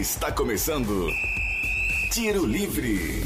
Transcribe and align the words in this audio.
Está 0.00 0.32
começando 0.32 1.10
Tiro 2.10 2.46
Livre. 2.46 3.22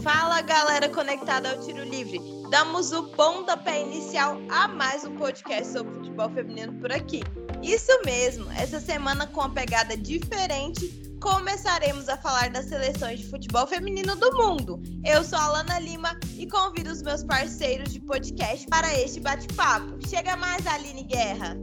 Fala 0.00 0.40
galera 0.42 0.88
conectada 0.88 1.50
ao 1.50 1.58
Tiro 1.58 1.82
Livre. 1.82 2.20
Damos 2.48 2.92
o 2.92 3.08
pontapé 3.08 3.82
inicial 3.82 4.40
a 4.48 4.68
mais 4.68 5.04
um 5.04 5.16
podcast 5.16 5.72
sobre 5.72 5.92
futebol 5.92 6.30
feminino 6.30 6.74
por 6.74 6.92
aqui. 6.92 7.24
Isso 7.64 7.90
mesmo, 8.04 8.48
essa 8.52 8.78
semana 8.78 9.26
com 9.26 9.40
uma 9.40 9.50
pegada 9.50 9.96
diferente, 9.96 10.86
começaremos 11.20 12.08
a 12.08 12.16
falar 12.16 12.50
das 12.50 12.66
seleções 12.66 13.18
de 13.18 13.28
futebol 13.28 13.66
feminino 13.66 14.14
do 14.14 14.30
mundo. 14.36 14.80
Eu 15.04 15.24
sou 15.24 15.36
a 15.36 15.46
Alana 15.46 15.80
Lima 15.80 16.16
e 16.38 16.46
convido 16.46 16.92
os 16.92 17.02
meus 17.02 17.24
parceiros 17.24 17.92
de 17.92 17.98
podcast 17.98 18.68
para 18.68 18.96
este 19.00 19.18
bate-papo. 19.18 19.98
Chega 20.08 20.36
mais, 20.36 20.64
Aline 20.64 21.02
Guerra. 21.02 21.56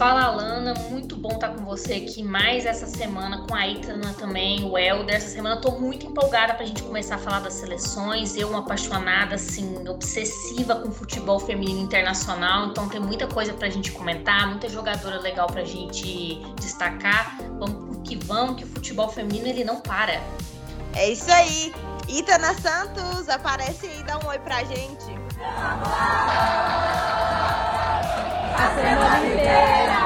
Fala 0.00 0.22
Alana, 0.22 0.72
muito 0.88 1.14
bom 1.14 1.32
estar 1.32 1.50
com 1.50 1.62
você 1.62 1.92
aqui 1.92 2.22
mais 2.22 2.64
essa 2.64 2.86
semana 2.86 3.44
com 3.46 3.54
a 3.54 3.68
Itana 3.68 4.14
também, 4.14 4.64
o 4.64 4.78
Helder. 4.78 5.14
Essa 5.14 5.28
semana 5.28 5.56
eu 5.56 5.60
tô 5.60 5.72
muito 5.72 6.06
empolgada 6.06 6.54
para 6.54 6.62
a 6.62 6.66
gente 6.66 6.82
começar 6.82 7.16
a 7.16 7.18
falar 7.18 7.40
das 7.40 7.52
seleções. 7.52 8.34
Eu, 8.34 8.48
uma 8.48 8.60
apaixonada, 8.60 9.34
assim, 9.34 9.86
obsessiva 9.86 10.76
com 10.76 10.90
futebol 10.90 11.38
feminino 11.38 11.80
internacional, 11.80 12.68
então 12.68 12.88
tem 12.88 12.98
muita 12.98 13.26
coisa 13.26 13.52
para 13.52 13.66
a 13.66 13.70
gente 13.70 13.92
comentar, 13.92 14.48
muita 14.48 14.70
jogadora 14.70 15.20
legal 15.20 15.48
para 15.48 15.60
a 15.60 15.66
gente 15.66 16.40
destacar. 16.58 17.36
Vamos 17.58 17.98
que 18.08 18.16
vamos, 18.24 18.56
que 18.56 18.64
o 18.64 18.68
futebol 18.68 19.10
feminino 19.10 19.48
ele 19.48 19.64
não 19.64 19.82
para. 19.82 20.18
É 20.94 21.10
isso 21.10 21.30
aí. 21.30 21.74
Itana 22.08 22.54
Santos, 22.54 23.28
aparece 23.28 23.86
aí, 23.86 24.02
dá 24.04 24.18
um 24.18 24.28
oi 24.28 24.38
pra 24.38 24.64
gente. 24.64 25.20
A 28.62 28.74
semana 28.74 29.26
inteira 29.26 29.99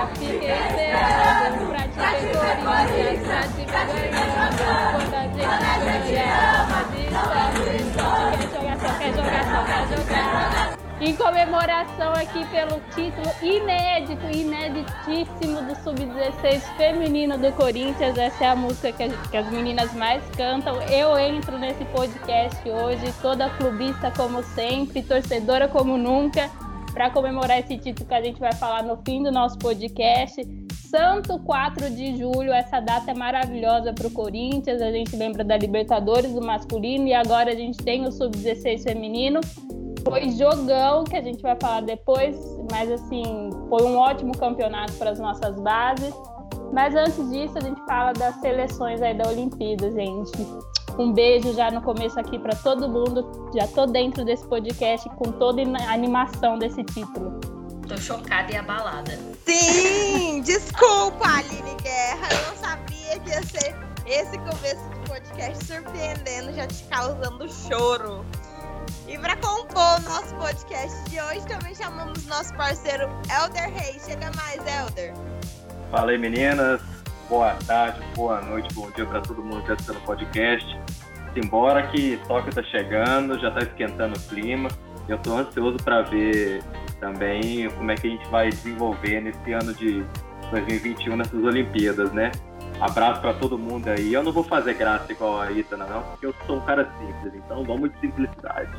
Em 11.00 11.14
comemoração 11.16 12.12
aqui 12.14 12.46
pelo 12.46 12.80
título 12.94 13.30
inédito, 13.42 14.24
ineditíssimo 14.34 15.60
do 15.62 15.74
Sub-16 15.82 16.62
feminino 16.78 17.36
do 17.36 17.52
Corinthians. 17.52 18.16
Essa 18.16 18.44
é 18.44 18.48
a 18.48 18.56
música 18.56 18.90
que, 18.90 19.02
a, 19.02 19.08
que 19.08 19.36
as 19.36 19.50
meninas 19.50 19.92
mais 19.92 20.22
cantam. 20.34 20.80
Eu 20.84 21.18
entro 21.18 21.58
nesse 21.58 21.84
podcast 21.86 22.56
hoje, 22.66 23.12
toda 23.20 23.50
clubista 23.50 24.10
como 24.12 24.42
sempre, 24.42 25.02
torcedora 25.02 25.68
como 25.68 25.98
nunca 25.98 26.50
para 26.94 27.10
comemorar 27.10 27.58
esse 27.58 27.76
título 27.76 28.08
que 28.08 28.14
a 28.14 28.22
gente 28.22 28.38
vai 28.38 28.52
falar 28.54 28.84
no 28.84 28.96
fim 29.04 29.22
do 29.22 29.32
nosso 29.32 29.58
podcast. 29.58 30.40
Santo 30.88 31.40
4 31.40 31.90
de 31.90 32.16
julho, 32.16 32.52
essa 32.52 32.78
data 32.78 33.10
é 33.10 33.14
maravilhosa 33.14 33.92
para 33.92 34.06
o 34.06 34.10
Corinthians. 34.12 34.80
A 34.80 34.92
gente 34.92 35.14
lembra 35.16 35.42
da 35.42 35.56
Libertadores 35.56 36.32
do 36.32 36.40
masculino 36.40 37.08
e 37.08 37.12
agora 37.12 37.50
a 37.50 37.54
gente 37.54 37.78
tem 37.78 38.06
o 38.06 38.12
Sub-16 38.12 38.84
feminino. 38.84 39.40
Foi 40.04 40.30
jogão 40.30 41.02
que 41.02 41.16
a 41.16 41.22
gente 41.22 41.42
vai 41.42 41.56
falar 41.60 41.80
depois, 41.80 42.36
mas 42.70 42.88
assim, 42.90 43.50
foi 43.68 43.82
um 43.82 43.96
ótimo 43.96 44.36
campeonato 44.38 44.92
para 44.92 45.10
as 45.10 45.18
nossas 45.18 45.58
bases. 45.58 46.14
Mas 46.72 46.94
antes 46.94 47.28
disso, 47.30 47.58
a 47.58 47.60
gente 47.60 47.80
fala 47.86 48.12
das 48.12 48.36
seleções 48.36 49.02
aí 49.02 49.14
da 49.14 49.28
Olimpíada, 49.28 49.90
gente. 49.90 50.32
Um 50.96 51.12
beijo 51.12 51.52
já 51.54 51.70
no 51.72 51.82
começo 51.82 52.18
aqui 52.20 52.38
para 52.38 52.54
todo 52.54 52.88
mundo. 52.88 53.50
Já 53.54 53.66
tô 53.66 53.84
dentro 53.86 54.24
desse 54.24 54.46
podcast 54.46 55.08
com 55.16 55.32
toda 55.32 55.60
a 55.60 55.92
animação 55.92 56.56
desse 56.58 56.84
título. 56.84 57.40
Tô 57.88 57.96
chocada 57.96 58.52
e 58.52 58.56
abalada. 58.56 59.18
Sim, 59.44 60.40
desculpa, 60.46 61.26
Aline 61.26 61.74
Guerra. 61.82 62.28
Eu 62.30 62.48
não 62.48 62.56
sabia 62.56 63.18
que 63.18 63.28
ia 63.28 63.42
ser 63.42 63.74
esse 64.06 64.38
começo 64.38 64.88
de 64.90 65.10
podcast 65.10 65.64
surpreendendo, 65.64 66.52
já 66.52 66.66
te 66.66 66.84
causando 66.84 67.48
choro. 67.50 68.24
E 69.08 69.18
para 69.18 69.36
compor 69.36 69.98
o 69.98 70.02
nosso 70.02 70.34
podcast 70.36 71.10
de 71.10 71.20
hoje, 71.20 71.44
também 71.46 71.74
chamamos 71.74 72.24
nosso 72.26 72.54
parceiro 72.54 73.08
Elder 73.42 73.72
Reis. 73.74 74.04
Chega 74.06 74.30
mais, 74.36 74.60
Elder. 74.60 75.12
Fala 75.90 76.12
aí, 76.12 76.18
meninas. 76.18 76.80
Boa 77.28 77.54
tarde, 77.66 78.00
boa 78.14 78.40
noite, 78.42 78.72
bom 78.74 78.90
dia 78.90 79.06
para 79.06 79.20
todo 79.22 79.42
mundo 79.42 79.64
que 79.64 79.72
está 79.72 79.94
no 79.94 80.00
podcast. 80.00 80.83
Embora 81.36 81.86
que 81.88 82.18
Tóquio 82.28 82.54
tá 82.54 82.62
chegando, 82.62 83.38
já 83.38 83.50
tá 83.50 83.60
esquentando 83.60 84.16
o 84.16 84.22
clima. 84.22 84.68
Eu 85.08 85.18
tô 85.18 85.36
ansioso 85.36 85.76
para 85.78 86.02
ver 86.02 86.62
também 87.00 87.68
como 87.70 87.90
é 87.90 87.94
que 87.94 88.06
a 88.06 88.10
gente 88.10 88.28
vai 88.28 88.48
desenvolver 88.48 89.20
nesse 89.20 89.52
ano 89.52 89.74
de 89.74 90.04
2021 90.50 91.16
nessas 91.16 91.42
Olimpíadas, 91.42 92.12
né? 92.12 92.30
Abraço 92.80 93.20
para 93.20 93.34
todo 93.34 93.58
mundo 93.58 93.88
aí. 93.88 94.12
Eu 94.12 94.22
não 94.22 94.32
vou 94.32 94.44
fazer 94.44 94.74
graça 94.74 95.12
igual 95.12 95.40
a 95.40 95.50
Itana, 95.50 95.86
não, 95.86 96.02
porque 96.02 96.26
eu 96.26 96.34
sou 96.46 96.56
um 96.56 96.60
cara 96.60 96.90
simples, 96.98 97.34
então 97.34 97.64
vamos 97.64 97.92
de 97.92 98.00
simplicidade. 98.00 98.70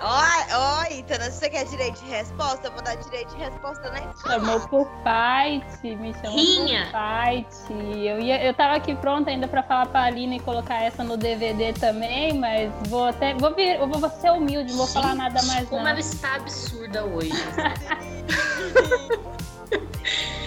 Ó, 0.00 0.22
ó, 0.52 0.84
Itana, 0.92 1.24
se 1.30 1.38
você 1.38 1.50
quer 1.50 1.64
direito 1.64 2.00
de 2.04 2.08
resposta, 2.10 2.68
eu 2.68 2.72
vou 2.72 2.82
dar 2.82 2.94
direito 2.96 3.34
de 3.34 3.42
resposta 3.42 3.90
na 3.90 3.98
escola. 3.98 4.34
Chamou 4.34 4.60
por 4.68 4.88
fight, 5.02 5.96
me 5.96 6.14
chamou 6.14 6.36
Rinha. 6.36 6.88
por 6.92 7.00
fight. 7.00 7.72
Eu, 8.06 8.20
ia, 8.20 8.44
eu 8.44 8.54
tava 8.54 8.76
aqui 8.76 8.94
pronta 8.94 9.30
ainda 9.30 9.48
pra 9.48 9.62
falar 9.62 9.86
pra 9.86 10.02
Aline 10.04 10.36
e 10.36 10.40
colocar 10.40 10.80
essa 10.82 11.02
no 11.02 11.16
DVD 11.16 11.72
também, 11.72 12.32
mas 12.38 12.70
vou 12.88 13.06
até. 13.08 13.34
Vou, 13.34 13.52
vir, 13.54 13.76
eu 13.80 13.88
vou 13.88 14.08
ser 14.10 14.30
humilde, 14.30 14.70
não 14.70 14.78
vou 14.78 14.86
falar 14.86 15.14
nada 15.16 15.42
mais 15.42 15.68
Como 15.68 15.82
não. 15.82 15.90
ela 15.90 16.00
está 16.00 16.36
absurda 16.36 17.04
hoje. 17.04 17.32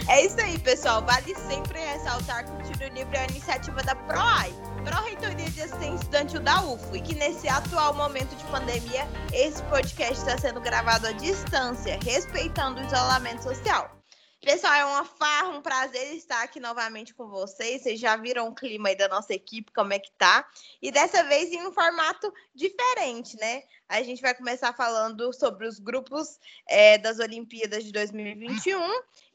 É 0.08 0.26
isso 0.26 0.40
aí, 0.42 0.58
pessoal. 0.60 1.02
Vale 1.04 1.34
sempre 1.36 1.80
ressaltar 1.80 2.44
que 2.44 2.52
o 2.52 2.58
Tiro 2.74 2.94
Livre 2.94 3.16
é 3.16 3.22
a 3.22 3.26
iniciativa 3.28 3.82
da 3.84 3.96
PROAI, 3.96 4.54
Pró-Reitoria 4.84 5.50
de 5.50 5.62
Assistência 5.62 5.96
Estudantil 5.96 6.40
da 6.42 6.62
UFO, 6.64 6.96
e 6.96 7.02
que 7.02 7.16
nesse 7.16 7.48
atual 7.48 7.94
momento 7.94 8.36
de 8.36 8.44
pandemia, 8.46 9.08
esse 9.32 9.62
podcast 9.64 10.14
está 10.14 10.38
sendo 10.38 10.60
gravado 10.60 11.08
à 11.08 11.12
distância, 11.12 12.00
respeitando 12.04 12.82
o 12.82 12.86
isolamento 12.86 13.44
social. 13.44 14.01
Pessoal, 14.44 14.74
é 14.74 14.86
uma 14.86 15.06
farra, 15.06 15.50
um 15.50 15.62
prazer 15.62 16.16
estar 16.16 16.42
aqui 16.42 16.60
novamente 16.60 17.14
com 17.14 17.28
vocês. 17.28 17.84
Vocês 17.84 18.00
já 18.00 18.18
viram 18.18 18.48
o 18.48 18.56
clima 18.56 18.90
aí 18.90 18.96
da 18.96 19.08
nossa 19.08 19.36
equipe, 19.36 19.72
como 19.72 19.94
é 19.94 20.00
que 20.00 20.12
tá? 20.14 20.50
E 20.82 20.92
dessa 20.92 21.24
vez 21.26 21.52
em 21.52 21.62
um 21.68 21.72
formato 21.72 22.34
diferente, 22.56 23.38
né? 23.38 23.62
A 23.88 24.02
gente 24.02 24.20
vai 24.20 24.34
começar 24.34 24.74
falando 24.74 25.32
sobre 25.32 25.68
os 25.68 25.78
grupos 25.78 26.40
é, 26.68 26.98
das 26.98 27.20
Olimpíadas 27.20 27.84
de 27.84 27.92
2021 27.92 28.82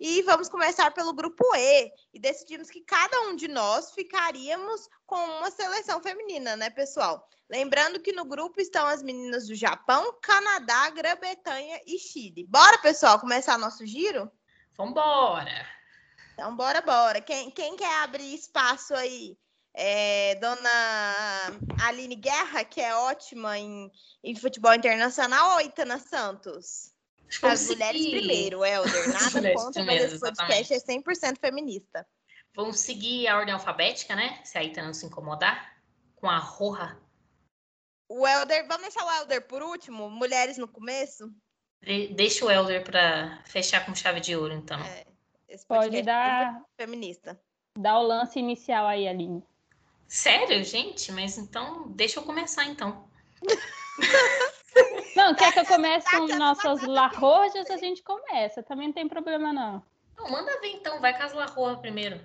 e 0.00 0.22
vamos 0.22 0.48
começar 0.48 0.90
pelo 0.90 1.14
grupo 1.14 1.44
E. 1.54 1.92
E 2.12 2.18
decidimos 2.18 2.68
que 2.68 2.80
cada 2.80 3.28
um 3.28 3.36
de 3.36 3.46
nós 3.46 3.92
ficaríamos 3.92 4.88
com 5.06 5.24
uma 5.38 5.52
seleção 5.52 6.02
feminina, 6.02 6.56
né, 6.56 6.68
pessoal? 6.68 7.28
Lembrando 7.48 8.00
que 8.00 8.10
no 8.10 8.24
grupo 8.24 8.60
estão 8.60 8.84
as 8.88 9.04
meninas 9.04 9.46
do 9.46 9.54
Japão, 9.54 10.18
Canadá, 10.20 10.90
Grã-Bretanha 10.90 11.80
e 11.86 11.96
Chile. 11.96 12.44
Bora, 12.48 12.78
pessoal, 12.78 13.20
começar 13.20 13.56
nosso 13.56 13.86
giro? 13.86 14.28
Vambora! 14.76 15.66
Então, 16.34 16.54
bora, 16.54 16.82
bora. 16.82 17.20
Quem, 17.20 17.50
quem 17.50 17.76
quer 17.76 18.02
abrir 18.02 18.34
espaço 18.34 18.94
aí? 18.94 19.38
É, 19.72 20.34
dona 20.36 20.70
Aline 21.82 22.16
Guerra, 22.16 22.64
que 22.64 22.80
é 22.80 22.94
ótima 22.94 23.58
em, 23.58 23.90
em 24.22 24.34
futebol 24.34 24.74
internacional, 24.74 25.54
ou 25.54 25.60
Itana 25.60 25.98
Santos? 25.98 26.94
Que 27.28 27.46
As 27.46 27.66
mulheres 27.68 28.06
primeiro, 28.06 28.64
Helder. 28.64 29.08
Nada 29.12 29.52
contra, 29.54 29.84
mas 29.84 30.02
esse 30.02 30.20
podcast 30.20 30.74
é 30.74 30.78
100% 30.78 31.38
feminista. 31.38 32.06
Vamos 32.54 32.78
seguir 32.80 33.28
a 33.28 33.36
ordem 33.36 33.52
alfabética, 33.52 34.14
né? 34.14 34.40
Se 34.44 34.56
a 34.56 34.62
Ita 34.62 34.82
não 34.82 34.94
se 34.94 35.04
incomodar. 35.06 35.74
Com 36.14 36.30
a 36.30 36.38
Roja. 36.38 36.98
O 38.08 38.26
Helder, 38.26 38.66
vamos 38.68 38.82
deixar 38.82 39.04
o 39.04 39.10
Helder 39.10 39.46
por 39.46 39.62
último? 39.62 40.08
Mulheres 40.08 40.56
no 40.56 40.68
começo? 40.68 41.30
De- 41.82 42.08
Deixa 42.14 42.44
o 42.44 42.50
Elder 42.50 42.82
para 42.84 43.40
fechar 43.44 43.84
com 43.84 43.94
chave 43.94 44.20
de 44.20 44.34
ouro, 44.36 44.52
então. 44.52 44.78
É, 44.80 45.04
Pode 45.68 45.96
é 45.98 46.02
dar, 46.02 46.62
feminista. 46.76 47.40
dar 47.78 47.98
o 47.98 48.02
lance 48.02 48.38
inicial 48.38 48.86
aí, 48.86 49.06
Aline. 49.08 49.42
Sério, 50.06 50.62
gente? 50.64 51.10
Mas 51.12 51.38
então, 51.38 51.88
deixa 51.88 52.18
eu 52.20 52.24
começar, 52.24 52.64
então. 52.64 53.08
Não, 55.16 55.34
quer 55.34 55.52
que 55.52 55.60
eu 55.60 55.66
comece 55.66 56.08
com 56.10 56.26
nossas 56.36 56.82
larrojas? 56.82 57.70
A 57.70 57.78
gente 57.78 58.02
começa. 58.02 58.62
Também 58.62 58.88
não 58.88 58.92
tem 58.94 59.08
problema, 59.08 59.50
não. 59.50 59.82
Não, 60.18 60.30
manda 60.30 60.60
ver 60.60 60.68
então, 60.72 61.00
vai 61.00 61.16
com 61.16 61.22
as 61.22 61.32
La 61.32 61.46
Roja 61.46 61.78
primeiro. 61.78 62.20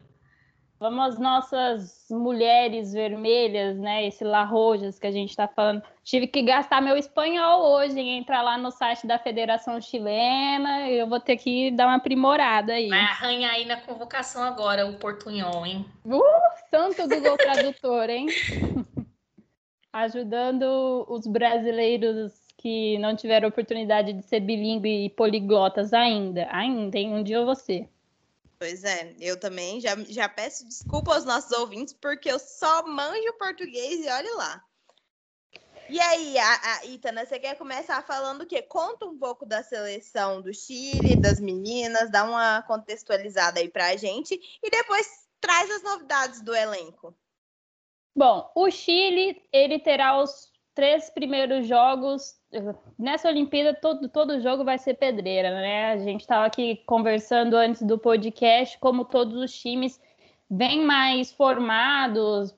Vamos 0.81 1.13
às 1.13 1.19
nossas 1.19 2.07
mulheres 2.09 2.91
vermelhas, 2.91 3.77
né? 3.77 4.07
Esse 4.07 4.23
Larrojas 4.23 4.97
que 4.97 5.05
a 5.05 5.11
gente 5.11 5.29
está 5.29 5.47
falando. 5.47 5.83
Tive 6.03 6.25
que 6.25 6.41
gastar 6.41 6.81
meu 6.81 6.97
espanhol 6.97 7.71
hoje 7.73 7.99
em 7.99 8.17
entrar 8.17 8.41
lá 8.41 8.57
no 8.57 8.71
site 8.71 9.05
da 9.05 9.19
Federação 9.19 9.79
Chilena. 9.79 10.89
Eu 10.89 11.07
vou 11.07 11.19
ter 11.19 11.37
que 11.37 11.69
dar 11.69 11.85
uma 11.85 11.97
aprimorada 11.97 12.73
aí. 12.73 12.89
Vai 12.89 12.99
arranhar 12.99 13.53
aí 13.53 13.65
na 13.65 13.79
convocação 13.79 14.41
agora 14.41 14.87
o 14.87 14.97
Portunhol, 14.97 15.63
hein? 15.67 15.85
Santo 16.71 17.07
Google 17.07 17.37
Tradutor, 17.37 18.09
hein? 18.09 18.25
Ajudando 19.93 21.05
os 21.07 21.27
brasileiros 21.27 22.33
que 22.57 22.97
não 22.97 23.15
tiveram 23.15 23.49
oportunidade 23.49 24.13
de 24.13 24.23
ser 24.23 24.39
bilíngue 24.39 25.05
e 25.05 25.09
poliglotas 25.11 25.93
ainda. 25.93 26.47
Ainda, 26.49 26.97
hein? 26.97 27.13
Um 27.13 27.21
dia 27.21 27.35
eu 27.35 27.45
vou 27.45 27.53
ser. 27.53 27.87
Pois 28.61 28.83
é, 28.83 29.15
eu 29.19 29.39
também 29.39 29.81
já, 29.81 29.95
já 30.07 30.29
peço 30.29 30.63
desculpa 30.67 31.15
aos 31.15 31.25
nossos 31.25 31.51
ouvintes, 31.51 31.95
porque 31.95 32.31
eu 32.31 32.37
só 32.37 32.85
manjo 32.85 33.33
português 33.39 34.05
e 34.05 34.07
olhe 34.07 34.29
lá. 34.35 34.63
E 35.89 35.99
aí, 35.99 36.37
a, 36.37 36.75
a 36.75 36.85
Itana, 36.85 37.25
você 37.25 37.39
quer 37.39 37.57
começar 37.57 38.05
falando 38.05 38.43
o 38.43 38.45
quê? 38.45 38.61
Conta 38.61 39.07
um 39.07 39.17
pouco 39.17 39.47
da 39.47 39.63
seleção 39.63 40.43
do 40.43 40.53
Chile, 40.53 41.15
das 41.15 41.39
meninas, 41.39 42.11
dá 42.11 42.23
uma 42.23 42.61
contextualizada 42.61 43.59
aí 43.59 43.67
pra 43.67 43.97
gente 43.97 44.39
e 44.61 44.69
depois 44.69 45.07
traz 45.39 45.71
as 45.71 45.81
novidades 45.81 46.43
do 46.43 46.53
elenco. 46.53 47.17
Bom, 48.15 48.51
o 48.55 48.69
Chile, 48.69 49.41
ele 49.51 49.79
terá 49.79 50.21
os 50.21 50.51
três 50.75 51.09
primeiros 51.09 51.65
jogos. 51.65 52.39
Nessa 52.99 53.29
Olimpíada, 53.29 53.73
todo, 53.73 54.09
todo 54.09 54.41
jogo 54.41 54.65
vai 54.65 54.77
ser 54.77 54.95
pedreira, 54.95 55.49
né? 55.51 55.91
A 55.93 55.97
gente 55.97 56.21
estava 56.21 56.45
aqui 56.45 56.83
conversando 56.85 57.55
antes 57.55 57.81
do 57.81 57.97
podcast, 57.97 58.77
como 58.79 59.05
todos 59.05 59.35
os 59.35 59.53
times 59.53 59.99
bem 60.49 60.85
mais 60.85 61.31
formados. 61.31 62.53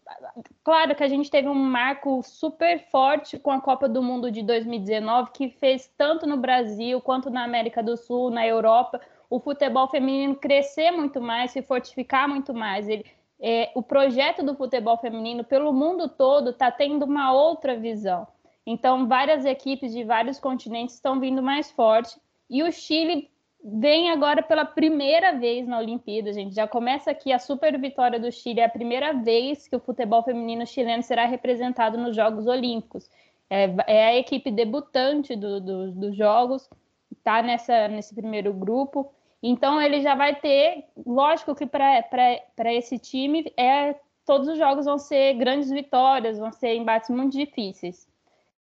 Claro 0.63 0.95
que 0.95 1.03
a 1.03 1.07
gente 1.07 1.29
teve 1.29 1.47
um 1.47 1.53
marco 1.53 2.23
super 2.23 2.79
forte 2.89 3.37
com 3.37 3.51
a 3.51 3.61
Copa 3.61 3.87
do 3.87 4.01
Mundo 4.01 4.31
de 4.31 4.41
2019, 4.41 5.29
que 5.31 5.49
fez 5.49 5.87
tanto 5.95 6.25
no 6.25 6.37
Brasil 6.37 6.99
quanto 6.99 7.29
na 7.29 7.43
América 7.43 7.83
do 7.83 7.95
Sul, 7.95 8.31
na 8.31 8.47
Europa, 8.47 8.99
o 9.29 9.39
futebol 9.39 9.87
feminino 9.87 10.35
crescer 10.35 10.89
muito 10.89 11.21
mais, 11.21 11.51
se 11.51 11.61
fortificar 11.61 12.27
muito 12.27 12.51
mais. 12.51 12.89
Ele, 12.89 13.05
é, 13.39 13.71
o 13.75 13.83
projeto 13.83 14.43
do 14.43 14.55
futebol 14.55 14.97
feminino 14.97 15.43
pelo 15.43 15.71
mundo 15.71 16.09
todo 16.09 16.49
está 16.49 16.71
tendo 16.71 17.05
uma 17.05 17.31
outra 17.31 17.77
visão. 17.77 18.27
Então, 18.65 19.07
várias 19.07 19.45
equipes 19.45 19.91
de 19.91 20.03
vários 20.03 20.39
continentes 20.39 20.95
estão 20.95 21.19
vindo 21.19 21.41
mais 21.41 21.71
forte. 21.71 22.17
E 22.49 22.63
o 22.63 22.71
Chile 22.71 23.29
vem 23.63 24.09
agora 24.11 24.43
pela 24.43 24.65
primeira 24.65 25.37
vez 25.37 25.67
na 25.67 25.79
Olimpíada, 25.79 26.33
gente. 26.33 26.55
Já 26.55 26.67
começa 26.67 27.11
aqui 27.11 27.31
a 27.31 27.39
super 27.39 27.79
vitória 27.79 28.19
do 28.19 28.31
Chile, 28.31 28.59
é 28.59 28.65
a 28.65 28.69
primeira 28.69 29.13
vez 29.13 29.67
que 29.67 29.75
o 29.75 29.79
futebol 29.79 30.23
feminino 30.23 30.67
chileno 30.67 31.01
será 31.01 31.25
representado 31.25 31.97
nos 31.97 32.15
Jogos 32.15 32.45
Olímpicos. 32.45 33.09
É, 33.49 33.73
é 33.87 34.05
a 34.07 34.15
equipe 34.15 34.51
debutante 34.51 35.35
do, 35.35 35.61
do, 35.61 35.91
dos 35.91 36.15
Jogos, 36.15 36.69
está 37.11 37.41
nesse 37.41 38.13
primeiro 38.13 38.53
grupo. 38.53 39.13
Então 39.41 39.81
ele 39.81 40.01
já 40.01 40.15
vai 40.15 40.35
ter, 40.35 40.85
lógico 41.05 41.53
que 41.53 41.65
para 41.65 42.73
esse 42.73 42.97
time 42.97 43.51
é 43.57 43.95
todos 44.25 44.47
os 44.47 44.57
jogos 44.57 44.85
vão 44.85 44.97
ser 44.97 45.33
grandes 45.33 45.69
vitórias, 45.69 46.39
vão 46.39 46.51
ser 46.51 46.75
embates 46.75 47.09
muito 47.09 47.37
difíceis. 47.37 48.07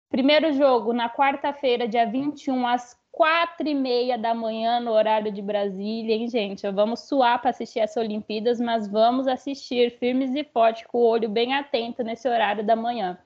Primeiro 0.09 0.53
jogo 0.53 0.93
na 0.93 1.09
quarta-feira, 1.09 1.85
dia 1.85 2.05
21, 2.05 2.65
às 2.65 2.97
quatro 3.11 3.67
e 3.67 3.75
meia 3.75 4.17
da 4.17 4.33
manhã 4.33 4.79
no 4.79 4.91
horário 4.91 5.31
de 5.31 5.41
Brasília, 5.41 6.15
hein, 6.15 6.29
gente? 6.29 6.69
Vamos 6.71 7.01
suar 7.01 7.41
para 7.41 7.49
assistir 7.49 7.79
essa 7.79 7.99
Olimpíadas, 7.99 8.59
mas 8.59 8.87
vamos 8.87 9.27
assistir 9.27 9.97
firmes 9.97 10.33
e 10.33 10.45
fortes, 10.45 10.87
com 10.87 10.99
o 10.99 11.05
olho 11.05 11.27
bem 11.27 11.53
atento 11.53 12.03
nesse 12.03 12.27
horário 12.29 12.63
da 12.63 12.75
manhã. 12.75 13.17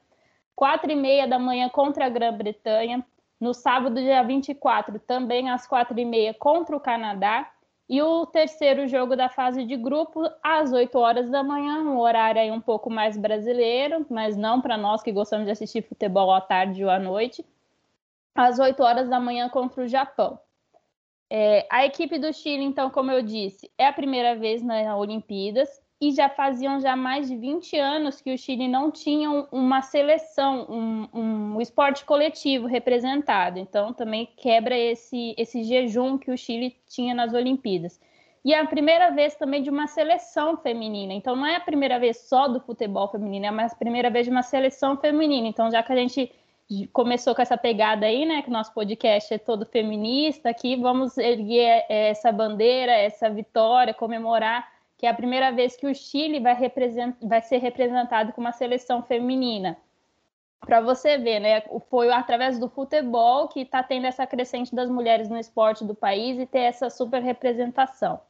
Quatro 0.55 0.91
e 0.91 0.95
meia 0.95 1.27
da 1.27 1.37
manhã 1.37 1.69
contra 1.69 2.05
a 2.05 2.09
Grã-Bretanha. 2.09 3.05
No 3.39 3.53
sábado, 3.53 3.95
dia 3.95 4.23
24, 4.23 4.97
também 4.99 5.49
às 5.51 5.67
quatro 5.67 5.99
e 5.99 6.05
meia 6.05 6.33
contra 6.33 6.75
o 6.75 6.79
Canadá. 6.79 7.47
E 7.91 8.01
o 8.01 8.25
terceiro 8.25 8.87
jogo 8.87 9.17
da 9.17 9.27
fase 9.27 9.65
de 9.65 9.75
grupo, 9.75 10.23
às 10.41 10.71
8 10.71 10.97
horas 10.97 11.29
da 11.29 11.43
manhã, 11.43 11.81
um 11.81 11.99
horário 11.99 12.39
aí 12.39 12.49
um 12.49 12.61
pouco 12.61 12.89
mais 12.89 13.17
brasileiro, 13.17 14.05
mas 14.09 14.37
não 14.37 14.61
para 14.61 14.77
nós 14.77 15.03
que 15.03 15.11
gostamos 15.11 15.45
de 15.45 15.51
assistir 15.51 15.81
futebol 15.81 16.33
à 16.33 16.39
tarde 16.39 16.85
ou 16.85 16.89
à 16.89 16.97
noite 16.97 17.45
às 18.33 18.59
8 18.59 18.81
horas 18.81 19.09
da 19.09 19.19
manhã 19.19 19.49
contra 19.49 19.83
o 19.83 19.87
Japão. 19.89 20.39
É, 21.29 21.67
a 21.69 21.85
equipe 21.85 22.17
do 22.17 22.31
Chile, 22.31 22.63
então, 22.63 22.89
como 22.89 23.11
eu 23.11 23.21
disse, 23.21 23.69
é 23.77 23.85
a 23.87 23.91
primeira 23.91 24.37
vez 24.37 24.63
na 24.63 24.95
Olimpíadas 24.95 25.80
e 26.01 26.11
já 26.11 26.27
faziam 26.27 26.79
já 26.79 26.95
mais 26.95 27.27
de 27.27 27.37
20 27.37 27.77
anos 27.77 28.19
que 28.19 28.33
o 28.33 28.37
Chile 28.37 28.67
não 28.67 28.89
tinha 28.89 29.29
uma 29.51 29.83
seleção, 29.83 30.65
um, 30.67 31.07
um 31.13 31.61
esporte 31.61 32.03
coletivo 32.03 32.65
representado. 32.65 33.59
Então, 33.59 33.93
também 33.93 34.27
quebra 34.35 34.75
esse, 34.75 35.35
esse 35.37 35.63
jejum 35.63 36.17
que 36.17 36.31
o 36.31 36.37
Chile 36.37 36.75
tinha 36.87 37.13
nas 37.13 37.35
Olimpíadas. 37.35 38.01
E 38.43 38.51
é 38.51 38.59
a 38.59 38.65
primeira 38.65 39.11
vez 39.11 39.35
também 39.35 39.61
de 39.61 39.69
uma 39.69 39.85
seleção 39.85 40.57
feminina. 40.57 41.13
Então, 41.13 41.35
não 41.35 41.45
é 41.45 41.57
a 41.57 41.59
primeira 41.59 41.99
vez 41.99 42.27
só 42.27 42.47
do 42.47 42.59
futebol 42.59 43.07
feminino, 43.07 43.45
é 43.45 43.49
a 43.49 43.69
primeira 43.75 44.09
vez 44.09 44.25
de 44.25 44.31
uma 44.31 44.41
seleção 44.41 44.97
feminina. 44.97 45.47
Então, 45.47 45.69
já 45.69 45.83
que 45.83 45.93
a 45.93 45.95
gente 45.95 46.31
começou 46.91 47.35
com 47.35 47.43
essa 47.43 47.57
pegada 47.57 48.07
aí, 48.07 48.25
né? 48.25 48.41
Que 48.41 48.49
o 48.49 48.53
nosso 48.53 48.73
podcast 48.73 49.31
é 49.31 49.37
todo 49.37 49.67
feminista 49.67 50.49
aqui. 50.49 50.75
Vamos 50.75 51.15
erguer 51.19 51.85
essa 51.87 52.31
bandeira, 52.31 52.91
essa 52.91 53.29
vitória, 53.29 53.93
comemorar 53.93 54.67
que 55.01 55.07
é 55.07 55.09
a 55.09 55.15
primeira 55.15 55.51
vez 55.51 55.75
que 55.75 55.87
o 55.87 55.95
Chile 55.95 56.39
vai, 56.39 56.55
vai 57.23 57.41
ser 57.41 57.57
representado 57.57 58.33
com 58.33 58.39
uma 58.39 58.51
seleção 58.51 59.01
feminina. 59.01 59.75
Para 60.59 60.79
você 60.79 61.17
ver, 61.17 61.39
né? 61.39 61.63
Foi 61.89 62.11
através 62.11 62.59
do 62.59 62.69
futebol 62.69 63.47
que 63.47 63.61
está 63.61 63.81
tendo 63.81 64.05
essa 64.05 64.27
crescente 64.27 64.75
das 64.75 64.91
mulheres 64.91 65.27
no 65.27 65.39
esporte 65.39 65.83
do 65.83 65.95
país 65.95 66.37
e 66.37 66.45
ter 66.45 66.59
essa 66.59 66.87
super 66.87 67.19
representação. 67.19 68.21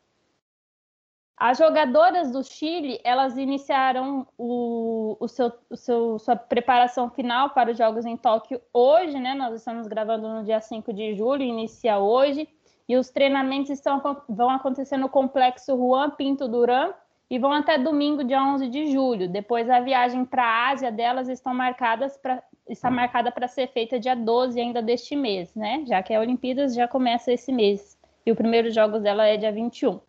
As 1.35 1.57
jogadoras 1.57 2.31
do 2.31 2.41
Chile, 2.41 3.01
elas 3.03 3.37
iniciaram 3.37 4.25
o, 4.37 5.17
o, 5.19 5.27
seu, 5.27 5.51
o 5.69 5.75
seu, 5.75 6.19
sua 6.19 6.37
preparação 6.37 7.09
final 7.09 7.49
para 7.49 7.71
os 7.71 7.77
Jogos 7.77 8.05
em 8.05 8.15
Tóquio 8.15 8.61
hoje, 8.73 9.19
né? 9.19 9.33
Nós 9.33 9.55
estamos 9.55 9.87
gravando 9.87 10.25
no 10.29 10.45
dia 10.45 10.61
5 10.61 10.93
de 10.93 11.15
julho, 11.15 11.43
inicia 11.43 11.99
hoje, 11.99 12.47
e 12.87 12.97
os 12.97 13.09
treinamentos 13.09 13.69
estão, 13.69 14.01
vão 14.27 14.49
acontecer 14.49 14.97
no 14.97 15.09
complexo 15.09 15.75
Juan 15.75 16.09
Pinto 16.11 16.47
Duran 16.47 16.93
e 17.29 17.39
vão 17.39 17.53
até 17.53 17.77
domingo, 17.77 18.23
dia 18.23 18.43
11 18.43 18.67
de 18.67 18.91
julho. 18.91 19.29
Depois 19.29 19.69
a 19.69 19.79
viagem 19.79 20.25
para 20.25 20.43
a 20.43 20.69
Ásia 20.69 20.91
delas 20.91 21.29
estão 21.29 21.53
marcadas 21.53 22.17
pra, 22.17 22.43
está 22.67 22.91
marcada 22.91 23.31
para 23.31 23.47
ser 23.47 23.67
feita 23.67 23.99
dia 23.99 24.15
12 24.15 24.59
ainda 24.59 24.81
deste 24.81 25.15
mês, 25.15 25.55
né? 25.55 25.83
Já 25.87 26.03
que 26.03 26.13
a 26.13 26.19
Olimpíadas 26.19 26.75
já 26.75 26.87
começa 26.87 27.31
esse 27.31 27.51
mês. 27.51 27.97
E 28.25 28.31
o 28.31 28.35
primeiro 28.35 28.69
jogos 28.69 29.01
dela 29.01 29.25
é 29.25 29.37
dia 29.37 29.51
21. 29.51 29.99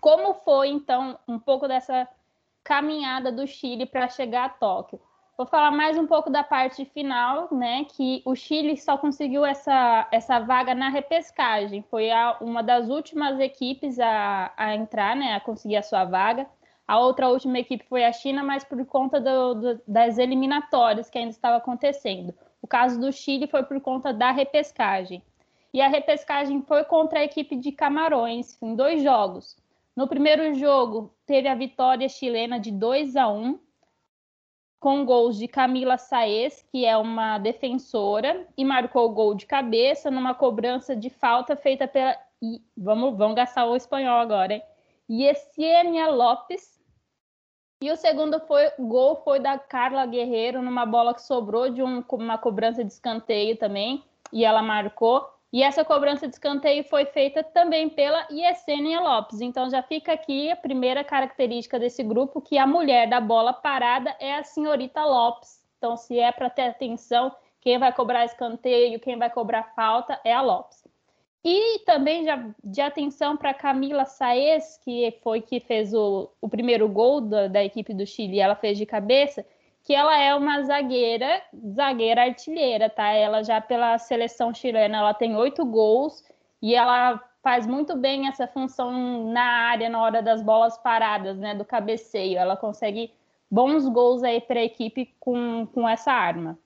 Como 0.00 0.34
foi, 0.34 0.68
então, 0.68 1.18
um 1.26 1.38
pouco 1.38 1.66
dessa 1.66 2.08
caminhada 2.62 3.32
do 3.32 3.46
Chile 3.46 3.86
para 3.86 4.08
chegar 4.08 4.44
a 4.44 4.48
Tóquio? 4.50 5.00
Vou 5.36 5.46
falar 5.46 5.70
mais 5.70 5.96
um 5.96 6.06
pouco 6.06 6.28
da 6.28 6.44
parte 6.44 6.84
final, 6.84 7.48
né? 7.50 7.84
Que 7.84 8.22
o 8.26 8.34
Chile 8.34 8.76
só 8.76 8.98
conseguiu 8.98 9.44
essa, 9.44 10.06
essa 10.12 10.38
vaga 10.38 10.74
na 10.74 10.90
repescagem. 10.90 11.82
Foi 11.90 12.10
a, 12.10 12.36
uma 12.40 12.62
das 12.62 12.88
últimas 12.90 13.40
equipes 13.40 13.98
a, 13.98 14.52
a 14.56 14.74
entrar, 14.74 15.16
né? 15.16 15.34
A 15.34 15.40
conseguir 15.40 15.76
a 15.76 15.82
sua 15.82 16.04
vaga. 16.04 16.46
A 16.86 16.98
outra 16.98 17.28
última 17.28 17.58
equipe 17.58 17.86
foi 17.88 18.04
a 18.04 18.12
China, 18.12 18.42
mas 18.42 18.64
por 18.64 18.84
conta 18.84 19.20
do, 19.20 19.54
do, 19.54 19.82
das 19.86 20.18
eliminatórias 20.18 21.08
que 21.08 21.18
ainda 21.18 21.30
estava 21.30 21.56
acontecendo. 21.56 22.34
O 22.60 22.66
caso 22.66 23.00
do 23.00 23.12
Chile 23.12 23.46
foi 23.46 23.62
por 23.62 23.80
conta 23.80 24.12
da 24.12 24.32
repescagem. 24.32 25.22
E 25.72 25.80
a 25.80 25.88
repescagem 25.88 26.62
foi 26.62 26.84
contra 26.84 27.20
a 27.20 27.24
equipe 27.24 27.56
de 27.56 27.72
Camarões, 27.72 28.60
em 28.60 28.74
dois 28.74 29.02
jogos. 29.02 29.56
No 29.96 30.08
primeiro 30.08 30.52
jogo, 30.54 31.14
teve 31.24 31.46
a 31.48 31.54
vitória 31.54 32.08
chilena 32.08 32.58
de 32.58 32.72
2 32.72 33.16
a 33.16 33.28
1, 33.28 33.58
com 34.80 35.04
gols 35.04 35.36
de 35.36 35.46
Camila 35.46 35.98
Saez, 35.98 36.66
que 36.72 36.86
é 36.86 36.96
uma 36.96 37.36
defensora, 37.36 38.46
e 38.56 38.64
marcou 38.64 39.04
o 39.06 39.12
gol 39.12 39.34
de 39.34 39.44
cabeça 39.44 40.10
numa 40.10 40.34
cobrança 40.34 40.96
de 40.96 41.10
falta 41.10 41.54
feita 41.54 41.86
pela. 41.86 42.16
Vamos, 42.74 43.16
vamos 43.18 43.36
gastar 43.36 43.66
o 43.66 43.76
espanhol 43.76 44.18
agora, 44.18 44.54
hein? 44.54 44.62
Yesenia 45.10 46.08
Lopes. 46.08 46.80
E 47.82 47.90
o 47.90 47.96
segundo 47.96 48.40
foi, 48.40 48.70
gol 48.78 49.16
foi 49.16 49.38
da 49.38 49.58
Carla 49.58 50.06
Guerreiro, 50.06 50.62
numa 50.62 50.86
bola 50.86 51.14
que 51.14 51.22
sobrou 51.22 51.70
de 51.70 51.82
um, 51.82 52.02
uma 52.12 52.38
cobrança 52.38 52.82
de 52.82 52.92
escanteio 52.92 53.56
também, 53.58 54.02
e 54.32 54.44
ela 54.44 54.62
marcou. 54.62 55.28
E 55.52 55.62
essa 55.64 55.84
cobrança 55.84 56.28
de 56.28 56.34
escanteio 56.34 56.84
foi 56.84 57.06
feita 57.06 57.42
também 57.42 57.88
pela 57.88 58.26
Yesenia 58.30 59.00
Lopes. 59.00 59.40
Então 59.40 59.68
já 59.68 59.82
fica 59.82 60.12
aqui 60.12 60.50
a 60.50 60.56
primeira 60.56 61.02
característica 61.02 61.78
desse 61.78 62.02
grupo, 62.04 62.40
que 62.40 62.56
a 62.56 62.66
mulher 62.66 63.08
da 63.08 63.20
bola 63.20 63.52
parada 63.52 64.14
é 64.20 64.36
a 64.36 64.44
senhorita 64.44 65.04
Lopes. 65.04 65.60
Então, 65.76 65.96
se 65.96 66.18
é 66.18 66.30
para 66.30 66.50
ter 66.50 66.62
atenção, 66.62 67.34
quem 67.60 67.78
vai 67.78 67.92
cobrar 67.92 68.24
escanteio, 68.24 69.00
quem 69.00 69.18
vai 69.18 69.30
cobrar 69.30 69.74
falta 69.74 70.20
é 70.24 70.32
a 70.32 70.40
Lopes. 70.40 70.84
E 71.42 71.78
também 71.80 72.24
já 72.24 72.50
de 72.62 72.80
atenção 72.82 73.36
para 73.36 73.54
Camila 73.54 74.04
Saez, 74.04 74.78
que 74.84 75.18
foi 75.22 75.40
que 75.40 75.58
fez 75.58 75.94
o, 75.94 76.30
o 76.40 76.48
primeiro 76.48 76.86
gol 76.86 77.22
da, 77.22 77.48
da 77.48 77.64
equipe 77.64 77.94
do 77.94 78.06
Chile, 78.06 78.38
ela 78.38 78.54
fez 78.54 78.76
de 78.76 78.84
cabeça 78.84 79.44
que 79.82 79.94
ela 79.94 80.18
é 80.18 80.34
uma 80.34 80.62
zagueira, 80.62 81.42
zagueira 81.74 82.22
artilheira, 82.22 82.88
tá? 82.90 83.08
Ela 83.08 83.42
já 83.42 83.60
pela 83.60 83.98
seleção 83.98 84.52
chilena, 84.52 84.98
ela 84.98 85.14
tem 85.14 85.34
oito 85.36 85.64
gols 85.64 86.24
e 86.60 86.74
ela 86.74 87.22
faz 87.42 87.66
muito 87.66 87.96
bem 87.96 88.28
essa 88.28 88.46
função 88.46 89.30
na 89.32 89.42
área 89.42 89.88
na 89.88 90.02
hora 90.02 90.22
das 90.22 90.42
bolas 90.42 90.76
paradas, 90.78 91.38
né? 91.38 91.54
Do 91.54 91.64
cabeceio, 91.64 92.38
ela 92.38 92.56
consegue 92.56 93.12
bons 93.50 93.88
gols 93.88 94.22
aí 94.22 94.40
para 94.40 94.60
a 94.60 94.64
equipe 94.64 95.14
com, 95.18 95.66
com 95.66 95.88
essa 95.88 96.12
arma. 96.12 96.58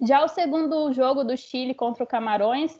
Já 0.00 0.24
o 0.24 0.28
segundo 0.28 0.92
jogo 0.92 1.24
do 1.24 1.36
Chile 1.36 1.74
contra 1.74 2.04
o 2.04 2.06
Camarões 2.06 2.78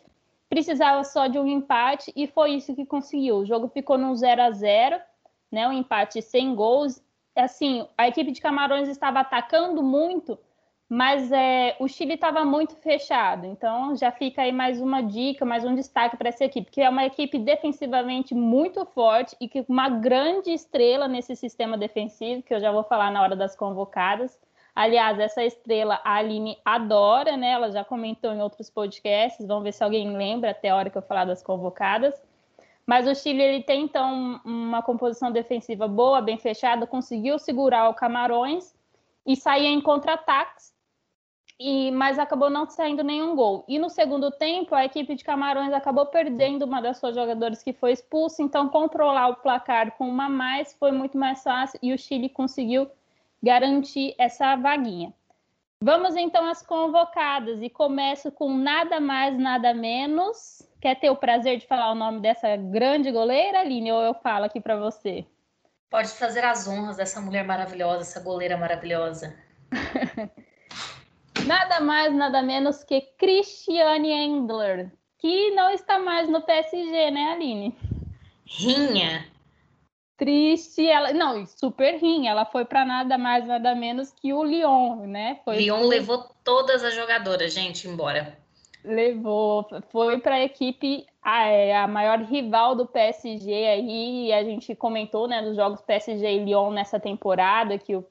precisava 0.49 1.02
só 1.02 1.26
de 1.29 1.38
um 1.38 1.47
empate 1.47 2.12
e 2.14 2.26
foi 2.26 2.52
isso 2.52 2.75
que 2.75 2.85
conseguiu. 2.85 3.38
O 3.38 3.47
jogo 3.47 3.69
ficou 3.69 3.97
no 3.97 4.14
0 4.14 4.43
a 4.43 4.50
0 4.50 5.00
né? 5.52 5.69
Um 5.69 5.73
empate 5.73 6.23
sem 6.23 6.55
gols. 6.55 7.02
Assim, 7.35 7.87
a 7.97 8.09
equipe 8.09 8.31
de 8.31 8.41
Camarões 8.41 8.89
estava 8.89 9.21
atacando 9.21 9.83
muito, 9.83 10.39
mas 10.89 11.33
é, 11.33 11.75
o 11.81 11.89
Chile 11.89 12.15
estava 12.15 12.45
muito 12.45 12.77
fechado. 12.77 13.47
Então 13.47 13.97
já 13.97 14.12
fica 14.12 14.43
aí 14.43 14.53
mais 14.53 14.81
uma 14.81 15.03
dica, 15.03 15.45
mais 15.45 15.65
um 15.65 15.75
destaque 15.75 16.17
para 16.19 16.29
essa 16.29 16.45
equipe, 16.45 16.71
que 16.71 16.83
é 16.83 16.91
uma 16.91 17.07
equipe 17.07 17.39
defensivamente 17.39 18.35
muito 18.35 18.85
forte 18.85 19.35
e 19.41 19.49
que 19.49 19.65
uma 19.69 19.89
grande 19.89 20.51
estrela 20.51 21.09
nesse 21.09 21.35
sistema 21.35 21.79
defensivo, 21.79 22.43
que 22.43 22.53
eu 22.55 22.61
já 22.61 22.71
vou 22.71 22.85
falar 22.85 23.11
na 23.11 23.23
hora 23.23 23.35
das 23.35 23.57
convocadas. 23.57 24.39
Aliás, 24.75 25.19
essa 25.19 25.43
estrela 25.45 26.01
a 26.05 26.17
Aline 26.17 26.59
adora, 26.65 27.37
né? 27.37 27.53
Ela 27.53 27.71
já 27.71 27.85
comentou 27.85 28.33
em 28.33 28.43
outros 28.43 28.71
podcasts. 28.71 29.47
Vamos 29.47 29.65
ver 29.65 29.73
se 29.73 29.85
alguém 29.85 30.15
lembra 30.17 30.51
até 30.51 30.71
a 30.71 30.77
hora 30.77 30.91
que 30.91 30.97
eu 30.97 31.03
falar 31.03 31.25
das 31.25 31.43
convocadas. 31.43 32.15
Mas 32.87 33.07
o 33.07 33.15
Chile 33.15 33.43
ele 33.43 33.62
tem 33.62 33.85
então 33.85 34.41
uma 34.45 34.83
composição 34.83 35.31
defensiva 35.31 35.87
boa, 35.87 36.21
bem 36.21 36.39
fechada, 36.39 36.87
conseguiu 36.87 37.39
segurar 37.39 37.89
o 37.89 37.95
Camarões 37.95 38.75
e 39.27 39.37
sair 39.37 39.67
em 39.67 39.81
contra-ataques, 39.81 40.73
e 41.59 41.93
mas 41.93 42.19
acabou 42.19 42.51
não 42.51 42.69
saindo 42.69 43.05
nenhum 43.05 43.37
gol. 43.37 43.65
E 43.69 43.79
no 43.79 43.89
segundo 43.89 44.33
tempo, 44.33 44.75
a 44.75 44.85
equipe 44.85 45.15
de 45.15 45.23
Camarões 45.23 45.73
acabou 45.73 46.07
perdendo 46.07 46.65
uma 46.65 46.81
das 46.83 46.99
suas 46.99 47.15
jogadoras 47.15 47.62
que 47.62 47.73
foi 47.73 47.93
expulsa, 47.93 48.43
então 48.43 48.69
controlar 48.69 49.29
o 49.29 49.37
placar 49.37 49.93
com 49.93 50.09
uma 50.09 50.29
mais 50.29 50.75
foi 50.75 50.91
muito 50.91 51.17
mais 51.17 51.43
fácil 51.43 51.79
e 51.81 51.93
o 51.93 51.99
Chile 51.99 52.29
conseguiu 52.29 52.91
garantir 53.41 54.15
essa 54.19 54.57
vaguinha. 54.57 55.15
Vamos 55.81 56.17
então 56.17 56.47
às 56.47 56.65
convocadas 56.65 57.61
e 57.62 57.69
começo 57.69 58.31
com 58.33 58.53
nada 58.57 59.01
mais, 59.01 59.37
nada 59.39 59.75
menos. 59.75 60.69
Quer 60.83 60.97
ter 60.97 61.11
o 61.11 61.17
prazer 61.17 61.59
de 61.59 61.67
falar 61.69 61.93
o 61.93 61.95
nome 61.95 62.19
dessa 62.19 62.57
grande 62.57 63.12
goleira, 63.12 63.61
Aline, 63.61 63.93
ou 63.93 64.03
eu 64.03 64.15
falo 64.15 64.47
aqui 64.47 64.61
para 64.61 64.75
você? 64.75 65.25
Pode 65.89 66.09
fazer 66.09 66.45
as 66.45 66.67
honras 66.67 66.97
dessa 66.97 67.21
mulher 67.21 67.45
maravilhosa, 67.45 68.01
essa 68.01 68.19
goleira 68.19 68.57
maravilhosa. 68.57 69.33
nada 71.47 71.81
mais, 71.81 72.12
nada 72.12 72.43
menos 72.43 72.83
que 72.83 73.01
Christiane 73.17 74.11
Endler, 74.11 74.91
que 75.19 75.53
não 75.53 75.71
está 75.71 76.01
mais 76.01 76.29
no 76.29 76.43
PSG, 76.43 77.12
né, 77.12 77.31
Aline? 77.31 77.79
Rinha 78.45 79.31
triste. 80.17 80.87
Ela, 80.87 81.12
não, 81.12 81.47
super 81.47 81.97
rim. 81.97 82.27
Ela 82.27 82.45
foi 82.45 82.65
para 82.65 82.85
nada 82.85 83.19
mais, 83.19 83.47
nada 83.47 83.75
menos 83.75 84.12
que 84.12 84.33
o 84.33 84.45
Lyon, 84.45 85.07
né? 85.07 85.41
Foi 85.45 85.57
Lyon 85.57 85.87
levou 85.87 86.29
todas 86.45 86.85
as 86.85 86.95
jogadoras, 86.95 87.53
gente, 87.53 87.89
embora. 87.89 88.41
Levou, 88.85 89.67
foi 89.91 90.19
para 90.19 90.37
a 90.37 90.43
equipe 90.43 91.07
a, 91.23 91.47
é, 91.47 91.77
a 91.77 91.87
maior 91.87 92.19
rival 92.21 92.75
do 92.75 92.87
PSG 92.87 93.53
aí. 93.53 94.33
A 94.33 94.43
gente 94.43 94.75
comentou, 94.75 95.29
né, 95.29 95.41
nos 95.41 95.55
jogos 95.55 95.81
PSG 95.83 96.27
e 96.27 96.45
Lyon 96.45 96.73
nessa 96.73 96.99
temporada 96.99 97.79
que 97.79 97.95
o, 97.95 98.05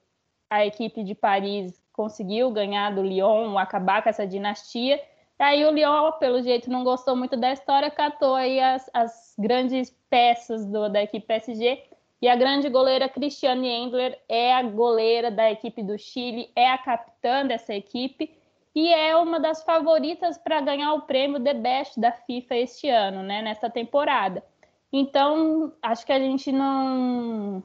a 0.49 0.65
equipe 0.65 1.03
de 1.03 1.13
Paris 1.13 1.81
conseguiu 1.91 2.51
ganhar 2.51 2.95
do 2.95 3.01
Lyon, 3.03 3.57
acabar 3.57 4.01
com 4.01 4.09
essa 4.09 4.25
dinastia. 4.25 5.01
Aí 5.37 5.65
o 5.65 5.71
Lyon, 5.71 6.11
pelo 6.13 6.41
jeito, 6.41 6.69
não 6.69 6.83
gostou 6.83 7.15
muito 7.15 7.35
da 7.35 7.51
história, 7.51 7.91
catou 7.91 8.35
aí 8.35 8.59
as, 8.59 8.89
as 8.93 9.35
grandes 9.37 9.93
peças 10.09 10.65
do, 10.65 10.87
da 10.87 11.03
equipe 11.03 11.25
PSG 11.25 11.83
e 12.21 12.29
a 12.29 12.35
grande 12.35 12.69
goleira 12.69 13.09
Cristiane 13.09 13.67
Endler 13.67 14.17
é 14.29 14.53
a 14.53 14.61
goleira 14.61 15.31
da 15.31 15.51
equipe 15.51 15.81
do 15.81 15.97
Chile, 15.97 16.51
é 16.55 16.69
a 16.69 16.77
capitã 16.77 17.45
dessa 17.45 17.73
equipe 17.73 18.31
e 18.73 18.87
é 18.93 19.15
uma 19.15 19.39
das 19.39 19.63
favoritas 19.63 20.37
para 20.37 20.61
ganhar 20.61 20.93
o 20.93 21.01
prêmio 21.01 21.43
The 21.43 21.53
Best 21.53 21.99
da 21.99 22.11
FIFA 22.11 22.55
este 22.55 22.89
ano, 22.89 23.23
né, 23.23 23.41
nessa 23.41 23.69
temporada. 23.69 24.43
Então, 24.91 25.73
acho 25.81 26.05
que 26.05 26.11
a 26.11 26.19
gente 26.19 26.51
não 26.51 27.63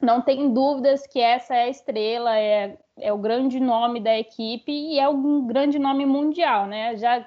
não 0.00 0.20
tem 0.20 0.52
dúvidas 0.52 1.06
que 1.06 1.20
essa 1.20 1.54
é 1.54 1.62
a 1.64 1.68
estrela, 1.68 2.36
é, 2.36 2.76
é 2.98 3.12
o 3.12 3.18
grande 3.18 3.60
nome 3.60 4.00
da 4.00 4.18
equipe 4.18 4.72
e 4.72 4.98
é 4.98 5.08
um 5.08 5.46
grande 5.46 5.78
nome 5.78 6.04
mundial, 6.04 6.66
né? 6.66 6.96
Já 6.96 7.24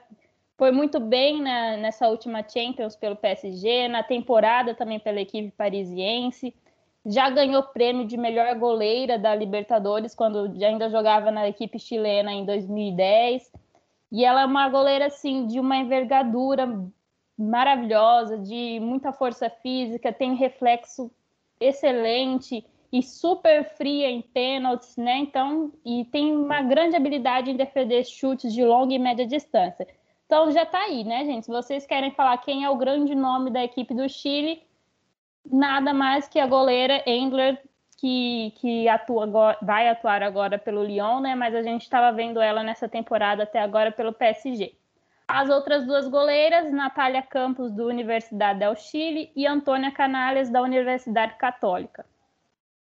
foi 0.58 0.72
muito 0.72 1.00
bem 1.00 1.41
na, 1.41 1.77
nessa 1.77 2.10
última 2.10 2.44
Champions 2.48 2.96
pelo 2.98 3.15
PSG, 3.15 3.88
na 3.88 4.03
temporada 4.03 4.74
também 4.75 5.00
pela 5.00 5.22
equipe 5.22 5.51
parisiense 5.51 6.53
já 7.05 7.29
ganhou 7.29 7.62
prêmio 7.62 8.05
de 8.05 8.17
melhor 8.17 8.55
goleira 8.55 9.19
da 9.19 9.35
Libertadores 9.35 10.15
quando 10.15 10.51
ainda 10.63 10.89
jogava 10.89 11.29
na 11.29 11.47
equipe 11.47 11.77
chilena 11.77 12.31
em 12.31 12.45
2010. 12.45 13.51
E 14.12 14.25
ela 14.25 14.41
é 14.41 14.45
uma 14.45 14.67
goleira 14.69 15.07
assim 15.07 15.45
de 15.45 15.59
uma 15.59 15.77
envergadura 15.77 16.67
maravilhosa, 17.38 18.38
de 18.38 18.79
muita 18.79 19.12
força 19.12 19.50
física, 19.50 20.12
tem 20.12 20.35
reflexo 20.35 21.12
excelente 21.59 22.65
e 22.91 23.03
super 23.03 23.75
fria 23.75 24.09
em 24.09 24.21
pênaltis, 24.21 24.95
né? 24.95 25.17
Então, 25.17 25.71
e 25.85 26.05
tem 26.05 26.35
uma 26.35 26.62
grande 26.62 26.95
habilidade 26.95 27.51
em 27.51 27.55
defender 27.55 28.05
chutes 28.05 28.53
de 28.53 28.63
longa 28.63 28.93
e 28.93 29.00
média 29.00 29.27
distância. 29.27 29.85
Então 30.25 30.50
já 30.51 30.65
tá 30.65 30.79
aí, 30.79 31.03
né, 31.03 31.25
gente? 31.25 31.45
Se 31.45 31.51
vocês 31.51 31.85
querem 31.85 32.12
falar 32.12 32.38
quem 32.38 32.63
é 32.63 32.69
o 32.69 32.77
grande 32.77 33.13
nome 33.13 33.51
da 33.51 33.63
equipe 33.63 33.93
do 33.93 34.07
Chile, 34.09 34.63
nada 35.51 35.93
mais 35.93 36.27
que 36.27 36.39
a 36.39 36.47
goleira 36.47 37.03
Endler, 37.05 37.61
que, 37.97 38.53
que 38.57 38.87
atua 38.87 39.57
vai 39.61 39.87
atuar 39.87 40.21
agora 40.21 40.57
pelo 40.57 40.83
Lyon, 40.83 41.21
né? 41.21 41.35
Mas 41.35 41.55
a 41.55 41.61
gente 41.61 41.83
estava 41.83 42.15
vendo 42.15 42.41
ela 42.41 42.63
nessa 42.63 42.87
temporada 42.87 43.43
até 43.43 43.59
agora 43.59 43.91
pelo 43.91 44.13
PSG. 44.13 44.73
As 45.27 45.49
outras 45.49 45.85
duas 45.85 46.07
goleiras, 46.07 46.71
Natália 46.71 47.21
Campos, 47.21 47.71
do 47.71 47.87
Universidade 47.87 48.59
del 48.59 48.75
Chile, 48.75 49.31
e 49.35 49.47
Antônia 49.47 49.91
Canales, 49.91 50.49
da 50.49 50.61
Universidade 50.61 51.35
Católica. 51.35 52.05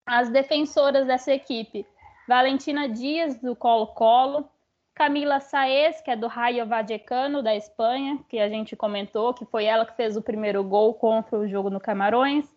As 0.06 0.30
defensoras 0.30 1.08
dessa 1.08 1.32
equipe, 1.32 1.86
Valentina 2.28 2.90
Dias, 2.90 3.38
do 3.40 3.56
Colo-Colo, 3.56 4.50
Camila 4.94 5.40
Saez, 5.40 6.02
que 6.02 6.12
é 6.12 6.16
do 6.16 6.28
Rayo 6.28 6.68
Vallecano, 6.68 7.42
da 7.42 7.56
Espanha, 7.56 8.20
que 8.30 8.40
a 8.40 8.50
gente 8.50 8.76
comentou, 8.76 9.34
que 9.34 9.46
foi 9.46 9.66
ela 9.66 9.86
que 9.86 9.96
fez 9.96 10.18
o 10.18 10.22
primeiro 10.22 10.64
gol 10.64 10.94
contra 10.94 11.38
o 11.38 11.48
jogo 11.48 11.70
no 11.70 11.80
Camarões. 11.80 12.53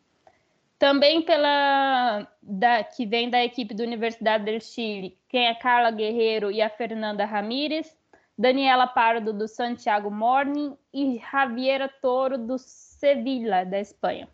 Também 0.79 1.23
pela 1.23 2.29
da, 2.43 2.85
que 2.85 3.07
vem 3.07 3.31
da 3.31 3.43
equipe 3.43 3.75
da 3.75 3.83
Universidade 3.83 4.45
do 4.45 4.63
Chile, 4.63 5.19
quem 5.29 5.47
é 5.47 5.55
Carla 5.55 5.91
Guerreiro 5.91 6.51
e 6.51 6.61
a 6.61 6.69
Fernanda 6.69 7.25
Ramírez, 7.25 7.97
Daniela 8.39 8.87
Pardo 8.87 9.33
do 9.33 9.49
Santiago 9.49 10.11
Morning 10.11 10.77
e 10.93 11.19
Javiera 11.19 11.89
Toro 11.89 12.37
do 12.37 12.59
Sevilla, 12.59 13.65
da 13.65 13.81
Espanha. 13.81 14.29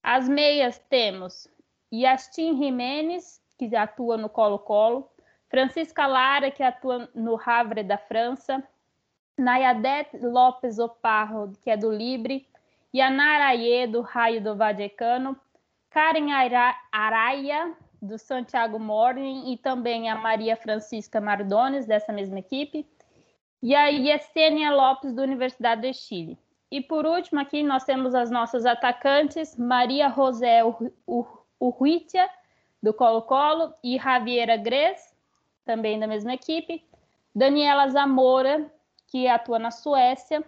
As 0.00 0.28
meias 0.28 0.78
temos 0.88 1.48
Yastin 1.92 2.56
Jiménez, 2.56 3.42
que 3.58 3.74
atua 3.74 4.16
no 4.16 4.28
Colo-Colo, 4.28 5.10
Francisca 5.48 6.06
Lara, 6.06 6.50
que 6.50 6.62
atua 6.62 7.10
no 7.14 7.38
Havre 7.44 7.82
da 7.82 7.98
França, 7.98 8.62
Nayadette 9.36 10.16
Lopes 10.18 10.78
Oparro, 10.78 11.52
que 11.60 11.70
é 11.70 11.76
do 11.76 11.90
Libre, 11.90 12.48
Yanara 12.94 13.46
Aie, 13.46 13.86
do 13.86 14.00
Raio 14.00 14.40
do 14.40 14.56
Vadecano, 14.56 15.38
Karen 15.92 16.28
Araia, 16.90 17.76
do 18.00 18.18
Santiago 18.18 18.78
Morning, 18.78 19.52
e 19.52 19.58
também 19.58 20.08
a 20.08 20.16
Maria 20.16 20.56
Francisca 20.56 21.20
Mardones, 21.20 21.86
dessa 21.86 22.12
mesma 22.12 22.38
equipe, 22.38 22.86
e 23.62 23.74
a 23.74 23.88
Yesenia 23.88 24.72
Lopes, 24.72 25.12
da 25.12 25.22
Universidade 25.22 25.82
de 25.82 25.92
Chile. 25.92 26.38
E 26.70 26.80
por 26.80 27.04
último, 27.04 27.38
aqui 27.40 27.62
nós 27.62 27.84
temos 27.84 28.14
as 28.14 28.30
nossas 28.30 28.64
atacantes, 28.64 29.56
Maria 29.58 30.08
José 30.08 30.62
Urruitia, 31.60 32.26
do 32.82 32.94
Colo-Colo, 32.94 33.74
e 33.84 33.98
Javiera 33.98 34.56
Gres, 34.56 35.14
também 35.62 36.00
da 36.00 36.06
mesma 36.06 36.32
equipe, 36.32 36.82
Daniela 37.34 37.88
Zamora, 37.90 38.72
que 39.08 39.28
atua 39.28 39.58
na 39.58 39.70
Suécia, 39.70 40.42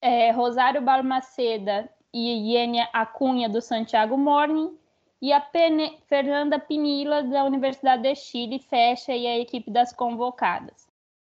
é, 0.00 0.30
Rosário 0.30 0.80
Balmaceda 0.80 1.90
e 2.12 2.52
Iênia 2.52 2.88
Acunha, 2.92 3.48
do 3.48 3.60
Santiago 3.60 4.16
Morning, 4.16 4.76
e 5.20 5.32
a 5.32 5.40
Pene, 5.40 5.98
Fernanda 6.06 6.58
Pinila, 6.58 7.22
da 7.22 7.44
Universidade 7.44 8.02
de 8.02 8.14
Chile, 8.14 8.58
fecha 8.58 9.12
aí 9.12 9.26
a 9.26 9.38
equipe 9.38 9.70
das 9.70 9.92
convocadas. 9.92 10.86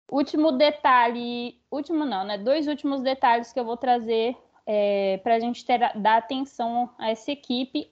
Último 0.10 0.51
detalhe, 0.51 1.60
último 1.72 2.06
não, 2.06 2.24
né? 2.24 2.38
Dois 2.38 2.68
últimos 2.68 3.01
detalhes 3.01 3.51
que 3.51 3.60
eu 3.60 3.65
vou 3.65 3.75
trazer 3.75 4.38
é, 4.65 5.20
para 5.24 5.36
a 5.36 5.39
gente 5.39 5.65
ter, 5.65 5.80
dar 5.96 6.18
atenção 6.18 6.89
a 6.98 7.10
essa 7.10 7.32
equipe. 7.32 7.92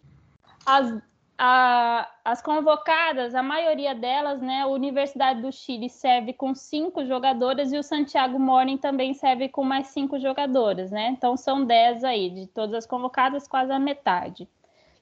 As, 0.66 1.02
a, 1.44 2.08
as 2.24 2.40
convocadas, 2.40 3.34
a 3.34 3.42
maioria 3.42 3.96
delas, 3.96 4.40
né? 4.40 4.62
A 4.62 4.68
Universidade 4.68 5.42
do 5.42 5.52
Chile 5.52 5.90
serve 5.90 6.34
com 6.34 6.54
cinco 6.54 7.04
jogadoras 7.04 7.74
e 7.74 7.80
o 7.80 7.84
Santiago 7.84 8.40
Morning 8.40 8.78
também 8.78 9.16
serve 9.16 9.50
com 9.50 9.64
mais 9.64 9.88
cinco 9.88 10.20
jogadoras, 10.20 10.92
né? 10.92 11.08
Então 11.08 11.36
são 11.36 11.66
dez 11.66 12.04
aí, 12.04 12.30
de 12.30 12.46
todas 12.46 12.76
as 12.76 12.86
convocadas, 12.86 13.48
quase 13.48 13.72
a 13.72 13.80
metade. 13.80 14.48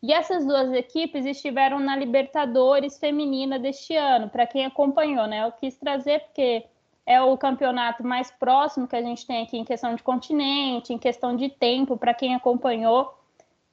E 0.01 0.13
essas 0.13 0.45
duas 0.45 0.71
equipes 0.71 1.25
estiveram 1.25 1.77
na 1.77 1.93
Libertadores 1.93 2.97
Feminina 2.97 3.59
deste 3.59 3.93
ano, 3.97 4.29
para 4.29 4.47
quem 4.47 4.65
acompanhou, 4.65 5.27
né? 5.27 5.45
Eu 5.45 5.51
quis 5.51 5.75
trazer 5.75 6.21
porque 6.21 6.65
é 7.05 7.21
o 7.21 7.37
campeonato 7.37 8.01
mais 8.01 8.31
próximo 8.31 8.87
que 8.87 8.95
a 8.95 9.01
gente 9.01 9.27
tem 9.27 9.43
aqui 9.43 9.57
em 9.57 9.65
questão 9.65 9.93
de 9.93 10.01
continente, 10.01 10.93
em 10.93 10.97
questão 10.97 11.35
de 11.35 11.49
tempo, 11.49 11.97
para 11.97 12.13
quem 12.13 12.33
acompanhou, 12.33 13.13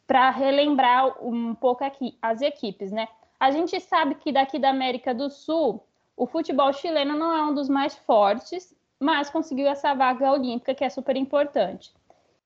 para 0.07 0.31
relembrar 0.31 1.25
um 1.25 1.55
pouco 1.55 1.85
aqui 1.85 2.17
as 2.23 2.41
equipes, 2.41 2.93
né? 2.93 3.09
A 3.39 3.51
gente 3.51 3.79
sabe 3.81 4.15
que 4.15 4.33
daqui 4.33 4.59
da 4.59 4.71
América 4.71 5.15
do 5.15 5.29
Sul, 5.29 5.83
o 6.17 6.27
futebol 6.27 6.73
chileno 6.73 7.17
não 7.17 7.35
é 7.35 7.43
um 7.43 7.55
dos 7.55 7.69
mais 7.69 7.97
fortes, 7.97 8.75
mas 8.99 9.29
conseguiu 9.29 9.67
essa 9.67 9.95
vaga 9.95 10.33
olímpica 10.33 10.75
que 10.75 10.85
é 10.85 10.89
super 10.89 11.17
importante. 11.17 11.93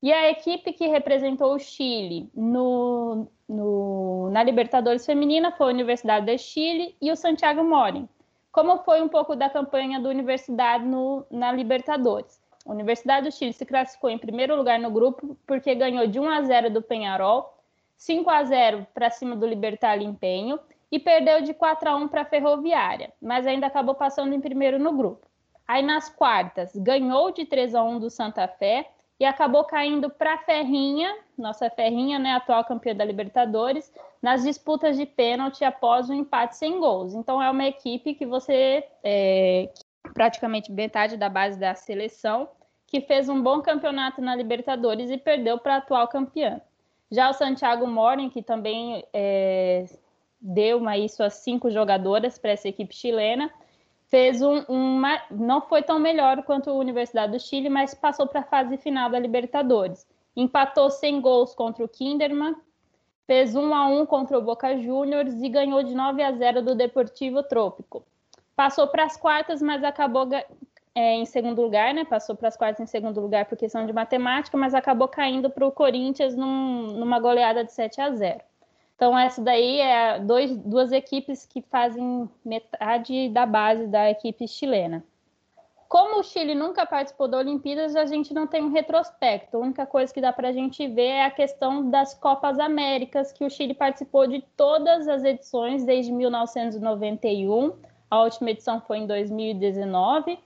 E 0.02 0.12
a 0.12 0.30
equipe 0.30 0.72
que 0.72 0.86
representou 0.86 1.54
o 1.54 1.58
Chile 1.58 2.30
no, 2.34 3.26
no, 3.46 4.30
na 4.30 4.42
Libertadores 4.42 5.04
Feminina 5.04 5.52
foi 5.52 5.66
a 5.66 5.70
Universidade 5.70 6.26
de 6.26 6.38
Chile 6.38 6.96
e 7.00 7.12
o 7.12 7.16
Santiago 7.16 7.62
Morin. 7.62 8.08
Como 8.50 8.78
foi 8.78 9.02
um 9.02 9.08
pouco 9.08 9.36
da 9.36 9.50
campanha 9.50 10.00
da 10.00 10.08
Universidade 10.08 10.84
no, 10.84 11.24
na 11.30 11.52
Libertadores? 11.52 12.40
Universidade 12.66 13.28
do 13.28 13.32
Chile 13.32 13.52
se 13.52 13.64
classificou 13.64 14.10
em 14.10 14.18
primeiro 14.18 14.54
lugar 14.54 14.78
no 14.78 14.90
grupo 14.90 15.36
porque 15.46 15.74
ganhou 15.74 16.06
de 16.06 16.20
1 16.20 16.28
a 16.28 16.42
0 16.42 16.70
do 16.70 16.82
Penharol, 16.82 17.54
5 17.96 18.28
a 18.30 18.44
0 18.44 18.86
para 18.94 19.10
cima 19.10 19.34
do 19.34 19.46
Libertar 19.46 19.96
Limpenho 19.96 20.58
e 20.90 20.98
perdeu 20.98 21.42
de 21.42 21.54
4 21.54 21.88
a 21.88 21.96
1 21.96 22.08
para 22.08 22.22
a 22.22 22.24
Ferroviária, 22.24 23.12
mas 23.20 23.46
ainda 23.46 23.66
acabou 23.66 23.94
passando 23.94 24.34
em 24.34 24.40
primeiro 24.40 24.78
no 24.78 24.92
grupo. 24.92 25.26
Aí 25.66 25.82
nas 25.82 26.08
quartas, 26.08 26.74
ganhou 26.74 27.30
de 27.30 27.44
3 27.44 27.74
a 27.74 27.82
1 27.82 28.00
do 28.00 28.10
Santa 28.10 28.46
Fé 28.48 28.90
e 29.20 29.24
acabou 29.24 29.64
caindo 29.64 30.10
para 30.10 30.34
a 30.34 30.38
Ferrinha, 30.38 31.14
nossa 31.36 31.68
Ferrinha, 31.70 32.18
né, 32.18 32.32
atual 32.32 32.64
campeã 32.64 32.94
da 32.94 33.04
Libertadores, 33.04 33.92
nas 34.20 34.42
disputas 34.42 34.96
de 34.96 35.06
pênalti 35.06 35.62
após 35.62 36.08
um 36.10 36.14
empate 36.14 36.56
sem 36.56 36.80
gols. 36.80 37.14
Então 37.14 37.40
é 37.40 37.50
uma 37.50 37.66
equipe 37.66 38.14
que 38.14 38.26
você 38.26 38.82
é, 39.04 39.70
praticamente 40.14 40.72
metade 40.72 41.16
da 41.16 41.28
base 41.28 41.58
da 41.58 41.74
seleção 41.74 42.48
que 42.86 43.00
fez 43.00 43.28
um 43.28 43.40
bom 43.40 43.62
campeonato 43.62 44.20
na 44.20 44.34
Libertadores 44.34 45.10
e 45.10 45.16
perdeu 45.16 45.58
para 45.58 45.74
a 45.74 45.78
atual 45.78 46.08
campeã. 46.08 46.60
Já 47.10 47.30
o 47.30 47.32
Santiago 47.32 47.86
Morin, 47.86 48.28
que 48.28 48.42
também 48.42 49.04
é, 49.12 49.84
deu 50.40 50.78
uma, 50.78 50.98
isso 50.98 51.22
a 51.22 51.30
cinco 51.30 51.70
jogadoras 51.70 52.36
para 52.36 52.50
essa 52.50 52.68
equipe 52.68 52.94
chilena, 52.94 53.48
fez 54.08 54.42
um, 54.42 54.58
uma, 54.68 55.22
não 55.30 55.60
foi 55.60 55.82
tão 55.82 56.00
melhor 56.00 56.42
quanto 56.42 56.68
a 56.68 56.74
Universidade 56.74 57.32
do 57.32 57.38
Chile, 57.38 57.68
mas 57.68 57.94
passou 57.94 58.26
para 58.26 58.40
a 58.40 58.44
fase 58.44 58.76
final 58.76 59.08
da 59.08 59.20
Libertadores. 59.20 60.04
Empatou 60.36 60.90
sem 60.90 61.20
gols 61.20 61.54
contra 61.54 61.84
o 61.84 61.88
Kinderman, 61.88 62.56
fez 63.24 63.54
1 63.54 63.72
a 63.72 63.86
1 63.86 64.06
contra 64.06 64.36
o 64.36 64.42
Boca 64.42 64.76
Juniors 64.76 65.40
e 65.40 65.48
ganhou 65.48 65.82
de 65.84 65.94
9 65.94 66.22
a 66.22 66.32
0 66.32 66.62
do 66.62 66.74
Deportivo 66.74 67.42
Trópico. 67.44 68.04
Passou 68.60 68.86
para 68.86 69.04
as 69.04 69.16
quartas, 69.16 69.62
mas 69.62 69.82
acabou 69.82 70.28
é, 70.94 71.14
em 71.14 71.24
segundo 71.24 71.62
lugar, 71.62 71.94
né? 71.94 72.04
Passou 72.04 72.36
para 72.36 72.48
as 72.48 72.58
quartas 72.58 72.78
em 72.78 72.86
segundo 72.86 73.18
lugar 73.18 73.46
por 73.46 73.56
questão 73.56 73.86
de 73.86 73.92
matemática, 73.94 74.54
mas 74.54 74.74
acabou 74.74 75.08
caindo 75.08 75.48
para 75.48 75.66
o 75.66 75.72
Corinthians 75.72 76.36
num, 76.36 76.88
numa 76.88 77.18
goleada 77.18 77.64
de 77.64 77.72
7 77.72 78.02
a 78.02 78.10
0. 78.10 78.38
Então, 78.94 79.18
essa 79.18 79.40
daí 79.40 79.80
é 79.80 80.18
dois, 80.18 80.54
duas 80.58 80.92
equipes 80.92 81.46
que 81.46 81.62
fazem 81.62 82.28
metade 82.44 83.30
da 83.30 83.46
base 83.46 83.86
da 83.86 84.10
equipe 84.10 84.46
chilena. 84.46 85.02
Como 85.88 86.20
o 86.20 86.22
Chile 86.22 86.54
nunca 86.54 86.84
participou 86.84 87.28
da 87.28 87.38
Olimpíadas, 87.38 87.96
a 87.96 88.04
gente 88.04 88.34
não 88.34 88.46
tem 88.46 88.62
um 88.62 88.70
retrospecto. 88.70 89.56
A 89.56 89.60
única 89.60 89.86
coisa 89.86 90.12
que 90.12 90.20
dá 90.20 90.34
para 90.34 90.48
a 90.48 90.52
gente 90.52 90.86
ver 90.86 91.08
é 91.08 91.24
a 91.24 91.30
questão 91.30 91.88
das 91.88 92.12
Copas 92.12 92.58
Américas, 92.58 93.32
que 93.32 93.42
o 93.42 93.48
Chile 93.48 93.72
participou 93.72 94.26
de 94.26 94.44
todas 94.54 95.08
as 95.08 95.24
edições 95.24 95.82
desde 95.82 96.12
1991. 96.12 97.88
A 98.10 98.22
última 98.24 98.50
edição 98.50 98.80
foi 98.80 98.98
em 98.98 99.06
2019. 99.06 100.38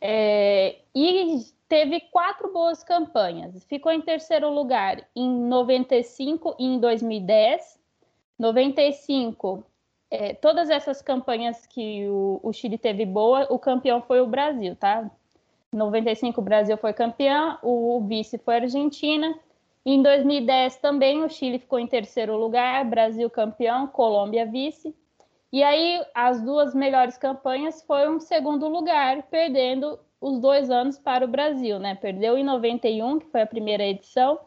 É, 0.00 0.76
e 0.94 1.44
teve 1.68 2.00
quatro 2.00 2.52
boas 2.52 2.82
campanhas. 2.82 3.62
Ficou 3.64 3.92
em 3.92 4.00
terceiro 4.00 4.50
lugar 4.50 5.06
em 5.14 5.30
95 5.30 6.56
e 6.58 6.64
em 6.64 6.80
2010. 6.80 7.80
95, 8.38 9.64
é, 10.10 10.34
todas 10.34 10.68
essas 10.68 11.00
campanhas 11.00 11.64
que 11.66 12.08
o, 12.08 12.40
o, 12.42 12.52
Chile 12.52 12.76
teve 12.76 13.06
boa, 13.06 13.46
o 13.48 13.58
campeão 13.58 14.02
foi 14.02 14.20
o 14.20 14.26
Brasil, 14.26 14.74
tá? 14.74 15.08
95 15.72 16.40
o 16.40 16.44
Brasil 16.44 16.76
foi 16.76 16.92
campeão, 16.92 17.58
o, 17.62 17.96
o 17.96 18.00
vice 18.00 18.38
foi 18.38 18.54
a 18.54 18.60
Argentina. 18.62 19.32
Em 19.86 20.02
2010 20.02 20.76
também 20.76 21.22
o 21.22 21.30
Chile 21.30 21.58
ficou 21.58 21.78
em 21.78 21.86
terceiro 21.86 22.36
lugar, 22.36 22.84
Brasil 22.84 23.30
campeão, 23.30 23.86
Colômbia 23.86 24.44
vice. 24.44 24.94
E 25.52 25.62
aí 25.62 26.02
as 26.14 26.40
duas 26.40 26.74
melhores 26.74 27.18
campanhas 27.18 27.82
foram 27.82 28.18
segundo 28.18 28.66
lugar, 28.68 29.24
perdendo 29.24 30.00
os 30.18 30.38
dois 30.38 30.70
anos 30.70 30.98
para 30.98 31.24
o 31.24 31.28
Brasil, 31.28 31.78
né? 31.78 31.94
Perdeu 31.94 32.38
em 32.38 32.44
91, 32.44 33.18
que 33.18 33.26
foi 33.26 33.42
a 33.42 33.46
primeira 33.46 33.84
edição, 33.84 34.40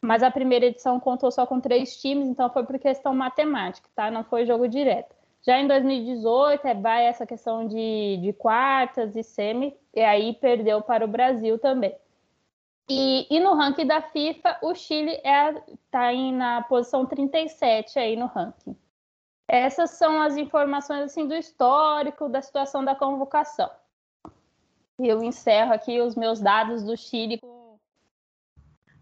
mas 0.00 0.22
a 0.22 0.30
primeira 0.30 0.66
edição 0.66 0.98
contou 0.98 1.30
só 1.30 1.46
com 1.46 1.60
três 1.60 2.00
times, 2.00 2.26
então 2.26 2.50
foi 2.50 2.64
por 2.64 2.78
questão 2.78 3.14
matemática, 3.14 3.88
tá? 3.94 4.10
Não 4.10 4.24
foi 4.24 4.46
jogo 4.46 4.66
direto. 4.66 5.14
Já 5.42 5.60
em 5.60 5.68
2018, 5.68 6.66
é, 6.66 6.74
vai 6.74 7.06
essa 7.06 7.24
questão 7.26 7.66
de, 7.66 8.18
de 8.20 8.32
quartas 8.32 9.14
e 9.14 9.22
semi, 9.22 9.76
e 9.94 10.00
aí 10.00 10.34
perdeu 10.34 10.82
para 10.82 11.04
o 11.04 11.08
Brasil 11.08 11.58
também. 11.58 11.94
E, 12.90 13.26
e 13.30 13.38
no 13.38 13.54
ranking 13.54 13.86
da 13.86 14.00
FIFA, 14.00 14.58
o 14.62 14.74
Chile 14.74 15.12
está 15.12 15.28
é, 15.30 15.54
tá 15.90 16.12
na 16.32 16.62
posição 16.62 17.06
37 17.06 17.98
aí 17.98 18.16
no 18.16 18.26
ranking. 18.26 18.74
Essas 19.48 19.92
são 19.92 20.20
as 20.20 20.36
informações 20.36 21.04
assim 21.04 21.26
do 21.26 21.34
histórico 21.34 22.28
da 22.28 22.42
situação 22.42 22.84
da 22.84 22.94
convocação. 22.94 23.70
Eu 24.98 25.22
encerro 25.22 25.72
aqui 25.72 26.00
os 26.00 26.14
meus 26.14 26.38
dados 26.40 26.84
do 26.84 26.96
Chile 26.96 27.40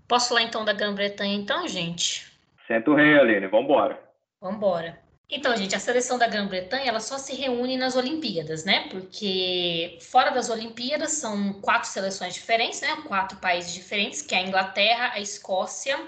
Posso 0.09 0.29
falar 0.29 0.43
então 0.43 0.65
da 0.65 0.73
Grã-Bretanha, 0.73 1.35
então, 1.35 1.67
gente? 1.67 2.33
Senta 2.67 2.91
o 2.91 2.95
rei, 2.95 3.19
Aline, 3.19 3.49
vambora. 3.49 4.01
Vambora. 4.41 5.01
Então, 5.29 5.57
gente, 5.57 5.75
a 5.75 5.81
seleção 5.81 6.17
da 6.17 6.29
Grã-Bretanha 6.29 6.89
ela 6.89 7.01
só 7.01 7.19
se 7.19 7.35
reúne 7.35 7.77
nas 7.77 7.97
Olimpíadas, 7.97 8.65
né? 8.65 8.89
Porque 8.89 9.99
fora 10.01 10.31
das 10.31 10.49
Olimpíadas 10.49 11.13
são 11.13 11.55
quatro 11.55 11.89
seleções 11.89 12.35
diferentes, 12.35 12.81
né? 12.81 13.03
Quatro 13.09 13.39
países 13.39 13.75
diferentes, 13.75 14.23
que 14.23 14.37
é 14.37 14.39
a 14.39 14.43
Inglaterra, 14.43 15.11
a 15.15 15.21
Escócia, 15.21 15.99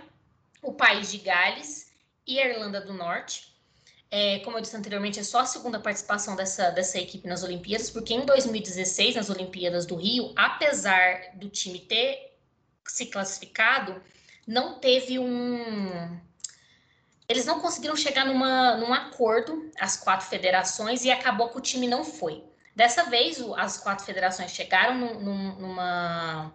o 0.63 0.73
país 0.73 1.11
de 1.11 1.19
Gales 1.19 1.93
e 2.25 2.39
a 2.39 2.49
Irlanda 2.49 2.81
do 2.81 2.93
Norte. 2.93 3.48
É, 4.11 4.39
como 4.41 4.57
eu 4.57 4.63
disse 4.63 4.77
anteriormente, 4.77 5.21
é 5.21 5.23
só 5.23 5.41
a 5.41 5.47
segunda 5.47 5.79
participação 5.79 6.35
dessa, 6.35 6.71
dessa 6.71 6.99
equipe 6.99 7.29
nas 7.29 7.43
Olimpíadas, 7.43 7.91
porque 7.91 8.15
em 8.15 8.25
2016, 8.25 9.17
nas 9.17 9.29
Olimpíadas 9.29 9.85
do 9.85 9.97
Rio, 9.97 10.33
apesar 10.35 11.37
do 11.37 11.49
time 11.49 11.79
ter 11.79 12.35
se 12.87 13.07
classificado, 13.07 14.01
não 14.47 14.79
teve 14.79 15.19
um. 15.19 16.19
Eles 17.29 17.45
não 17.45 17.61
conseguiram 17.61 17.95
chegar 17.95 18.25
numa, 18.25 18.77
num 18.77 18.95
acordo, 18.95 19.71
as 19.79 19.99
quatro 19.99 20.27
federações, 20.27 21.05
e 21.05 21.11
acabou 21.11 21.51
que 21.51 21.59
o 21.59 21.61
time 21.61 21.87
não 21.87 22.03
foi. 22.03 22.43
Dessa 22.75 23.05
vez, 23.05 23.39
as 23.57 23.77
quatro 23.77 24.07
federações 24.07 24.53
chegaram 24.53 24.95
num, 24.95 25.55
numa, 25.59 26.51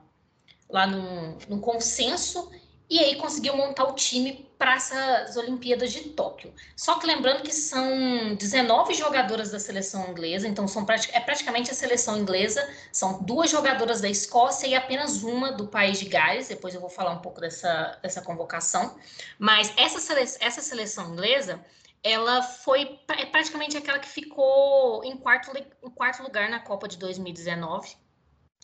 lá 0.68 0.88
num, 0.88 1.38
num 1.48 1.60
consenso 1.60 2.52
e 2.90 2.98
aí 3.00 3.16
conseguiu 3.18 3.56
montar 3.56 3.84
o 3.86 3.94
time 3.94 4.50
para 4.64 4.76
essas 4.76 5.36
Olimpíadas 5.36 5.92
de 5.92 6.00
Tóquio. 6.12 6.54
Só 6.74 6.98
que 6.98 7.06
lembrando 7.06 7.44
que 7.44 7.52
são 7.52 8.34
19 8.36 8.94
jogadoras 8.94 9.52
da 9.52 9.60
seleção 9.60 10.10
inglesa, 10.10 10.48
então 10.48 10.70
são 10.70 10.88
é 11.12 11.20
praticamente 11.20 11.70
a 11.70 11.74
seleção 11.74 12.18
inglesa, 12.18 12.66
são 12.90 13.22
duas 13.24 13.52
jogadoras 13.52 14.00
da 14.00 14.08
Escócia 14.08 14.66
e 14.66 14.74
apenas 14.74 15.22
uma 15.22 15.52
do 15.52 15.68
país 15.68 16.00
de 16.00 16.06
Gales, 16.06 16.48
depois 16.48 16.74
eu 16.74 16.80
vou 16.80 16.90
falar 16.90 17.12
um 17.12 17.20
pouco 17.20 17.42
dessa, 17.42 18.00
dessa 18.02 18.22
convocação. 18.22 18.98
Mas 19.38 19.74
essa, 19.76 20.00
sele, 20.00 20.22
essa 20.22 20.62
seleção 20.62 21.12
inglesa, 21.12 21.60
ela 22.02 22.42
foi 22.42 23.02
é 23.18 23.26
praticamente 23.26 23.76
aquela 23.76 24.00
que 24.00 24.08
ficou 24.08 25.04
em 25.04 25.18
quarto, 25.18 25.52
em 25.58 25.90
quarto 25.90 26.24
lugar 26.24 26.50
na 26.50 26.62
Copa 26.62 26.88
de 26.88 26.98
2019 26.98 28.02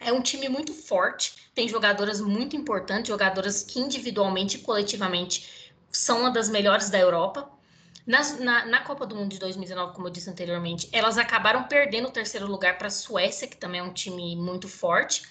é 0.01 0.13
um 0.13 0.21
time 0.21 0.47
muito 0.47 0.73
forte, 0.73 1.49
tem 1.53 1.67
jogadoras 1.67 2.21
muito 2.21 2.55
importantes, 2.55 3.09
jogadoras 3.09 3.63
que 3.63 3.79
individualmente 3.79 4.57
e 4.57 4.61
coletivamente 4.61 5.68
são 5.91 6.21
uma 6.21 6.31
das 6.31 6.49
melhores 6.49 6.89
da 6.89 6.99
Europa. 6.99 7.49
Na, 8.05 8.23
na, 8.39 8.65
na, 8.65 8.81
Copa 8.81 9.05
do 9.05 9.15
Mundo 9.15 9.29
de 9.29 9.39
2019, 9.39 9.93
como 9.93 10.07
eu 10.07 10.11
disse 10.11 10.29
anteriormente, 10.29 10.89
elas 10.91 11.17
acabaram 11.17 11.63
perdendo 11.63 12.07
o 12.07 12.11
terceiro 12.11 12.47
lugar 12.47 12.77
para 12.77 12.87
a 12.87 12.91
Suécia, 12.91 13.47
que 13.47 13.55
também 13.55 13.81
é 13.81 13.83
um 13.83 13.93
time 13.93 14.35
muito 14.35 14.67
forte, 14.67 15.23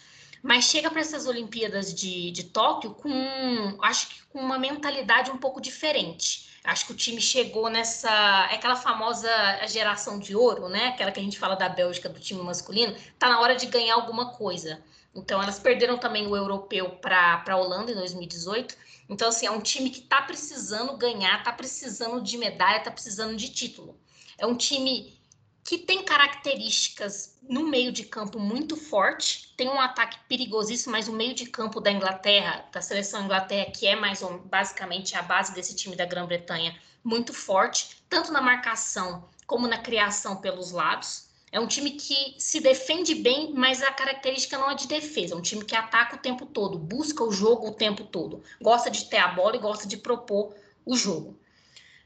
mas 0.42 0.64
chega 0.64 0.88
para 0.88 1.00
essas 1.00 1.26
Olimpíadas 1.26 1.92
de, 1.92 2.30
de 2.30 2.44
Tóquio 2.44 2.92
com, 2.92 3.78
acho 3.82 4.08
que 4.08 4.22
com 4.28 4.38
uma 4.38 4.58
mentalidade 4.58 5.30
um 5.30 5.38
pouco 5.38 5.60
diferente. 5.60 6.48
Acho 6.62 6.86
que 6.86 6.92
o 6.92 6.96
time 6.96 7.20
chegou 7.20 7.70
nessa. 7.70 8.10
É 8.50 8.56
aquela 8.56 8.76
famosa 8.76 9.30
geração 9.66 10.18
de 10.18 10.36
ouro, 10.36 10.68
né? 10.68 10.88
Aquela 10.88 11.10
que 11.10 11.18
a 11.18 11.22
gente 11.22 11.38
fala 11.38 11.54
da 11.54 11.68
Bélgica, 11.68 12.08
do 12.08 12.20
time 12.20 12.42
masculino. 12.42 12.94
Tá 13.18 13.28
na 13.28 13.40
hora 13.40 13.56
de 13.56 13.66
ganhar 13.66 13.94
alguma 13.94 14.32
coisa. 14.32 14.82
Então, 15.18 15.42
elas 15.42 15.58
perderam 15.58 15.98
também 15.98 16.26
o 16.26 16.36
europeu 16.36 16.90
para 16.90 17.44
a 17.46 17.56
Holanda 17.56 17.92
em 17.92 17.94
2018. 17.94 18.76
Então, 19.08 19.28
assim, 19.28 19.46
é 19.46 19.50
um 19.50 19.60
time 19.60 19.90
que 19.90 20.02
tá 20.02 20.22
precisando 20.22 20.96
ganhar, 20.96 21.42
tá 21.42 21.52
precisando 21.52 22.20
de 22.22 22.36
medalha, 22.38 22.80
tá 22.80 22.90
precisando 22.90 23.36
de 23.36 23.48
título. 23.50 23.98
É 24.36 24.46
um 24.46 24.56
time 24.56 25.18
que 25.64 25.76
tem 25.76 26.02
características 26.02 27.38
no 27.42 27.66
meio 27.66 27.92
de 27.92 28.04
campo 28.04 28.38
muito 28.38 28.74
forte, 28.74 29.52
tem 29.54 29.68
um 29.68 29.78
ataque 29.78 30.18
perigosíssimo, 30.26 30.92
mas 30.92 31.08
o 31.08 31.12
meio 31.12 31.34
de 31.34 31.44
campo 31.44 31.78
da 31.78 31.92
Inglaterra, 31.92 32.64
da 32.72 32.80
seleção 32.80 33.24
Inglaterra, 33.24 33.70
que 33.70 33.86
é 33.86 33.94
mais 33.94 34.22
basicamente 34.46 35.14
a 35.14 35.20
base 35.20 35.52
desse 35.52 35.76
time 35.76 35.94
da 35.94 36.06
Grã-Bretanha, 36.06 36.74
muito 37.04 37.34
forte, 37.34 38.02
tanto 38.08 38.32
na 38.32 38.40
marcação 38.40 39.28
como 39.46 39.68
na 39.68 39.78
criação 39.78 40.36
pelos 40.36 40.70
lados. 40.70 41.27
É 41.50 41.58
um 41.58 41.66
time 41.66 41.92
que 41.92 42.34
se 42.38 42.60
defende 42.60 43.14
bem, 43.14 43.52
mas 43.54 43.82
a 43.82 43.90
característica 43.90 44.58
não 44.58 44.70
é 44.70 44.74
de 44.74 44.86
defesa. 44.86 45.34
É 45.34 45.36
um 45.36 45.42
time 45.42 45.64
que 45.64 45.74
ataca 45.74 46.16
o 46.16 46.18
tempo 46.18 46.44
todo, 46.44 46.78
busca 46.78 47.24
o 47.24 47.32
jogo 47.32 47.68
o 47.68 47.74
tempo 47.74 48.04
todo, 48.04 48.42
gosta 48.60 48.90
de 48.90 49.06
ter 49.06 49.18
a 49.18 49.28
bola 49.28 49.56
e 49.56 49.60
gosta 49.60 49.86
de 49.86 49.96
propor 49.96 50.54
o 50.84 50.96
jogo. 50.96 51.38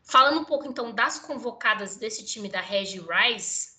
Falando 0.03 0.41
um 0.41 0.45
pouco 0.45 0.67
então 0.67 0.93
das 0.93 1.19
convocadas 1.19 1.97
desse 1.97 2.25
time 2.25 2.49
da 2.49 2.61
Regi 2.61 3.01
Rice, 3.01 3.73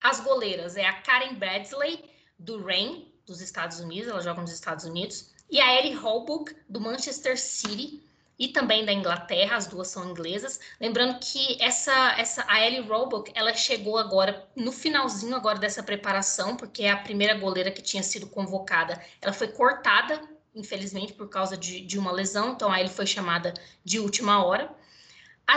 as 0.00 0.20
goleiras 0.20 0.76
é 0.76 0.86
a 0.86 1.00
Karen 1.00 1.34
Bradley, 1.34 2.04
do 2.38 2.62
Rain, 2.62 3.12
dos 3.24 3.40
Estados 3.40 3.80
Unidos, 3.80 4.08
ela 4.08 4.20
joga 4.20 4.40
nos 4.40 4.52
Estados 4.52 4.84
Unidos, 4.84 5.30
e 5.50 5.60
a 5.60 5.78
Ellie 5.78 5.94
Holbrook, 5.94 6.54
do 6.68 6.80
Manchester 6.80 7.38
City, 7.38 8.05
e 8.38 8.48
também 8.48 8.84
da 8.84 8.92
Inglaterra, 8.92 9.56
as 9.56 9.66
duas 9.66 9.88
são 9.88 10.10
inglesas. 10.10 10.60
Lembrando 10.80 11.18
que 11.20 11.56
essa, 11.60 12.14
essa 12.18 12.44
a 12.46 12.64
Ellie 12.64 12.80
Roebuck, 12.80 13.32
ela 13.34 13.54
chegou 13.54 13.98
agora 13.98 14.46
no 14.54 14.70
finalzinho 14.70 15.34
agora 15.34 15.58
dessa 15.58 15.82
preparação, 15.82 16.56
porque 16.56 16.82
é 16.82 16.90
a 16.90 16.96
primeira 16.96 17.34
goleira 17.34 17.70
que 17.70 17.80
tinha 17.80 18.02
sido 18.02 18.26
convocada. 18.26 19.02
Ela 19.22 19.32
foi 19.32 19.48
cortada, 19.48 20.20
infelizmente, 20.54 21.14
por 21.14 21.28
causa 21.28 21.56
de, 21.56 21.80
de 21.80 21.98
uma 21.98 22.12
lesão, 22.12 22.52
então 22.52 22.70
a 22.70 22.78
Ellie 22.78 22.92
foi 22.92 23.06
chamada 23.06 23.54
de 23.84 23.98
última 23.98 24.44
hora. 24.44 24.70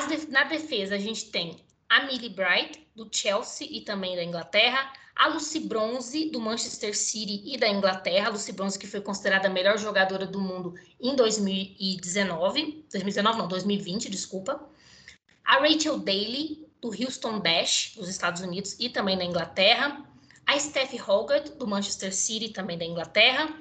Def 0.08 0.28
na 0.30 0.44
defesa, 0.44 0.96
a 0.96 1.00
gente 1.00 1.26
tem 1.26 1.58
a 1.90 2.06
Millie 2.06 2.30
Bright, 2.30 2.88
do 2.96 3.10
Chelsea 3.12 3.68
e 3.70 3.82
também 3.82 4.16
da 4.16 4.24
Inglaterra, 4.24 4.94
a 5.16 5.28
Lucy 5.28 5.60
Bronze, 5.60 6.30
do 6.30 6.40
Manchester 6.40 6.96
City 6.96 7.42
e 7.46 7.58
da 7.58 7.68
Inglaterra, 7.68 8.28
a 8.28 8.32
Lucy 8.32 8.52
Bronze 8.52 8.80
que 8.80 8.88
foi 8.88 9.02
considerada 9.02 9.48
a 9.48 9.52
melhor 9.52 9.78
jogadora 9.78 10.26
do 10.26 10.40
mundo 10.40 10.76
em 11.00 11.16
2019, 11.16 12.86
2019 12.90 13.38
não, 13.38 13.48
2020, 13.48 14.10
desculpa. 14.10 14.68
A 15.44 15.58
Rachel 15.60 16.00
Daly, 16.00 16.68
do 16.82 16.90
Houston 16.90 17.40
Dash, 17.40 17.94
dos 17.96 18.08
Estados 18.08 18.42
Unidos 18.42 18.76
e 18.80 18.90
também 18.90 19.18
da 19.18 19.26
Inglaterra. 19.26 20.06
A 20.46 20.58
Steph 20.58 20.94
Hogarth, 21.08 21.58
do 21.58 21.68
Manchester 21.68 22.14
City, 22.14 22.50
também 22.50 22.78
da 22.78 22.86
Inglaterra 22.86 23.54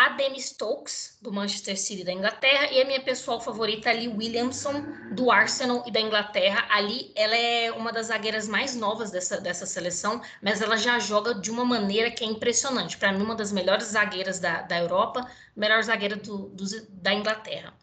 a 0.00 0.08
Demi 0.08 0.40
Stokes, 0.40 1.18
do 1.20 1.30
Manchester 1.30 1.78
City 1.78 2.02
da 2.02 2.10
Inglaterra, 2.10 2.72
e 2.72 2.80
a 2.80 2.86
minha 2.86 3.02
pessoal 3.02 3.38
favorita, 3.38 3.90
ali 3.90 4.08
Williamson, 4.08 4.82
do 5.12 5.30
Arsenal 5.30 5.84
e 5.86 5.90
da 5.90 6.00
Inglaterra. 6.00 6.66
Ali, 6.70 7.12
ela 7.14 7.36
é 7.36 7.70
uma 7.70 7.92
das 7.92 8.06
zagueiras 8.06 8.48
mais 8.48 8.74
novas 8.74 9.10
dessa, 9.10 9.38
dessa 9.38 9.66
seleção, 9.66 10.22
mas 10.40 10.62
ela 10.62 10.78
já 10.78 10.98
joga 10.98 11.34
de 11.34 11.50
uma 11.50 11.66
maneira 11.66 12.10
que 12.10 12.24
é 12.24 12.26
impressionante. 12.26 12.96
Para 12.96 13.12
mim, 13.12 13.22
uma 13.22 13.34
das 13.34 13.52
melhores 13.52 13.88
zagueiras 13.88 14.40
da, 14.40 14.62
da 14.62 14.78
Europa, 14.78 15.30
melhor 15.54 15.82
zagueira 15.82 16.16
do, 16.16 16.48
do, 16.48 16.64
da 16.88 17.12
Inglaterra. 17.12 17.74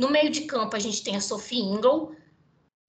No 0.00 0.10
meio 0.10 0.30
de 0.30 0.42
campo, 0.42 0.74
a 0.74 0.78
gente 0.78 1.04
tem 1.04 1.16
a 1.16 1.20
Sophie 1.20 1.60
Ingle, 1.60 2.16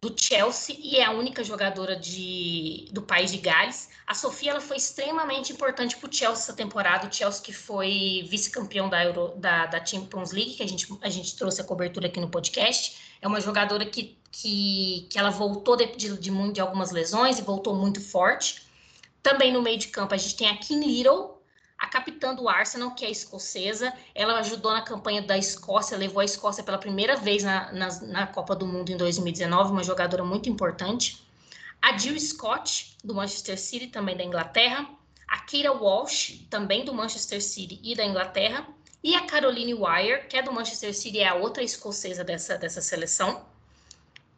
do 0.02 0.16
Chelsea 0.18 0.78
e 0.80 0.96
é 0.96 1.04
a 1.04 1.12
única 1.12 1.44
jogadora 1.44 1.96
de, 1.96 2.88
do 2.92 3.02
país 3.02 3.32
de 3.32 3.38
Gales. 3.38 3.90
A 4.08 4.14
Sofia 4.14 4.52
ela 4.52 4.62
foi 4.62 4.78
extremamente 4.78 5.52
importante 5.52 5.98
para 5.98 6.10
o 6.10 6.14
Chelsea 6.14 6.44
essa 6.44 6.54
temporada. 6.54 7.08
O 7.08 7.14
Chelsea 7.14 7.44
que 7.44 7.52
foi 7.52 8.26
vice-campeão 8.30 8.88
da, 8.88 9.12
da, 9.36 9.66
da, 9.66 9.86
Champions 9.86 10.32
League, 10.32 10.54
que 10.54 10.64
a 10.64 10.68
gente, 10.68 10.88
a 11.02 11.10
gente 11.10 11.36
trouxe 11.36 11.60
a 11.60 11.66
cobertura 11.66 12.08
aqui 12.08 12.20
no 12.20 12.30
podcast. 12.30 12.98
É 13.22 13.28
uma 13.28 13.42
jogadora 13.42 13.86
que, 13.86 14.18
que, 14.32 15.06
que 15.10 15.20
ela 15.20 15.32
voltou 15.32 15.76
de, 15.76 15.88
de, 15.88 16.18
de, 16.18 16.52
de 16.54 16.62
algumas 16.62 16.92
lesões 16.92 17.38
e 17.38 17.42
voltou 17.42 17.76
muito 17.76 18.00
forte. 18.00 18.64
Também 19.22 19.52
no 19.52 19.62
meio 19.62 19.78
de 19.78 19.90
campo 19.90 20.14
a 20.14 20.18
gente 20.18 20.38
tem 20.38 20.48
a 20.48 20.56
Kim 20.56 20.80
Little, 20.80 21.39
a 21.80 21.88
capitã 21.88 22.36
do 22.36 22.50
Arsenal, 22.50 22.92
que 22.92 23.06
é 23.06 23.10
escocesa, 23.10 23.94
ela 24.14 24.38
ajudou 24.40 24.74
na 24.74 24.82
campanha 24.82 25.22
da 25.22 25.38
Escócia, 25.38 25.98
levou 25.98 26.20
a 26.20 26.26
Escócia 26.26 26.62
pela 26.62 26.78
primeira 26.78 27.16
vez 27.16 27.44
na, 27.44 27.72
na, 27.72 28.02
na 28.02 28.28
Copa 28.28 28.54
do 28.54 28.68
Mundo 28.68 28.92
em 28.92 28.98
2019, 28.98 29.72
uma 29.72 29.84
jogadora 29.84 30.24
muito 30.24 30.50
importante. 30.50 31.26
A 31.82 31.98
Jill 31.98 32.20
Scott, 32.20 32.98
do 33.02 33.16
Manchester 33.16 33.58
City, 33.58 33.88
também 33.88 34.18
da 34.18 34.24
Inglaterra. 34.24 34.90
A 35.26 35.40
Keira 35.40 35.72
Walsh, 35.72 36.46
também 36.50 36.84
do 36.84 36.94
Manchester 36.94 37.42
City 37.42 37.80
e 37.82 37.96
da 37.96 38.06
Inglaterra. 38.06 38.68
E 39.02 39.16
a 39.16 39.26
Caroline 39.26 39.74
Wire, 39.74 40.28
que 40.28 40.36
é 40.36 40.42
do 40.42 40.52
Manchester 40.52 40.94
City, 40.94 41.20
é 41.20 41.30
a 41.30 41.36
outra 41.36 41.64
escocesa 41.64 42.24
dessa, 42.26 42.58
dessa 42.58 42.82
seleção. 42.82 43.46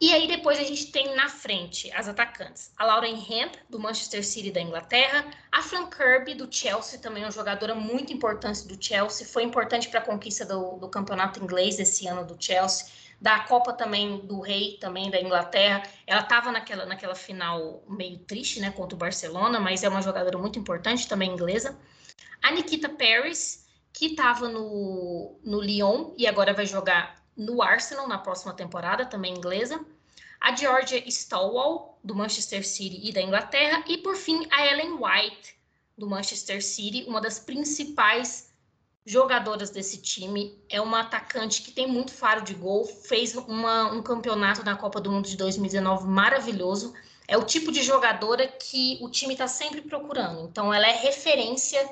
E 0.02 0.12
aí 0.12 0.26
depois 0.26 0.58
a 0.58 0.64
gente 0.64 0.90
tem 0.90 1.14
na 1.14 1.28
frente 1.28 1.88
as 1.92 2.08
atacantes. 2.08 2.72
A 2.76 2.84
Lauren 2.84 3.14
Hemp, 3.14 3.54
do 3.70 3.78
Manchester 3.78 4.26
City 4.26 4.50
da 4.50 4.60
Inglaterra. 4.60 5.30
A 5.52 5.62
Fran 5.62 5.86
Kirby, 5.86 6.34
do 6.34 6.52
Chelsea, 6.52 6.98
também 6.98 7.22
é 7.22 7.26
uma 7.26 7.30
jogadora 7.30 7.72
muito 7.72 8.12
importante 8.12 8.66
do 8.66 8.84
Chelsea. 8.84 9.24
Foi 9.24 9.44
importante 9.44 9.88
para 9.88 10.00
a 10.00 10.02
conquista 10.02 10.44
do, 10.44 10.72
do, 10.72 10.88
campeonato 10.88 11.40
inglês 11.40 11.78
esse 11.78 12.08
ano 12.08 12.26
do 12.26 12.36
Chelsea. 12.36 12.88
Da 13.20 13.44
Copa 13.44 13.72
também 13.72 14.26
do 14.26 14.40
Rei, 14.40 14.76
também 14.80 15.08
da 15.08 15.20
Inglaterra. 15.20 15.84
Ela 16.04 16.22
estava 16.22 16.50
naquela, 16.50 16.84
naquela 16.84 17.14
final 17.14 17.84
meio 17.88 18.18
triste, 18.18 18.58
né, 18.58 18.72
contra 18.72 18.96
o 18.96 18.98
Barcelona, 18.98 19.60
mas 19.60 19.84
é 19.84 19.88
uma 19.88 20.02
jogadora 20.02 20.36
muito 20.36 20.58
importante, 20.58 21.06
também 21.06 21.30
inglesa. 21.30 21.78
A 22.42 22.50
Nikita 22.50 22.88
Paris, 22.88 23.68
que 23.92 24.06
estava 24.06 24.48
no, 24.48 25.38
no 25.44 25.60
Lyon 25.60 26.12
e 26.18 26.26
agora 26.26 26.52
vai 26.52 26.66
jogar 26.66 27.21
no 27.36 27.62
Arsenal 27.62 28.08
na 28.08 28.18
próxima 28.18 28.52
temporada, 28.52 29.06
também 29.06 29.34
inglesa. 29.34 29.84
A 30.40 30.54
Georgia 30.54 31.02
Stalwell, 31.08 31.96
do 32.02 32.14
Manchester 32.14 32.66
City 32.66 33.00
e 33.08 33.12
da 33.12 33.22
Inglaterra. 33.22 33.84
E, 33.86 33.98
por 33.98 34.16
fim, 34.16 34.46
a 34.50 34.66
Ellen 34.66 34.94
White, 34.94 35.56
do 35.96 36.08
Manchester 36.08 36.64
City, 36.64 37.04
uma 37.06 37.20
das 37.20 37.38
principais 37.38 38.52
jogadoras 39.04 39.70
desse 39.70 39.98
time. 39.98 40.58
É 40.68 40.80
uma 40.80 41.00
atacante 41.00 41.62
que 41.62 41.72
tem 41.72 41.86
muito 41.86 42.12
faro 42.12 42.42
de 42.42 42.54
gol, 42.54 42.84
fez 42.84 43.36
uma, 43.36 43.92
um 43.92 44.02
campeonato 44.02 44.64
na 44.64 44.76
Copa 44.76 45.00
do 45.00 45.10
Mundo 45.10 45.28
de 45.28 45.36
2019 45.36 46.06
maravilhoso. 46.06 46.94
É 47.26 47.36
o 47.36 47.44
tipo 47.44 47.70
de 47.70 47.82
jogadora 47.82 48.46
que 48.46 48.98
o 49.00 49.08
time 49.08 49.34
está 49.34 49.46
sempre 49.46 49.80
procurando. 49.80 50.48
Então, 50.48 50.72
ela 50.72 50.86
é 50.86 50.96
referência 50.96 51.88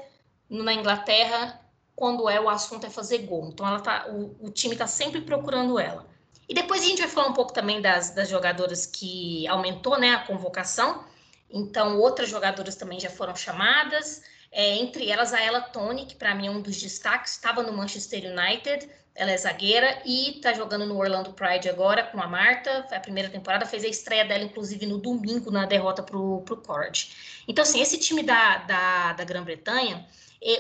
na 0.48 0.74
Inglaterra 0.74 1.60
quando 2.00 2.30
é 2.30 2.40
o 2.40 2.48
assunto 2.48 2.86
é 2.86 2.88
fazer 2.88 3.18
gol. 3.18 3.50
Então 3.52 3.68
ela 3.68 3.78
tá, 3.78 4.06
o, 4.08 4.34
o 4.40 4.50
time 4.50 4.72
está 4.72 4.86
sempre 4.86 5.20
procurando 5.20 5.78
ela. 5.78 6.06
E 6.48 6.54
depois 6.54 6.82
a 6.82 6.86
gente 6.86 7.00
vai 7.00 7.10
falar 7.10 7.28
um 7.28 7.34
pouco 7.34 7.52
também 7.52 7.82
das, 7.82 8.14
das 8.14 8.26
jogadoras 8.26 8.86
que 8.86 9.46
aumentou 9.46 10.00
né, 10.00 10.14
a 10.14 10.20
convocação. 10.20 11.04
Então, 11.50 11.98
outras 11.98 12.30
jogadoras 12.30 12.74
também 12.74 12.98
já 12.98 13.10
foram 13.10 13.36
chamadas. 13.36 14.22
É, 14.50 14.76
entre 14.76 15.10
elas, 15.10 15.34
a 15.34 15.42
Ella 15.42 15.60
Tony, 15.60 16.06
que 16.06 16.14
para 16.14 16.34
mim 16.34 16.46
é 16.46 16.50
um 16.50 16.62
dos 16.62 16.80
destaques, 16.80 17.32
estava 17.32 17.62
no 17.62 17.72
Manchester 17.74 18.32
United, 18.32 18.88
ela 19.14 19.30
é 19.32 19.36
zagueira 19.36 20.00
e 20.06 20.38
está 20.38 20.54
jogando 20.54 20.86
no 20.86 20.96
Orlando 20.96 21.34
Pride 21.34 21.68
agora 21.68 22.04
com 22.04 22.18
a 22.18 22.26
Marta. 22.26 22.88
A 22.90 22.98
primeira 22.98 23.28
temporada, 23.28 23.66
fez 23.66 23.84
a 23.84 23.88
estreia 23.88 24.24
dela, 24.24 24.42
inclusive, 24.42 24.86
no 24.86 24.96
domingo, 24.96 25.50
na 25.50 25.66
derrota 25.66 26.02
para 26.02 26.16
o 26.16 26.42
Cord. 26.66 27.10
Então, 27.46 27.62
assim, 27.62 27.82
esse 27.82 27.98
time 27.98 28.22
da, 28.22 28.56
da, 28.56 29.12
da 29.12 29.24
Grã-Bretanha, 29.24 30.06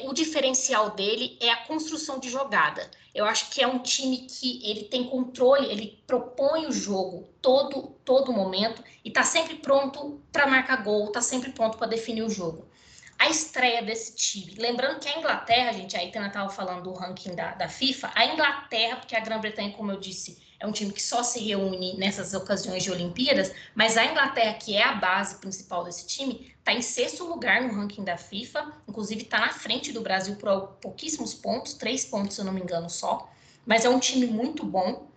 o 0.04 0.12
diferencial 0.12 0.90
dele 0.90 1.38
é 1.40 1.50
a 1.50 1.64
construção 1.64 2.18
de 2.18 2.28
jogada. 2.28 2.90
Eu 3.14 3.24
acho 3.24 3.50
que 3.50 3.62
é 3.62 3.66
um 3.66 3.78
time 3.78 4.18
que 4.18 4.60
ele 4.68 4.84
tem 4.84 5.04
controle, 5.04 5.70
ele 5.70 6.02
propõe 6.06 6.66
o 6.66 6.72
jogo 6.72 7.28
todo 7.40 7.96
todo 8.04 8.32
momento 8.32 8.82
e 9.04 9.08
está 9.08 9.22
sempre 9.22 9.56
pronto 9.56 10.20
para 10.30 10.46
marcar 10.46 10.82
gol, 10.84 11.06
está 11.06 11.20
sempre 11.20 11.50
pronto 11.50 11.78
para 11.78 11.88
definir 11.88 12.22
o 12.22 12.30
jogo. 12.30 12.68
A 13.18 13.28
estreia 13.28 13.82
desse 13.82 14.16
time, 14.16 14.54
lembrando 14.56 15.00
que 15.00 15.08
a 15.08 15.18
Inglaterra, 15.18 15.72
gente, 15.72 15.96
aí 15.96 16.10
Tana 16.10 16.28
estava 16.28 16.48
falando 16.48 16.84
do 16.84 16.92
ranking 16.92 17.34
da, 17.34 17.54
da 17.54 17.68
FIFA, 17.68 18.10
a 18.14 18.26
Inglaterra, 18.26 18.96
porque 18.96 19.14
a 19.14 19.20
Grã-Bretanha, 19.20 19.72
como 19.72 19.92
eu 19.92 20.00
disse, 20.00 20.38
é 20.60 20.66
um 20.66 20.72
time 20.72 20.92
que 20.92 21.02
só 21.02 21.22
se 21.22 21.40
reúne 21.40 21.96
nessas 21.96 22.34
ocasiões 22.34 22.82
de 22.82 22.92
Olimpíadas, 22.92 23.52
mas 23.74 23.96
a 23.96 24.04
Inglaterra, 24.04 24.54
que 24.54 24.76
é 24.76 24.84
a 24.84 24.92
base 24.92 25.36
principal 25.36 25.82
desse 25.82 26.06
time, 26.06 26.52
está 26.58 26.74
em 26.74 26.82
sexto 26.82 27.24
lugar 27.24 27.62
no 27.62 27.74
ranking 27.74 28.04
da 28.04 28.18
FIFA, 28.18 28.70
inclusive 28.86 29.22
está 29.22 29.40
na 29.40 29.52
frente 29.52 29.90
do 29.90 30.02
Brasil 30.02 30.36
por 30.36 30.76
pouquíssimos 30.82 31.32
pontos, 31.32 31.72
três 31.72 32.04
pontos, 32.04 32.34
se 32.34 32.42
eu 32.42 32.44
não 32.44 32.52
me 32.52 32.60
engano, 32.60 32.90
só. 32.90 33.30
Mas 33.64 33.86
é 33.86 33.88
um 33.88 33.98
time 33.98 34.26
muito 34.26 34.64
bom. 34.64 35.09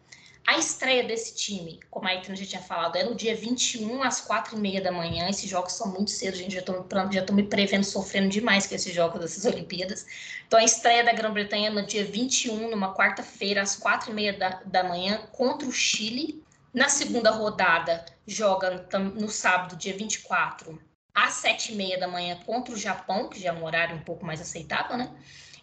A 0.45 0.57
estreia 0.57 1.05
desse 1.05 1.35
time, 1.35 1.79
como 1.89 2.05
a 2.05 2.13
Etna 2.13 2.35
já 2.35 2.45
tinha 2.45 2.61
falado, 2.61 2.97
é 2.97 3.03
no 3.03 3.15
dia 3.15 3.33
21 3.33 4.03
às 4.03 4.19
4 4.19 4.57
e 4.57 4.59
meia 4.59 4.81
da 4.81 4.91
manhã. 4.91 5.29
Esses 5.29 5.49
jogos 5.49 5.71
são 5.71 5.87
muito 5.87 6.11
cedo, 6.11 6.35
gente. 6.35 6.53
Já 6.53 6.59
estou 6.59 6.85
já 7.11 7.25
me 7.31 7.43
prevendo, 7.43 7.85
sofrendo 7.85 8.27
demais 8.27 8.67
com 8.67 8.75
esses 8.75 8.93
jogos 8.93 9.21
dessas 9.21 9.45
Olimpíadas. 9.45 10.05
Então, 10.45 10.59
a 10.59 10.63
estreia 10.63 11.01
da 11.01 11.13
Grã-Bretanha 11.13 11.67
é 11.67 11.71
no 11.71 11.85
dia 11.85 12.03
21, 12.03 12.69
numa 12.69 12.93
quarta-feira, 12.93 13.61
às 13.61 13.77
4 13.77 14.11
e 14.11 14.13
meia 14.13 14.33
da, 14.33 14.61
da 14.65 14.83
manhã, 14.83 15.25
contra 15.31 15.65
o 15.65 15.71
Chile. 15.71 16.43
Na 16.73 16.89
segunda 16.89 17.31
rodada, 17.31 18.03
joga 18.27 18.85
no 18.99 19.29
sábado, 19.29 19.77
dia 19.77 19.95
24, 19.95 20.77
às 21.13 21.35
7 21.35 21.71
e 21.71 21.75
meia 21.75 21.97
da 21.97 22.07
manhã, 22.07 22.37
contra 22.45 22.73
o 22.73 22.77
Japão, 22.77 23.29
que 23.29 23.39
já 23.39 23.49
é 23.49 23.53
um 23.53 23.63
horário 23.63 23.95
um 23.95 24.01
pouco 24.01 24.25
mais 24.25 24.41
aceitável, 24.41 24.97
né? 24.97 25.09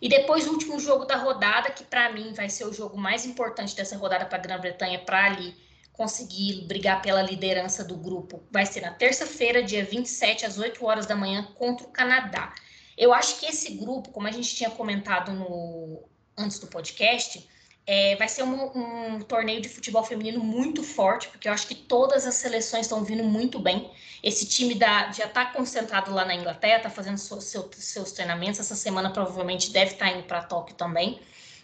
E 0.00 0.08
depois 0.08 0.46
o 0.46 0.52
último 0.52 0.80
jogo 0.80 1.04
da 1.04 1.16
rodada, 1.16 1.70
que 1.70 1.84
para 1.84 2.10
mim 2.12 2.32
vai 2.32 2.48
ser 2.48 2.64
o 2.64 2.72
jogo 2.72 2.96
mais 2.96 3.26
importante 3.26 3.76
dessa 3.76 3.96
rodada 3.96 4.24
para 4.24 4.38
a 4.38 4.40
Grã-Bretanha, 4.40 4.98
para 4.98 5.26
ali 5.26 5.54
conseguir 5.92 6.62
brigar 6.66 7.02
pela 7.02 7.20
liderança 7.20 7.84
do 7.84 7.94
grupo 7.94 8.42
vai 8.50 8.64
ser 8.64 8.80
na 8.80 8.90
terça-feira, 8.90 9.62
dia 9.62 9.84
27, 9.84 10.46
às 10.46 10.56
8 10.56 10.82
horas 10.82 11.04
da 11.04 11.14
manhã, 11.14 11.46
contra 11.56 11.86
o 11.86 11.90
Canadá. 11.90 12.54
Eu 12.96 13.12
acho 13.12 13.38
que 13.38 13.44
esse 13.44 13.74
grupo, 13.74 14.10
como 14.10 14.26
a 14.26 14.30
gente 14.30 14.54
tinha 14.54 14.70
comentado 14.70 15.32
no 15.32 16.02
antes 16.36 16.58
do 16.58 16.66
podcast, 16.68 17.46
é, 17.86 18.14
vai 18.16 18.28
ser 18.28 18.42
um, 18.42 19.14
um, 19.14 19.20
torneio 19.20 19.60
de 19.60 19.68
futebol 19.68 20.04
feminino 20.04 20.38
muito 20.40 20.82
forte, 20.82 21.28
porque 21.28 21.48
eu 21.48 21.52
acho 21.52 21.66
que 21.66 21.74
todas 21.74 22.26
as 22.26 22.34
seleções 22.36 22.86
estão 22.86 23.02
vindo 23.02 23.24
muito 23.24 23.58
bem. 23.58 23.90
Esse 24.22 24.46
time 24.46 24.74
da, 24.74 25.10
já 25.12 25.24
está 25.24 25.46
concentrado 25.46 26.12
lá 26.12 26.24
na 26.24 26.34
Inglaterra, 26.34 26.76
está 26.76 26.90
fazendo 26.90 27.18
seu, 27.18 27.40
seu, 27.40 27.68
seus 27.72 28.12
treinamentos. 28.12 28.60
Essa 28.60 28.76
semana 28.76 29.10
provavelmente 29.10 29.72
deve 29.72 29.92
estar 29.92 30.10
tá 30.10 30.12
indo 30.12 30.24
para 30.24 30.42
Tóquio 30.42 30.76
também. 30.76 31.20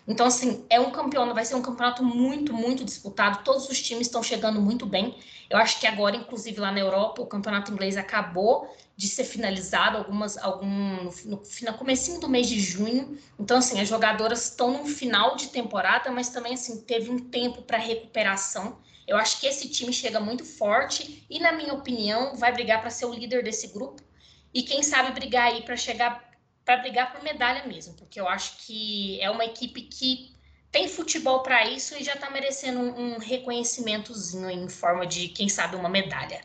Então, 0.08 0.26
assim, 0.26 0.64
é 0.70 0.78
um 0.78 0.90
campeonato, 0.90 1.34
vai 1.34 1.44
ser 1.44 1.56
um 1.56 1.62
campeonato 1.62 2.02
muito, 2.02 2.52
muito 2.52 2.84
disputado. 2.84 3.42
Todos 3.44 3.68
os 3.68 3.80
times 3.82 4.06
estão 4.06 4.22
chegando 4.22 4.60
muito 4.60 4.86
bem. 4.86 5.16
Eu 5.50 5.58
acho 5.58 5.80
que 5.80 5.86
agora, 5.86 6.16
inclusive 6.16 6.58
lá 6.60 6.70
na 6.70 6.80
Europa, 6.80 7.22
o 7.22 7.26
campeonato 7.26 7.72
inglês 7.72 7.96
acabou 7.96 8.68
de 8.96 9.08
ser 9.08 9.24
finalizado, 9.24 9.98
algumas, 9.98 10.38
algum, 10.38 10.66
no, 10.66 11.12
no, 11.24 11.42
no 11.42 11.74
comecinho 11.74 12.18
do 12.18 12.28
mês 12.28 12.48
de 12.48 12.58
junho. 12.58 13.18
Então, 13.38 13.58
assim, 13.58 13.78
as 13.78 13.88
jogadoras 13.88 14.44
estão 14.44 14.78
no 14.82 14.86
final 14.86 15.36
de 15.36 15.48
temporada, 15.48 16.10
mas 16.10 16.30
também, 16.30 16.54
assim, 16.54 16.80
teve 16.80 17.10
um 17.10 17.18
tempo 17.18 17.62
para 17.62 17.76
recuperação. 17.76 18.78
Eu 19.06 19.16
acho 19.16 19.38
que 19.38 19.46
esse 19.46 19.68
time 19.68 19.92
chega 19.92 20.18
muito 20.18 20.44
forte 20.44 21.24
e, 21.28 21.38
na 21.38 21.52
minha 21.52 21.74
opinião, 21.74 22.36
vai 22.36 22.52
brigar 22.52 22.80
para 22.80 22.90
ser 22.90 23.04
o 23.04 23.12
líder 23.12 23.44
desse 23.44 23.68
grupo. 23.68 24.02
E 24.52 24.62
quem 24.62 24.82
sabe 24.82 25.12
brigar 25.12 25.48
aí 25.48 25.62
para 25.62 25.76
chegar 25.76 26.26
para 26.64 26.78
brigar 26.78 27.12
por 27.12 27.22
medalha 27.22 27.64
mesmo, 27.64 27.94
porque 27.94 28.20
eu 28.20 28.28
acho 28.28 28.56
que 28.66 29.20
é 29.20 29.30
uma 29.30 29.44
equipe 29.44 29.82
que 29.82 30.34
tem 30.72 30.88
futebol 30.88 31.40
para 31.40 31.64
isso 31.64 31.96
e 31.96 32.02
já 32.02 32.14
está 32.14 32.28
merecendo 32.28 32.80
um, 32.80 33.14
um, 33.14 33.18
reconhecimentozinho 33.18 34.50
em 34.50 34.68
forma 34.68 35.06
de, 35.06 35.28
quem 35.28 35.48
sabe, 35.48 35.76
uma 35.76 35.88
medalha. 35.88 36.40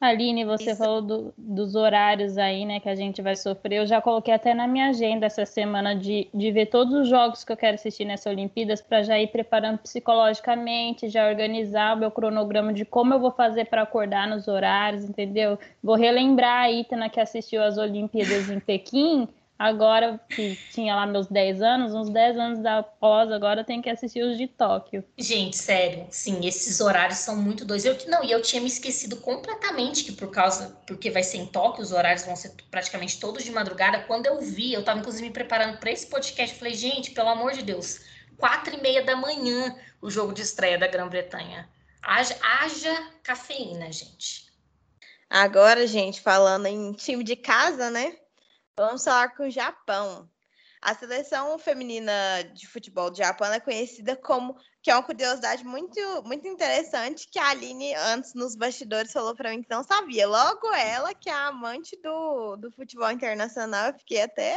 Aline, 0.00 0.46
você 0.46 0.70
isso. 0.70 0.76
falou 0.76 1.02
do, 1.02 1.34
dos 1.36 1.74
horários 1.74 2.38
aí, 2.38 2.64
né, 2.64 2.80
que 2.80 2.88
a 2.88 2.94
gente 2.94 3.20
vai 3.20 3.36
sofrer. 3.36 3.80
Eu 3.80 3.86
já 3.86 4.00
coloquei 4.00 4.32
até 4.32 4.54
na 4.54 4.66
minha 4.66 4.88
agenda 4.88 5.26
essa 5.26 5.44
semana 5.44 5.94
de, 5.94 6.26
de 6.32 6.50
ver 6.50 6.66
todos 6.66 6.94
os 6.94 7.08
jogos 7.08 7.44
que 7.44 7.52
eu 7.52 7.56
quero 7.56 7.74
assistir 7.74 8.06
nessa 8.06 8.30
Olimpíadas 8.30 8.80
para 8.80 9.02
já 9.02 9.20
ir 9.20 9.26
preparando 9.26 9.76
psicologicamente, 9.78 11.10
já 11.10 11.28
organizar 11.28 11.94
o 11.94 11.98
meu 11.98 12.10
cronograma 12.10 12.72
de 12.72 12.86
como 12.86 13.12
eu 13.12 13.20
vou 13.20 13.30
fazer 13.30 13.66
para 13.66 13.82
acordar 13.82 14.26
nos 14.26 14.48
horários, 14.48 15.04
entendeu? 15.04 15.58
Vou 15.82 15.96
relembrar 15.96 16.62
a 16.62 16.70
Itana 16.70 17.10
que 17.10 17.20
assistiu 17.20 17.62
às 17.62 17.76
Olimpíadas 17.76 18.48
em 18.48 18.58
Pequim 18.58 19.28
Agora 19.60 20.18
que 20.26 20.58
tinha 20.72 20.96
lá 20.96 21.04
meus 21.04 21.26
10 21.26 21.60
anos, 21.60 21.92
uns 21.92 22.08
10 22.08 22.38
anos 22.38 22.58
da 22.60 22.82
pós, 22.82 23.30
agora 23.30 23.62
tem 23.62 23.82
que 23.82 23.90
assistir 23.90 24.22
os 24.22 24.38
de 24.38 24.46
Tóquio. 24.46 25.04
Gente, 25.18 25.54
sério, 25.54 26.06
sim, 26.08 26.46
esses 26.46 26.80
horários 26.80 27.18
são 27.18 27.36
muito 27.36 27.62
dois. 27.62 27.84
Eu 27.84 27.94
não, 28.08 28.24
e 28.24 28.32
eu 28.32 28.40
tinha 28.40 28.62
me 28.62 28.68
esquecido 28.68 29.18
completamente 29.18 30.02
que 30.02 30.12
por 30.12 30.30
causa, 30.30 30.74
porque 30.86 31.10
vai 31.10 31.22
ser 31.22 31.36
em 31.36 31.46
Tóquio, 31.46 31.82
os 31.82 31.92
horários 31.92 32.24
vão 32.24 32.34
ser 32.36 32.54
praticamente 32.70 33.20
todos 33.20 33.44
de 33.44 33.50
madrugada. 33.50 34.02
Quando 34.04 34.24
eu 34.24 34.40
vi, 34.40 34.72
eu 34.72 34.80
estava 34.80 34.98
inclusive 34.98 35.28
me 35.28 35.30
preparando 35.30 35.76
para 35.76 35.90
esse 35.90 36.06
podcast, 36.06 36.56
falei, 36.56 36.72
gente, 36.72 37.10
pelo 37.10 37.28
amor 37.28 37.52
de 37.52 37.62
Deus, 37.62 38.00
quatro 38.38 38.74
e 38.74 38.80
meia 38.80 39.04
da 39.04 39.14
manhã 39.14 39.76
o 40.00 40.10
jogo 40.10 40.32
de 40.32 40.40
estreia 40.40 40.78
da 40.78 40.86
Grã-Bretanha. 40.86 41.68
Haja, 42.02 42.34
haja 42.40 43.10
cafeína, 43.22 43.92
gente. 43.92 44.50
Agora, 45.28 45.86
gente, 45.86 46.18
falando 46.18 46.64
em 46.64 46.94
time 46.94 47.22
de 47.22 47.36
casa, 47.36 47.90
né? 47.90 48.16
Vamos 48.80 49.04
falar 49.04 49.36
com 49.36 49.46
o 49.46 49.50
Japão. 49.50 50.26
A 50.80 50.94
seleção 50.94 51.58
feminina 51.58 52.12
de 52.54 52.66
futebol 52.66 53.10
do 53.10 53.16
Japão 53.18 53.52
é 53.52 53.60
conhecida 53.60 54.16
como, 54.16 54.56
que 54.82 54.90
é 54.90 54.94
uma 54.94 55.02
curiosidade 55.02 55.62
muito, 55.62 56.00
muito 56.24 56.48
interessante, 56.48 57.28
que 57.30 57.38
a 57.38 57.50
Aline, 57.50 57.94
antes 57.94 58.32
nos 58.32 58.56
bastidores, 58.56 59.12
falou 59.12 59.36
para 59.36 59.50
mim 59.50 59.62
que 59.62 59.68
não 59.68 59.82
sabia. 59.82 60.26
Logo 60.26 60.72
ela, 60.72 61.12
que 61.12 61.28
é 61.28 61.34
amante 61.34 61.94
do, 62.02 62.56
do 62.56 62.72
futebol 62.72 63.10
internacional, 63.10 63.88
eu 63.88 63.98
fiquei 63.98 64.22
até. 64.22 64.56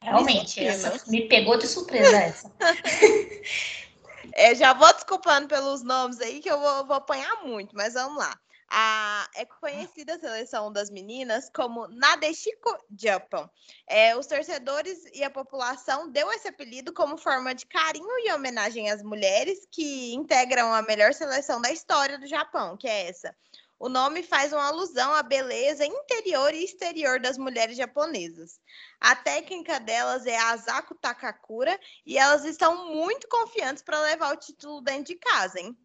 Realmente, 0.00 0.64
essa, 0.64 1.04
me 1.10 1.28
pegou 1.28 1.58
de 1.58 1.66
surpresa 1.66 2.16
essa. 2.16 2.50
é, 4.32 4.54
já 4.54 4.72
vou 4.72 4.90
desculpando 4.94 5.46
pelos 5.46 5.82
nomes 5.82 6.18
aí, 6.22 6.40
que 6.40 6.50
eu 6.50 6.58
vou, 6.58 6.86
vou 6.86 6.96
apanhar 6.96 7.44
muito, 7.44 7.76
mas 7.76 7.92
vamos 7.92 8.16
lá. 8.16 8.34
A, 8.70 9.28
é 9.34 9.44
conhecida 9.46 10.14
a 10.14 10.18
seleção 10.18 10.70
das 10.72 10.90
meninas 10.90 11.50
como 11.54 11.88
Nadeshiko 11.88 12.76
Japan. 12.98 13.48
É, 13.86 14.16
os 14.16 14.26
torcedores 14.26 15.04
e 15.14 15.24
a 15.24 15.30
população 15.30 16.10
deu 16.10 16.30
esse 16.32 16.48
apelido 16.48 16.92
como 16.92 17.16
forma 17.16 17.54
de 17.54 17.66
carinho 17.66 18.18
e 18.26 18.32
homenagem 18.32 18.90
às 18.90 19.02
mulheres 19.02 19.66
que 19.70 20.12
integram 20.12 20.72
a 20.74 20.82
melhor 20.82 21.14
seleção 21.14 21.60
da 21.60 21.72
história 21.72 22.18
do 22.18 22.26
Japão, 22.26 22.76
que 22.76 22.86
é 22.86 23.08
essa. 23.08 23.34
O 23.80 23.88
nome 23.88 24.24
faz 24.24 24.52
uma 24.52 24.66
alusão 24.66 25.14
à 25.14 25.22
beleza 25.22 25.86
interior 25.86 26.52
e 26.52 26.64
exterior 26.64 27.20
das 27.20 27.38
mulheres 27.38 27.76
japonesas. 27.76 28.58
A 29.00 29.14
técnica 29.14 29.78
delas 29.78 30.26
é 30.26 30.36
a 30.36 30.50
Asako 30.50 30.96
Takakura 30.96 31.78
e 32.04 32.18
elas 32.18 32.44
estão 32.44 32.92
muito 32.92 33.28
confiantes 33.28 33.82
para 33.82 34.00
levar 34.00 34.34
o 34.34 34.36
título 34.36 34.80
dentro 34.80 35.04
de 35.04 35.14
casa, 35.14 35.60
hein? 35.60 35.78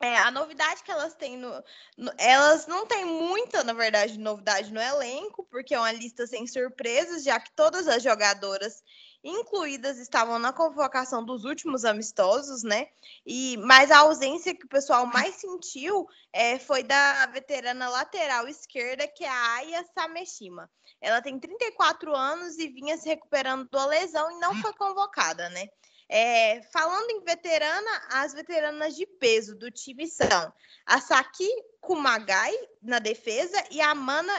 É, 0.00 0.16
a 0.16 0.30
novidade 0.30 0.84
que 0.84 0.92
elas 0.92 1.14
têm 1.16 1.36
no, 1.36 1.50
no, 1.96 2.12
Elas 2.18 2.68
não 2.68 2.86
têm 2.86 3.04
muita, 3.04 3.64
na 3.64 3.72
verdade, 3.72 4.16
novidade 4.16 4.72
no 4.72 4.80
elenco, 4.80 5.44
porque 5.50 5.74
é 5.74 5.78
uma 5.78 5.90
lista 5.90 6.24
sem 6.26 6.46
surpresas, 6.46 7.24
já 7.24 7.40
que 7.40 7.50
todas 7.56 7.88
as 7.88 8.00
jogadoras 8.02 8.80
incluídas 9.24 9.98
estavam 9.98 10.38
na 10.38 10.52
convocação 10.52 11.24
dos 11.24 11.44
últimos 11.44 11.84
amistosos, 11.84 12.62
né? 12.62 12.86
E 13.26 13.56
mas 13.58 13.90
a 13.90 13.98
ausência 13.98 14.54
que 14.54 14.64
o 14.64 14.68
pessoal 14.68 15.04
mais 15.06 15.34
sentiu 15.34 16.06
é, 16.32 16.58
foi 16.60 16.84
da 16.84 17.26
veterana 17.26 17.88
lateral 17.88 18.46
esquerda, 18.46 19.08
que 19.08 19.24
é 19.24 19.28
a 19.28 19.54
Aya 19.56 19.84
Sameshima. 19.94 20.70
Ela 21.00 21.20
tem 21.20 21.38
34 21.38 22.14
anos 22.14 22.56
e 22.58 22.68
vinha 22.68 22.96
se 22.96 23.08
recuperando 23.08 23.68
da 23.68 23.86
lesão 23.86 24.30
e 24.30 24.38
não 24.38 24.54
foi 24.54 24.72
convocada, 24.74 25.48
né? 25.50 25.68
É, 26.08 26.62
falando 26.72 27.10
em 27.10 27.22
veterana, 27.22 28.02
as 28.10 28.32
veteranas 28.32 28.96
de 28.96 29.06
peso 29.06 29.54
do 29.54 29.70
time 29.70 30.06
são 30.06 30.52
a 30.86 31.00
Saki 31.00 31.48
Kumagai 31.80 32.54
na 32.80 32.98
defesa 32.98 33.62
e 33.70 33.80
a 33.80 33.94
Mana 33.94 34.32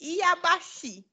Iabashi 0.00 1.09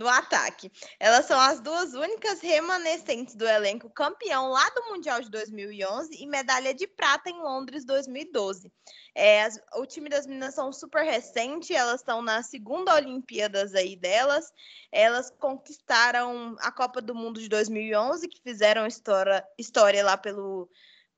no 0.00 0.08
ataque. 0.08 0.72
Elas 0.98 1.26
são 1.26 1.38
as 1.38 1.60
duas 1.60 1.92
únicas 1.92 2.40
remanescentes 2.40 3.34
do 3.34 3.46
elenco 3.46 3.90
campeão 3.90 4.48
lá 4.48 4.66
do 4.70 4.88
Mundial 4.88 5.20
de 5.20 5.30
2011 5.30 6.16
e 6.18 6.26
medalha 6.26 6.72
de 6.72 6.86
prata 6.86 7.28
em 7.28 7.38
Londres 7.38 7.84
2012. 7.84 8.72
É, 9.14 9.42
as, 9.42 9.60
o 9.74 9.84
time 9.84 10.08
das 10.08 10.26
meninas 10.26 10.54
são 10.54 10.72
super 10.72 11.04
recente, 11.04 11.74
elas 11.74 12.00
estão 12.00 12.22
na 12.22 12.42
segunda 12.42 12.94
Olimpíadas 12.94 13.74
aí 13.74 13.94
delas. 13.94 14.50
Elas 14.90 15.30
conquistaram 15.38 16.56
a 16.60 16.72
Copa 16.72 17.02
do 17.02 17.14
Mundo 17.14 17.38
de 17.38 17.50
2011, 17.50 18.26
que 18.26 18.40
fizeram 18.40 18.86
história, 18.86 19.46
história 19.58 20.02
lá 20.02 20.16
pelo 20.16 20.66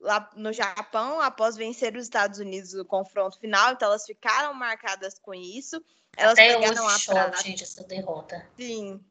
lá 0.01 0.29
no 0.35 0.53
Japão 0.53 1.21
após 1.21 1.55
vencer 1.55 1.97
os 1.97 2.03
Estados 2.03 2.41
Unidos 2.41 2.73
no 2.73 2.85
confronto 2.85 3.39
final, 3.39 3.73
então 3.73 3.87
elas 3.87 4.05
ficaram 4.05 4.53
marcadas 4.53 5.17
com 5.17 5.33
isso. 5.33 5.81
Elas 6.17 6.39
Até 6.39 6.55
pegaram 6.55 6.89
a 6.89 6.99
prata. 6.99 7.43
gente, 7.43 7.63
essa 7.63 7.85
derrota. 7.85 8.47
Sim. 8.57 9.05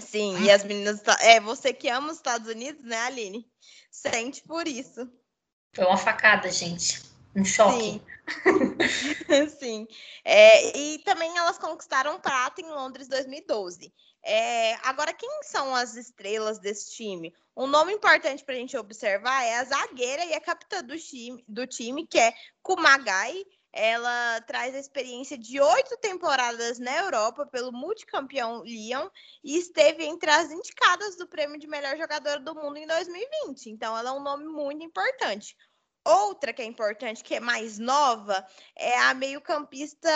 Sim, 0.00 0.42
e 0.42 0.50
as 0.50 0.64
meninas. 0.64 1.02
É, 1.20 1.38
você 1.38 1.72
que 1.72 1.88
ama 1.88 2.10
os 2.10 2.16
Estados 2.16 2.48
Unidos, 2.48 2.82
né, 2.82 2.96
Aline? 3.00 3.46
Sente 3.90 4.42
por 4.42 4.66
isso. 4.66 5.10
Foi 5.74 5.84
uma 5.84 5.98
facada, 5.98 6.50
gente. 6.50 7.02
Um 7.36 7.44
choque. 7.44 7.78
Sim. 7.78 8.02
Sim. 9.58 9.88
É, 10.24 10.76
e 10.76 10.98
também 11.00 11.36
elas 11.36 11.58
conquistaram 11.58 12.20
prata 12.20 12.60
em 12.60 12.70
Londres 12.70 13.08
2012. 13.08 13.92
É, 14.22 14.74
agora, 14.86 15.12
quem 15.12 15.42
são 15.42 15.74
as 15.74 15.96
estrelas 15.96 16.58
desse 16.58 16.92
time? 16.94 17.34
Um 17.56 17.66
nome 17.66 17.92
importante 17.92 18.44
para 18.44 18.54
a 18.54 18.58
gente 18.58 18.76
observar 18.76 19.42
é 19.42 19.58
a 19.58 19.64
zagueira 19.64 20.24
e 20.24 20.34
a 20.34 20.40
capitã 20.40 20.82
do 20.82 20.96
time, 20.96 21.44
do 21.48 21.66
time 21.66 22.06
que 22.06 22.18
é 22.18 22.32
Kumagai. 22.62 23.44
Ela 23.72 24.40
traz 24.42 24.74
a 24.74 24.78
experiência 24.78 25.38
de 25.38 25.60
oito 25.60 25.96
temporadas 25.96 26.78
na 26.78 26.94
Europa 26.98 27.46
pelo 27.46 27.72
multicampeão 27.72 28.62
Lyon 28.64 29.08
e 29.42 29.56
esteve 29.56 30.04
entre 30.04 30.30
as 30.30 30.50
indicadas 30.50 31.16
do 31.16 31.26
prêmio 31.26 31.58
de 31.58 31.66
melhor 31.66 31.96
jogadora 31.96 32.38
do 32.38 32.54
mundo 32.54 32.76
em 32.76 32.86
2020. 32.86 33.70
Então, 33.70 33.96
ela 33.96 34.10
é 34.10 34.12
um 34.12 34.22
nome 34.22 34.44
muito 34.44 34.84
importante. 34.84 35.56
Outra 36.04 36.52
que 36.52 36.60
é 36.60 36.64
importante, 36.64 37.24
que 37.24 37.36
é 37.36 37.40
mais 37.40 37.78
nova, 37.78 38.44
é 38.76 38.98
a 38.98 39.14
meio-campista 39.14 40.10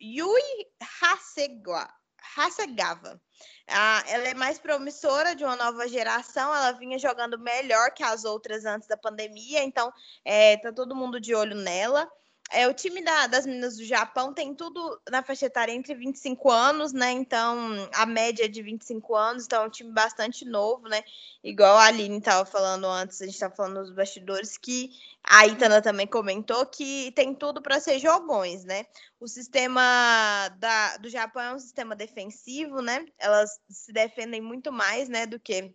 Yui 0.00 0.66
Hasegawa. 1.00 1.88
Hasegava. 2.36 3.20
Ah, 3.68 4.02
ela 4.06 4.28
é 4.28 4.34
mais 4.34 4.58
promissora 4.58 5.34
de 5.34 5.44
uma 5.44 5.56
nova 5.56 5.88
geração, 5.88 6.54
ela 6.54 6.72
vinha 6.72 6.98
jogando 6.98 7.38
melhor 7.38 7.92
que 7.92 8.02
as 8.02 8.24
outras 8.24 8.64
antes 8.64 8.88
da 8.88 8.96
pandemia, 8.96 9.62
então 9.62 9.92
é, 10.24 10.56
tá 10.56 10.72
todo 10.72 10.94
mundo 10.94 11.20
de 11.20 11.34
olho 11.34 11.56
nela. 11.56 12.10
É, 12.50 12.66
o 12.66 12.72
time 12.72 13.02
da, 13.02 13.26
das 13.26 13.44
meninas 13.44 13.76
do 13.76 13.84
Japão 13.84 14.32
tem 14.32 14.54
tudo 14.54 15.00
na 15.10 15.22
faixa 15.22 15.46
etária 15.46 15.72
entre 15.72 15.94
25 15.94 16.50
anos, 16.50 16.92
né? 16.92 17.10
Então, 17.10 17.88
a 17.94 18.06
média 18.06 18.46
é 18.46 18.48
de 18.48 18.62
25 18.62 19.14
anos, 19.14 19.44
então 19.44 19.62
é 19.62 19.66
um 19.66 19.70
time 19.70 19.92
bastante 19.92 20.44
novo, 20.46 20.88
né? 20.88 21.02
Igual 21.44 21.76
a 21.76 21.84
Aline 21.84 22.18
estava 22.18 22.44
falando 22.46 22.86
antes, 22.86 23.20
a 23.20 23.26
gente 23.26 23.34
estava 23.34 23.54
falando 23.54 23.80
nos 23.80 23.90
bastidores, 23.90 24.56
que 24.56 24.90
a 25.22 25.46
Itana 25.46 25.82
também 25.82 26.06
comentou 26.06 26.64
que 26.64 27.12
tem 27.12 27.34
tudo 27.34 27.60
para 27.60 27.80
ser 27.80 27.98
jogões, 27.98 28.64
né? 28.64 28.86
O 29.20 29.28
sistema 29.28 30.48
da, 30.58 30.96
do 30.96 31.08
Japão 31.10 31.42
é 31.42 31.54
um 31.54 31.58
sistema 31.58 31.94
defensivo, 31.94 32.80
né? 32.80 33.04
Elas 33.18 33.60
se 33.68 33.92
defendem 33.92 34.40
muito 34.40 34.72
mais, 34.72 35.08
né, 35.08 35.26
do 35.26 35.38
que 35.38 35.74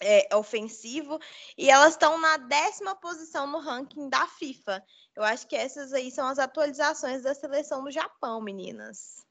é, 0.00 0.34
ofensivo, 0.34 1.18
e 1.56 1.70
elas 1.70 1.92
estão 1.92 2.18
na 2.20 2.36
décima 2.36 2.94
posição 2.94 3.46
no 3.46 3.58
ranking 3.58 4.08
da 4.08 4.26
FIFA. 4.26 4.84
Eu 5.14 5.22
acho 5.22 5.46
que 5.46 5.56
essas 5.56 5.92
aí 5.92 6.10
são 6.10 6.26
as 6.26 6.38
atualizações 6.38 7.22
da 7.22 7.34
seleção 7.34 7.82
do 7.82 7.90
Japão, 7.90 8.40
meninas. 8.40 9.26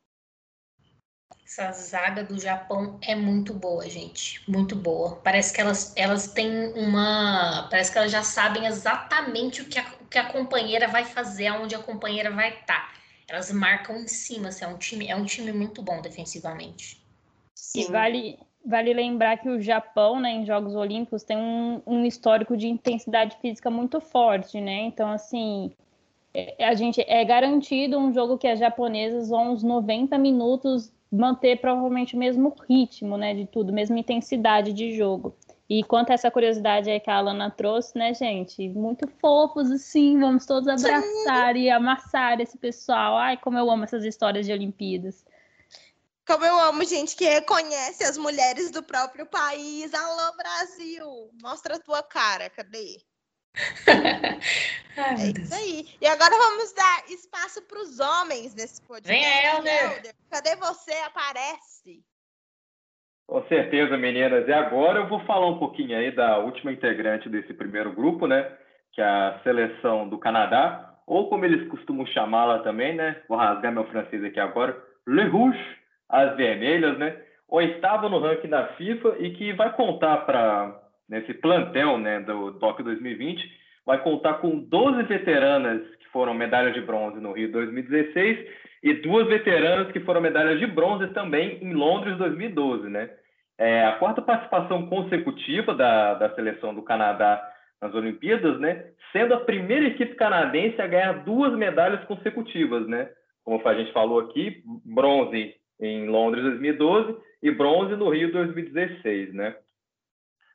Essa 1.46 1.72
zaga 1.72 2.24
do 2.24 2.38
Japão 2.38 3.00
é 3.02 3.16
muito 3.16 3.54
boa, 3.54 3.90
gente. 3.90 4.42
Muito 4.50 4.76
boa. 4.76 5.16
Parece 5.18 5.54
que 5.54 5.62
elas, 5.62 5.94
elas 5.96 6.28
têm 6.28 6.74
uma. 6.74 7.68
Parece 7.70 7.92
que 7.92 7.98
elas 7.98 8.12
já 8.12 8.22
sabem 8.22 8.66
exatamente 8.66 9.62
o 9.62 9.66
que 9.66 9.80
a, 9.80 9.94
o 10.02 10.06
que 10.08 10.18
a 10.18 10.30
companheira 10.30 10.90
vai 10.90 11.06
fazer, 11.06 11.48
aonde 11.48 11.74
a 11.74 11.80
companheira 11.80 12.30
vai 12.32 12.50
estar. 12.50 12.66
Tá. 12.66 12.94
Elas 13.30 13.50
marcam 13.52 13.98
em 13.98 14.08
cima. 14.08 14.50
Assim, 14.50 14.66
é, 14.66 14.68
um 14.68 14.78
time, 14.78 15.08
é 15.08 15.16
um 15.16 15.26
time 15.26 15.54
muito 15.54 15.82
bom 15.82 16.02
defensivamente. 16.02 17.02
Sim. 17.56 17.82
E 17.82 17.92
vale, 17.92 18.40
Vale 18.66 18.94
lembrar 18.94 19.38
que 19.38 19.50
o 19.50 19.62
Japão, 19.62 20.20
né, 20.20 20.32
em 20.32 20.46
Jogos 20.46 20.76
Olímpicos, 20.76 21.24
tem 21.24 21.38
um, 21.38 21.82
um 21.86 22.06
histórico 22.06 22.58
de 22.58 22.68
intensidade 22.68 23.38
física 23.42 23.70
muito 23.70 24.02
forte, 24.02 24.60
né? 24.60 24.82
Então, 24.82 25.10
assim, 25.10 25.72
é, 26.34 26.66
a 26.66 26.74
gente 26.74 27.04
é 27.08 27.24
garantido 27.24 27.98
um 27.98 28.14
jogo 28.14 28.38
que 28.38 28.48
as 28.48 28.60
japonesas 28.60 29.30
vão 29.30 29.54
uns 29.54 29.64
90 29.64 30.18
minutos 30.18 30.92
manter 31.12 31.58
provavelmente 31.62 32.16
o 32.16 32.20
mesmo 32.20 32.54
ritmo, 32.70 33.18
né, 33.18 33.34
de 33.34 33.46
tudo, 33.46 33.72
mesma 33.72 33.98
intensidade 33.98 34.74
de 34.74 34.96
jogo. 34.96 35.34
E 35.70 35.84
quanto 35.84 36.12
a 36.12 36.14
essa 36.14 36.32
curiosidade 36.32 36.90
aí 36.90 37.00
que 37.00 37.10
a 37.10 37.16
Alana 37.18 37.52
trouxe, 37.52 37.98
né, 37.98 38.14
gente? 38.14 38.70
Muito 38.70 39.06
fofos, 39.20 39.70
assim, 39.70 40.18
vamos 40.18 40.46
todos 40.46 40.68
abraçar 40.68 41.56
Sim. 41.56 41.62
e 41.62 41.70
amassar 41.70 42.40
esse 42.40 42.58
pessoal. 42.58 43.18
Ai, 43.18 43.36
como 43.36 43.58
eu 43.58 43.70
amo 43.70 43.84
essas 43.84 44.06
histórias 44.06 44.46
de 44.46 44.54
Olimpíadas. 44.54 45.26
Como 46.28 46.44
eu 46.44 46.60
amo 46.60 46.84
gente 46.84 47.16
que 47.16 47.24
reconhece 47.24 48.04
as 48.04 48.18
mulheres 48.18 48.70
do 48.70 48.84
próprio 48.84 49.26
país. 49.26 49.94
Alô, 49.94 50.36
Brasil! 50.36 51.32
Mostra 51.42 51.76
a 51.76 51.80
tua 51.80 52.04
cara, 52.04 52.50
cadê? 52.50 52.98
Ai, 54.98 55.16
é 55.22 55.42
isso 55.42 55.56
aí. 55.56 55.86
E 56.02 56.06
agora 56.06 56.32
vamos 56.38 56.74
dar 56.74 57.06
espaço 57.08 57.66
para 57.66 57.80
os 57.80 58.02
homens 58.02 58.54
nesse 58.56 58.82
podcast. 58.82 59.08
Vem, 59.08 59.46
Helder. 59.46 60.14
Cadê 60.30 60.58
você? 60.58 60.92
Aparece. 61.06 62.04
Com 63.26 63.48
certeza, 63.48 63.98
meninas. 63.98 64.46
E 64.50 64.52
agora 64.52 65.00
eu 65.00 65.08
vou 65.08 65.26
falar 65.26 65.48
um 65.48 65.60
pouquinho 65.60 65.98
aí 65.98 66.14
da 66.14 66.40
última 66.40 66.74
integrante 66.74 67.30
desse 67.30 67.54
primeiro 67.54 67.94
grupo, 67.94 68.28
né? 68.28 68.44
Que 68.92 69.00
é 69.00 69.06
a 69.06 69.40
seleção 69.44 70.10
do 70.10 70.18
Canadá, 70.18 70.94
ou 71.08 71.30
como 71.30 71.46
eles 71.46 71.70
costumam 71.70 72.06
chamá-la 72.08 72.60
também, 72.64 72.94
né? 72.98 73.24
Vou 73.30 73.38
rasgar 73.38 73.72
meu 73.72 73.86
francês 73.86 74.22
aqui 74.26 74.42
agora. 74.42 74.78
Le 75.08 75.26
Rouge 75.30 75.87
as 76.10 76.36
vermelhas, 76.36 76.98
né? 76.98 77.16
Oitavo 77.50 78.10
no 78.10 78.20
ranking 78.20 78.50
da 78.50 78.68
FIFA 78.74 79.16
e 79.20 79.32
que 79.32 79.54
vai 79.54 79.74
contar 79.74 80.18
para 80.18 80.82
nesse 81.10 81.34
plantel, 81.34 81.98
né, 81.98 82.20
do 82.20 82.54
Tóquio 82.60 82.84
2020, 82.84 83.42
vai 83.86 84.04
contar 84.04 84.36
com 84.36 84.60
12 84.60 85.04
veteranas 85.04 85.82
que 85.98 86.08
foram 86.10 86.34
medalhas 86.34 86.74
de 86.74 86.82
bronze 86.82 87.20
no 87.22 87.32
Rio 87.32 87.50
2016 87.52 88.46
e 88.84 88.94
duas 88.96 89.28
veteranas 89.28 89.92
que 89.92 90.02
foram 90.02 90.20
medalhas 90.20 90.60
de 90.60 90.68
bronze 90.68 91.08
também 91.14 91.58
em 91.62 91.74
Londres 91.74 92.18
2012, 92.18 92.90
né? 92.90 93.10
É 93.58 93.86
a 93.86 93.94
quarta 93.94 94.22
participação 94.22 94.88
consecutiva 94.88 95.74
da, 95.74 96.14
da 96.16 96.36
seleção 96.36 96.76
do 96.76 96.84
Canadá 96.84 97.42
nas 97.82 97.94
Olimpíadas, 97.96 98.60
né? 98.60 98.88
Sendo 99.12 99.34
a 99.34 99.40
primeira 99.40 99.88
equipe 99.88 100.16
canadense 100.16 100.80
a 100.82 100.88
ganhar 100.88 101.24
duas 101.24 101.54
medalhas 101.54 102.04
consecutivas, 102.06 102.88
né? 102.88 103.10
Como 103.44 103.66
a 103.66 103.74
gente 103.74 103.94
falou 103.94 104.20
aqui, 104.20 104.62
bronze 104.86 105.56
em 105.80 106.08
Londres 106.08 106.44
2012 106.44 107.16
e 107.42 107.52
bronze 107.52 107.96
no 107.96 108.10
Rio 108.10 108.32
2016, 108.32 109.34
né? 109.34 109.56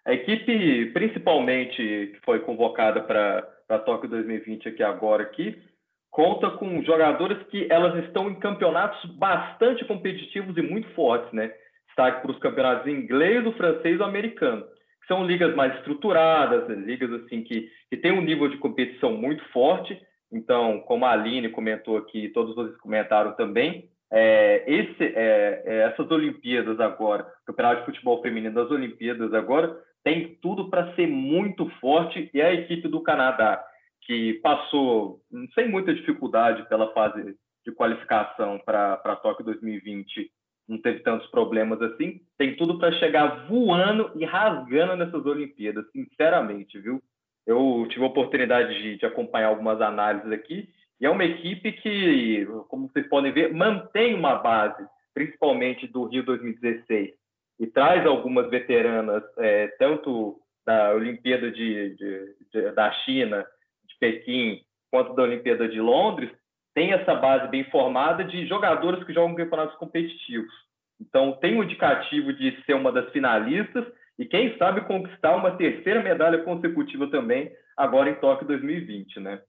A 0.05 0.13
equipe, 0.13 0.87
principalmente, 0.87 1.77
que 1.77 2.19
foi 2.25 2.41
convocada 2.41 3.01
para 3.01 3.79
Tóquio 3.85 4.11
2020 4.11 4.69
aqui 4.69 4.83
agora 4.83 5.23
aqui, 5.23 5.63
conta 6.11 6.51
com 6.51 6.83
jogadoras 6.83 7.43
que 7.45 7.67
elas 7.71 8.05
estão 8.05 8.29
em 8.29 8.35
campeonatos 8.35 9.05
bastante 9.13 9.85
competitivos 9.85 10.57
e 10.57 10.63
muito 10.63 10.89
fortes, 10.91 11.33
né? 11.33 11.53
Destaque 11.87 12.21
para 12.21 12.31
os 12.33 12.39
campeonatos 12.39 12.87
inglês, 12.87 13.47
o 13.47 13.53
francês 13.53 13.97
e 13.97 14.03
o 14.03 14.05
americano. 14.05 14.65
Que 15.01 15.07
são 15.09 15.25
ligas 15.25 15.55
mais 15.55 15.75
estruturadas, 15.77 16.69
né? 16.69 16.75
ligas 16.75 17.13
assim 17.13 17.43
que, 17.43 17.71
que 17.89 17.97
têm 17.97 18.13
um 18.13 18.23
nível 18.23 18.49
de 18.49 18.59
competição 18.59 19.13
muito 19.13 19.45
forte. 19.51 20.01
Então, 20.33 20.81
como 20.81 21.05
a 21.05 21.13
Aline 21.13 21.49
comentou 21.49 21.97
aqui, 21.97 22.29
todos 22.29 22.55
vocês 22.55 22.77
comentaram 22.79 23.33
também, 23.33 23.89
é, 24.13 24.63
esse, 24.67 25.03
é, 25.03 25.63
é, 25.65 25.79
essas 25.85 26.11
Olimpíadas 26.11 26.79
agora, 26.79 27.23
o 27.43 27.47
Campeonato 27.47 27.81
de 27.81 27.87
Futebol 27.87 28.21
Feminino 28.21 28.55
das 28.55 28.71
Olimpíadas 28.71 29.33
agora, 29.33 29.75
tem 30.05 30.37
tudo 30.43 30.69
para 30.69 30.95
ser 30.95 31.07
muito 31.07 31.67
forte 31.81 32.31
e 32.35 32.43
a 32.43 32.53
equipe 32.53 32.89
do 32.89 33.01
Canadá, 33.01 33.65
que 34.03 34.35
passou 34.43 35.21
sem 35.55 35.69
muita 35.69 35.95
dificuldade 35.95 36.69
pela 36.69 36.93
fase 36.93 37.35
de 37.65 37.73
qualificação 37.73 38.61
para 38.65 39.17
Tóquio 39.23 39.47
2020, 39.47 40.31
não 40.69 40.79
teve 40.79 41.01
tantos 41.01 41.29
problemas 41.29 41.81
assim, 41.81 42.21
tem 42.37 42.55
tudo 42.57 42.79
para 42.79 42.93
chegar 42.99 43.47
voando 43.49 44.11
e 44.17 44.25
rasgando 44.25 44.97
nessas 44.97 45.25
Olimpíadas, 45.25 45.87
sinceramente, 45.91 46.79
viu? 46.79 47.01
Eu 47.47 47.87
tive 47.89 48.05
a 48.05 48.09
oportunidade 48.09 48.75
de, 48.75 48.99
de 48.99 49.07
acompanhar 49.07 49.49
algumas 49.49 49.81
análises 49.81 50.31
aqui 50.31 50.69
e 51.03 51.07
é 51.07 51.11
uma 51.11 51.25
equipe 51.25 51.73
que, 51.73 52.47
como 52.69 52.89
vocês 52.89 53.09
podem 53.09 53.33
ver, 53.33 53.53
mantém 53.53 54.15
uma 54.15 54.37
base, 54.37 54.87
principalmente 55.13 55.89
do 55.89 56.05
Rio 56.05 56.23
2016, 56.23 57.11
e 57.59 57.67
traz 57.67 58.07
algumas 58.07 58.49
veteranas, 58.49 59.25
é, 59.39 59.67
tanto 59.81 60.41
da 60.65 60.95
Olimpíada 60.95 61.51
de, 61.51 61.97
de, 61.97 62.35
de, 62.53 62.71
da 62.71 62.93
China, 63.05 63.45
de 63.85 63.97
Pequim, 63.99 64.61
quanto 64.93 65.13
da 65.15 65.25
Olimpíada 65.25 65.69
de 65.69 65.81
Londres, 65.81 66.31
tem 66.73 66.93
essa 66.93 67.17
base 67.17 67.49
bem 67.49 67.65
formada 67.65 68.23
de 68.23 68.47
jogadores 68.47 69.03
que 69.03 69.13
jogam 69.13 69.35
campeonatos 69.35 69.77
competitivos. 69.79 70.55
Então, 71.01 71.33
tem 71.33 71.59
um 71.59 71.65
indicativo 71.65 72.33
de 72.33 72.63
ser 72.65 72.75
uma 72.75 72.93
das 72.93 73.11
finalistas 73.11 73.85
e, 74.17 74.25
quem 74.25 74.57
sabe, 74.57 74.83
conquistar 74.83 75.35
uma 75.35 75.57
terceira 75.57 76.01
medalha 76.01 76.45
consecutiva 76.45 77.09
também, 77.09 77.51
agora 77.77 78.09
em 78.09 78.15
Tóquio 78.15 78.47
2020, 78.47 79.19
né? 79.19 79.43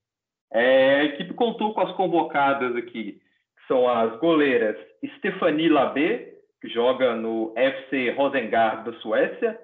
É, 0.54 1.00
a 1.00 1.04
equipe 1.06 1.34
contou 1.34 1.74
com 1.74 1.82
as 1.82 1.92
convocadas 1.96 2.76
aqui, 2.76 3.14
que 3.14 3.68
são 3.68 3.90
as 3.90 4.16
goleiras 4.20 4.78
Stephanie 5.18 5.68
Labé, 5.68 6.32
que 6.62 6.70
joga 6.70 7.16
no 7.16 7.52
FC 7.56 8.12
Rosengard 8.12 8.90
da 8.90 8.98
Suécia, 9.00 9.60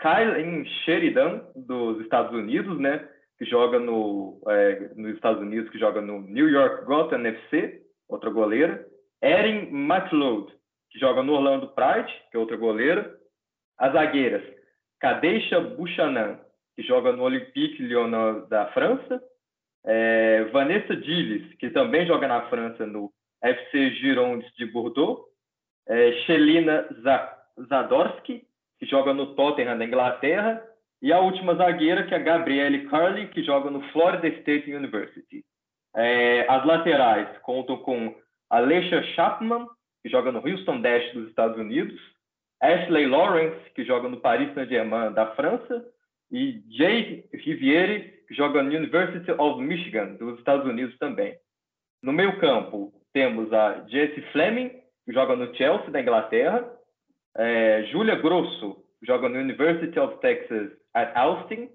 Kylie 0.00 0.66
Sheridan, 0.84 1.42
dos 1.54 2.00
Estados 2.00 2.32
Unidos, 2.34 2.78
né, 2.80 3.08
que 3.38 3.44
joga 3.44 3.78
no, 3.78 4.42
é, 4.48 4.90
nos 4.96 5.14
Estados 5.14 5.40
Unidos, 5.40 5.70
que 5.70 5.78
joga 5.78 6.00
no 6.00 6.20
New 6.22 6.48
York 6.48 6.84
Gotham 6.86 7.24
FC, 7.24 7.80
outra 8.08 8.28
goleira, 8.28 8.84
Erin 9.22 9.68
McLeod, 9.70 10.52
que 10.90 10.98
joga 10.98 11.22
no 11.22 11.34
Orlando 11.34 11.68
Pride, 11.68 12.12
que 12.30 12.36
é 12.36 12.40
outra 12.40 12.56
goleira, 12.56 13.16
as 13.78 13.92
zagueiras 13.92 14.42
Kadesha 15.00 15.60
Buchanan, 15.60 16.38
que 16.74 16.82
joga 16.82 17.12
no 17.12 17.22
Olympique 17.22 17.82
Lyon 17.82 18.10
da 18.48 18.66
França, 18.72 19.22
é, 19.84 20.44
Vanessa 20.52 20.96
Dillis, 20.96 21.54
que 21.56 21.70
também 21.70 22.06
joga 22.06 22.28
na 22.28 22.42
França 22.48 22.86
no 22.86 23.12
FC 23.42 23.90
Girondes 23.96 24.50
de 24.56 24.66
Bordeaux, 24.66 25.24
é, 25.88 26.12
Shelina 26.24 26.86
Zadorski, 27.68 28.46
que 28.78 28.86
joga 28.86 29.12
no 29.12 29.34
Tottenham 29.34 29.78
da 29.78 29.84
Inglaterra, 29.84 30.62
e 31.00 31.12
a 31.12 31.18
última 31.18 31.56
zagueira, 31.56 32.04
que 32.04 32.14
é 32.14 32.16
a 32.16 32.20
Gabrielle 32.20 32.86
Carly, 32.88 33.26
que 33.28 33.42
joga 33.42 33.70
no 33.70 33.82
Florida 33.90 34.28
State 34.38 34.72
University. 34.72 35.44
É, 35.96 36.46
as 36.48 36.64
laterais 36.64 37.28
contam 37.38 37.76
com 37.78 38.14
Alessia 38.48 39.02
Chapman, 39.14 39.66
que 40.02 40.08
joga 40.08 40.30
no 40.30 40.46
Houston 40.46 40.80
Dash 40.80 41.12
dos 41.12 41.28
Estados 41.28 41.58
Unidos, 41.58 42.00
Ashley 42.60 43.06
Lawrence, 43.06 43.58
que 43.74 43.84
joga 43.84 44.08
no 44.08 44.20
Paris 44.20 44.54
Saint-Germain 44.54 45.12
da 45.12 45.34
França, 45.34 45.84
e 46.30 46.62
Jay 46.70 47.24
Riviere, 47.34 48.21
joga 48.32 48.62
no 48.62 48.70
University 48.70 49.30
of 49.32 49.60
Michigan, 49.62 50.14
dos 50.14 50.38
Estados 50.38 50.66
Unidos 50.66 50.96
também. 50.98 51.36
No 52.02 52.12
meio 52.12 52.38
campo, 52.38 52.92
temos 53.12 53.52
a 53.52 53.86
Jessie 53.88 54.22
Fleming, 54.32 54.70
que 55.04 55.12
joga 55.12 55.36
no 55.36 55.54
Chelsea, 55.54 55.90
da 55.90 56.00
Inglaterra. 56.00 56.68
É, 57.36 57.84
Julia 57.92 58.16
Grosso, 58.16 58.84
joga 59.02 59.28
no 59.28 59.38
University 59.38 59.98
of 59.98 60.18
Texas 60.20 60.70
at 60.94 61.16
Austin. 61.16 61.70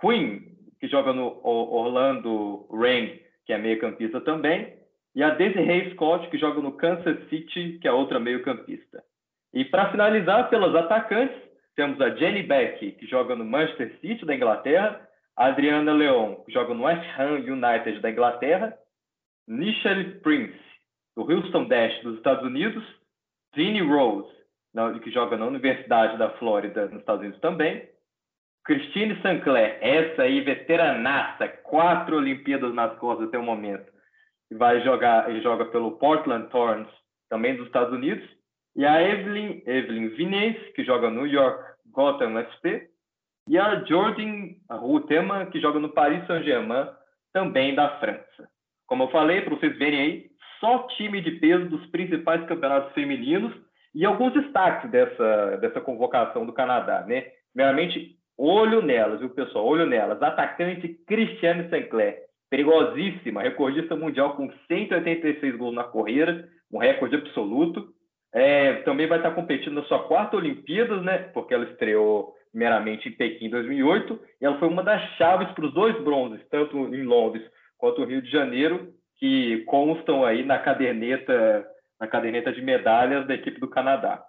Queen, 0.00 0.56
que 0.80 0.88
joga 0.88 1.12
no 1.12 1.40
Orlando 1.44 2.66
Rain 2.70 3.24
que 3.46 3.52
é 3.52 3.58
meio-campista 3.58 4.20
também, 4.20 4.74
e 5.14 5.22
a 5.22 5.30
Desiree 5.30 5.92
Scott, 5.92 6.28
que 6.28 6.38
joga 6.38 6.60
no 6.60 6.72
Kansas 6.72 7.28
City, 7.28 7.78
que 7.80 7.86
é 7.86 7.92
outra 7.92 8.18
meio-campista. 8.18 9.02
E 9.52 9.64
para 9.64 9.90
finalizar, 9.90 10.50
pelas 10.50 10.74
atacantes, 10.74 11.36
temos 11.76 12.00
a 12.00 12.14
Jenny 12.16 12.42
Beck, 12.42 12.92
que 12.92 13.06
joga 13.06 13.36
no 13.36 13.44
Manchester 13.44 13.96
City 14.00 14.24
da 14.24 14.34
Inglaterra, 14.34 15.03
Adriana 15.36 15.92
Leon, 15.92 16.36
que 16.44 16.52
joga 16.52 16.74
no 16.74 16.84
West 16.84 17.04
Ham 17.18 17.36
United 17.36 18.00
da 18.00 18.10
Inglaterra, 18.10 18.76
Nichelle 19.48 20.20
Prince, 20.20 20.58
do 21.16 21.30
Houston 21.30 21.66
Dash 21.66 22.02
dos 22.02 22.16
Estados 22.16 22.44
Unidos, 22.44 22.84
Vinnie 23.54 23.82
Rose, 23.82 24.32
que 25.02 25.10
joga 25.10 25.36
na 25.36 25.46
Universidade 25.46 26.16
da 26.18 26.30
Flórida, 26.38 26.86
nos 26.86 27.00
Estados 27.00 27.22
Unidos 27.22 27.40
também, 27.40 27.88
Christine 28.64 29.20
Sinclair, 29.20 29.78
essa 29.80 30.22
aí, 30.22 30.40
veteranaça, 30.40 31.48
quatro 31.48 32.16
Olimpíadas 32.16 32.74
nas 32.74 32.96
costas 32.98 33.28
até 33.28 33.38
o 33.38 33.42
momento, 33.42 33.92
vai 34.52 34.80
jogar, 34.82 35.30
e 35.30 35.40
joga 35.42 35.66
pelo 35.66 35.92
Portland 35.98 36.48
Thorns, 36.50 36.88
também 37.28 37.56
dos 37.56 37.66
Estados 37.66 37.92
Unidos, 37.92 38.26
e 38.74 38.84
a 38.84 39.02
Evelyn, 39.02 39.62
Evelyn 39.66 40.08
Vinez, 40.10 40.56
que 40.74 40.82
joga 40.82 41.10
no 41.10 41.22
New 41.22 41.26
York 41.26 41.62
Gotham 41.90 42.42
SP, 42.42 42.90
e 43.48 43.58
a 43.58 43.84
Jordan 43.84 44.54
Rutema, 44.70 45.46
que 45.46 45.60
joga 45.60 45.78
no 45.78 45.90
Paris 45.90 46.26
Saint-Germain, 46.26 46.88
também 47.32 47.74
da 47.74 47.98
França. 47.98 48.48
Como 48.86 49.04
eu 49.04 49.08
falei, 49.08 49.42
para 49.42 49.54
vocês 49.54 49.76
verem 49.76 50.00
aí, 50.00 50.26
só 50.60 50.86
time 50.96 51.20
de 51.20 51.32
peso 51.32 51.66
dos 51.66 51.84
principais 51.86 52.44
campeonatos 52.46 52.92
femininos 52.94 53.52
e 53.94 54.04
alguns 54.04 54.32
destaques 54.32 54.90
dessa, 54.90 55.56
dessa 55.58 55.80
convocação 55.80 56.46
do 56.46 56.52
Canadá, 56.52 57.04
né? 57.06 57.26
Primeiramente, 57.52 58.16
olho 58.36 58.80
nelas, 58.80 59.20
viu, 59.20 59.30
pessoal? 59.30 59.66
Olho 59.66 59.86
nelas. 59.86 60.22
Atacante 60.22 60.88
Cristiane 61.06 61.68
Sinclair, 61.68 62.22
perigosíssima, 62.50 63.42
recordista 63.42 63.94
mundial 63.94 64.36
com 64.36 64.50
186 64.66 65.56
gols 65.56 65.74
na 65.74 65.84
carreira, 65.84 66.48
um 66.72 66.78
recorde 66.78 67.16
absoluto. 67.16 67.92
É, 68.32 68.74
também 68.82 69.06
vai 69.06 69.18
estar 69.18 69.30
competindo 69.30 69.74
na 69.74 69.84
sua 69.84 70.04
quarta 70.04 70.36
Olimpíadas, 70.36 71.02
né? 71.02 71.18
Porque 71.32 71.54
ela 71.54 71.64
estreou 71.70 72.34
primeiramente 72.54 73.08
em 73.08 73.12
Pequim 73.12 73.46
em 73.46 73.50
2008 73.50 74.18
e 74.40 74.44
ela 74.46 74.56
foi 74.60 74.68
uma 74.68 74.84
das 74.84 75.02
chaves 75.16 75.50
para 75.52 75.66
os 75.66 75.74
dois 75.74 76.00
bronzes, 76.04 76.40
tanto 76.48 76.78
em 76.94 77.02
Londres 77.02 77.42
quanto 77.76 78.00
no 78.00 78.06
Rio 78.06 78.22
de 78.22 78.30
Janeiro, 78.30 78.94
que 79.18 79.64
constam 79.66 80.24
aí 80.24 80.44
na 80.44 80.58
caderneta 80.58 81.66
na 82.00 82.06
caderneta 82.06 82.52
de 82.52 82.62
medalhas 82.62 83.26
da 83.26 83.34
equipe 83.34 83.58
do 83.60 83.68
Canadá. 83.68 84.24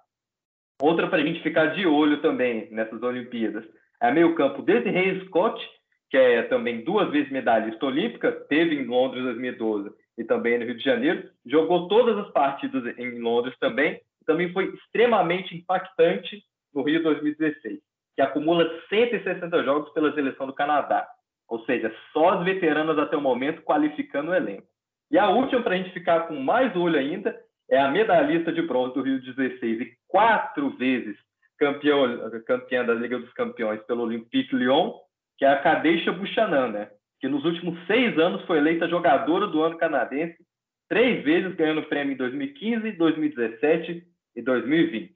Outra 0.81 1.07
para 1.07 1.19
a 1.19 1.25
gente 1.25 1.41
ficar 1.41 1.67
de 1.67 1.85
olho 1.85 2.21
também 2.21 2.67
nessas 2.71 3.01
Olimpíadas 3.01 3.63
é 4.01 4.11
meio 4.11 4.35
campo 4.35 4.63
Desiree 4.63 5.25
Scott, 5.25 5.63
que 6.09 6.17
é 6.17 6.43
também 6.43 6.83
duas 6.83 7.09
vezes 7.11 7.31
medalhista 7.31 7.85
olímpica, 7.85 8.31
teve 8.49 8.75
em 8.75 8.85
Londres 8.85 9.23
2012 9.23 9.91
e 10.17 10.23
também 10.23 10.57
no 10.57 10.65
Rio 10.65 10.77
de 10.77 10.83
Janeiro, 10.83 11.29
jogou 11.45 11.87
todas 11.87 12.17
as 12.17 12.31
partidas 12.31 12.97
em 12.97 13.19
Londres 13.19 13.55
também, 13.59 13.99
também 14.25 14.51
foi 14.51 14.73
extremamente 14.73 15.55
impactante 15.55 16.41
no 16.73 16.81
Rio 16.83 17.03
2016, 17.03 17.79
que 18.15 18.21
acumula 18.21 18.69
160 18.89 19.63
jogos 19.63 19.91
pela 19.93 20.13
seleção 20.13 20.47
do 20.47 20.53
Canadá, 20.53 21.07
ou 21.47 21.63
seja, 21.65 21.93
só 22.11 22.29
as 22.29 22.45
veteranas 22.45 22.97
até 22.97 23.15
o 23.15 23.21
momento 23.21 23.61
qualificando 23.61 24.31
o 24.31 24.35
elenco. 24.35 24.67
E 25.11 25.19
a 25.19 25.29
última, 25.29 25.61
para 25.61 25.75
a 25.75 25.77
gente 25.77 25.91
ficar 25.91 26.27
com 26.27 26.35
mais 26.39 26.75
olho 26.75 26.97
ainda, 26.97 27.37
é 27.69 27.79
a 27.79 27.89
medalhista 27.89 28.51
de 28.51 28.61
bronze 28.61 28.93
do 28.93 29.01
Rio 29.01 29.21
16 29.21 29.81
e 29.81 29.93
quatro 30.07 30.69
vezes 30.77 31.17
campeão, 31.57 32.29
campeã 32.45 32.83
da 32.83 32.93
Liga 32.93 33.19
dos 33.19 33.31
Campeões 33.33 33.81
pelo 33.83 34.03
Olympique 34.03 34.55
Lyon, 34.55 34.93
que 35.37 35.45
é 35.45 35.49
a 35.49 35.61
Kadesha 35.61 36.11
Buchanan, 36.11 36.69
né? 36.69 36.89
que 37.19 37.27
nos 37.27 37.43
últimos 37.45 37.77
seis 37.87 38.17
anos 38.19 38.43
foi 38.45 38.57
eleita 38.57 38.87
jogadora 38.87 39.47
do 39.47 39.63
ano 39.63 39.77
canadense, 39.77 40.37
três 40.89 41.23
vezes 41.23 41.55
ganhando 41.55 41.83
prêmio 41.83 42.13
em 42.13 42.17
2015, 42.17 42.91
2017 42.91 44.03
e 44.35 44.41
2020. 44.41 45.13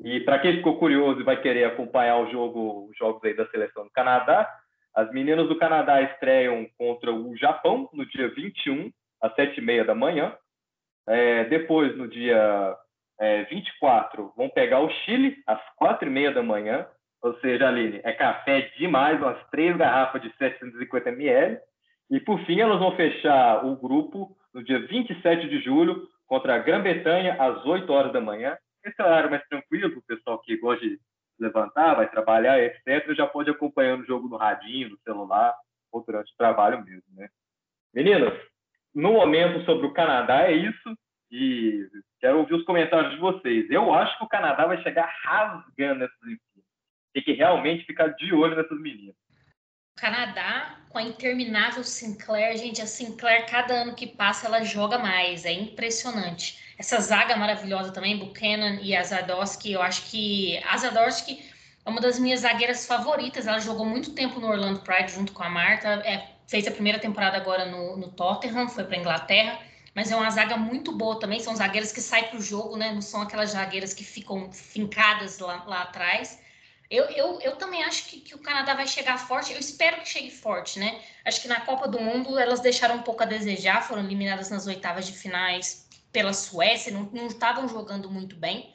E 0.00 0.20
para 0.20 0.38
quem 0.38 0.56
ficou 0.56 0.78
curioso 0.78 1.20
e 1.20 1.24
vai 1.24 1.40
querer 1.40 1.64
acompanhar 1.64 2.18
o 2.18 2.30
jogo, 2.30 2.88
os 2.88 2.96
jogos 2.96 3.22
aí 3.24 3.34
da 3.34 3.46
seleção 3.48 3.84
do 3.84 3.90
Canadá, 3.90 4.48
as 4.94 5.10
meninas 5.12 5.48
do 5.48 5.58
Canadá 5.58 6.02
estreiam 6.02 6.66
contra 6.76 7.12
o 7.12 7.36
Japão 7.36 7.88
no 7.92 8.06
dia 8.06 8.28
21, 8.28 8.90
às 9.20 9.34
7h30 9.34 9.84
da 9.84 9.94
manhã. 9.94 10.34
É, 11.06 11.44
depois, 11.44 11.96
no 11.96 12.08
dia 12.08 12.76
é, 13.20 13.44
24, 13.44 14.32
vão 14.36 14.48
pegar 14.48 14.80
o 14.80 14.90
Chile 14.90 15.36
às 15.46 15.60
4h30 15.80 16.34
da 16.34 16.42
manhã. 16.42 16.86
Ou 17.22 17.34
seja, 17.40 17.68
Aline, 17.68 18.00
é 18.04 18.12
café 18.12 18.72
demais, 18.78 19.20
umas 19.20 19.38
três 19.50 19.76
garrafas 19.76 20.22
de 20.22 20.32
750 20.36 21.10
ml. 21.10 21.58
E, 22.10 22.20
por 22.20 22.40
fim, 22.44 22.60
elas 22.60 22.78
vão 22.78 22.96
fechar 22.96 23.64
o 23.64 23.76
grupo 23.76 24.36
no 24.54 24.62
dia 24.64 24.80
27 24.86 25.48
de 25.48 25.60
julho 25.60 26.08
contra 26.26 26.54
a 26.54 26.58
Grã-Bretanha 26.58 27.36
às 27.38 27.64
8 27.64 27.92
horas 27.92 28.12
da 28.12 28.20
manhã. 28.20 28.56
Esse 28.88 29.02
horário 29.02 29.30
mais 29.30 29.46
tranquilo, 29.48 29.98
o 29.98 30.02
pessoal 30.02 30.38
que 30.40 30.56
gosta 30.56 30.84
de 30.84 30.98
levantar, 31.38 31.94
vai 31.94 32.10
trabalhar, 32.10 32.58
etc., 32.58 33.14
já 33.14 33.26
pode 33.26 33.50
acompanhar 33.50 33.98
o 33.98 34.04
jogo 34.04 34.28
no 34.28 34.36
radinho, 34.36 34.90
no 34.90 34.98
celular, 35.00 35.54
ou 35.92 36.04
durante 36.04 36.32
o 36.32 36.36
trabalho 36.36 36.84
mesmo, 36.84 37.04
né? 37.14 37.28
Meninas, 37.94 38.34
no 38.94 39.12
momento 39.12 39.64
sobre 39.64 39.86
o 39.86 39.92
Canadá 39.92 40.42
é 40.42 40.52
isso. 40.52 40.98
E 41.30 41.86
quero 42.20 42.38
ouvir 42.38 42.54
os 42.54 42.64
comentários 42.64 43.12
de 43.12 43.20
vocês. 43.20 43.70
Eu 43.70 43.92
acho 43.92 44.16
que 44.16 44.24
o 44.24 44.28
Canadá 44.28 44.66
vai 44.66 44.82
chegar 44.82 45.12
rasgando 45.22 46.04
essas 46.04 46.22
Olimpíadas. 46.22 46.64
Tem 47.12 47.22
que 47.22 47.32
realmente 47.32 47.84
ficar 47.84 48.08
de 48.08 48.32
olho 48.32 48.56
nessas 48.56 48.80
meninas. 48.80 49.14
Canadá 49.96 50.78
com 50.88 50.98
a 50.98 51.02
interminável 51.02 51.84
Sinclair, 51.84 52.56
gente, 52.56 52.80
a 52.80 52.86
Sinclair 52.86 53.46
cada 53.50 53.74
ano 53.74 53.94
que 53.94 54.06
passa 54.06 54.46
ela 54.46 54.62
joga 54.62 54.98
mais, 54.98 55.44
é 55.44 55.52
impressionante. 55.52 56.67
Essa 56.78 57.00
zaga 57.00 57.36
maravilhosa 57.36 57.90
também, 57.90 58.16
Buchanan 58.16 58.78
e 58.80 58.94
Azadowski, 58.94 59.72
eu 59.72 59.82
acho 59.82 60.02
que 60.08 60.62
Azadowski 60.64 61.44
é 61.84 61.90
uma 61.90 62.00
das 62.00 62.20
minhas 62.20 62.40
zagueiras 62.40 62.86
favoritas, 62.86 63.48
ela 63.48 63.58
jogou 63.58 63.84
muito 63.84 64.12
tempo 64.12 64.38
no 64.38 64.46
Orlando 64.46 64.78
Pride 64.80 65.10
junto 65.10 65.32
com 65.32 65.42
a 65.42 65.50
Marta, 65.50 65.88
é, 66.04 66.28
fez 66.46 66.68
a 66.68 66.70
primeira 66.70 67.00
temporada 67.00 67.36
agora 67.36 67.66
no, 67.66 67.96
no 67.96 68.08
Tottenham, 68.12 68.68
foi 68.68 68.84
para 68.84 68.96
Inglaterra, 68.96 69.58
mas 69.92 70.12
é 70.12 70.14
uma 70.14 70.30
zaga 70.30 70.56
muito 70.56 70.92
boa 70.92 71.18
também. 71.18 71.40
São 71.40 71.56
zagueiras 71.56 71.90
que 71.90 72.00
saem 72.00 72.28
para 72.28 72.38
o 72.38 72.42
jogo, 72.42 72.76
né? 72.76 72.92
Não 72.92 73.02
são 73.02 73.22
aquelas 73.22 73.50
zagueiras 73.50 73.92
que 73.92 74.04
ficam 74.04 74.52
fincadas 74.52 75.40
lá, 75.40 75.64
lá 75.66 75.82
atrás. 75.82 76.40
Eu, 76.88 77.06
eu, 77.06 77.40
eu 77.40 77.56
também 77.56 77.82
acho 77.82 78.04
que, 78.04 78.20
que 78.20 78.34
o 78.36 78.38
Canadá 78.38 78.74
vai 78.74 78.86
chegar 78.86 79.18
forte. 79.18 79.52
Eu 79.52 79.58
espero 79.58 80.00
que 80.00 80.08
chegue 80.08 80.30
forte, 80.30 80.78
né? 80.78 81.00
Acho 81.24 81.42
que 81.42 81.48
na 81.48 81.60
Copa 81.62 81.88
do 81.88 81.98
Mundo 81.98 82.38
elas 82.38 82.60
deixaram 82.60 82.94
um 82.94 83.02
pouco 83.02 83.24
a 83.24 83.26
desejar, 83.26 83.82
foram 83.82 84.04
eliminadas 84.04 84.50
nas 84.50 84.68
oitavas 84.68 85.04
de 85.04 85.12
finais 85.12 85.87
pela 86.12 86.32
Suécia, 86.32 86.92
não 86.92 87.26
estavam 87.26 87.68
jogando 87.68 88.10
muito 88.10 88.36
bem. 88.36 88.74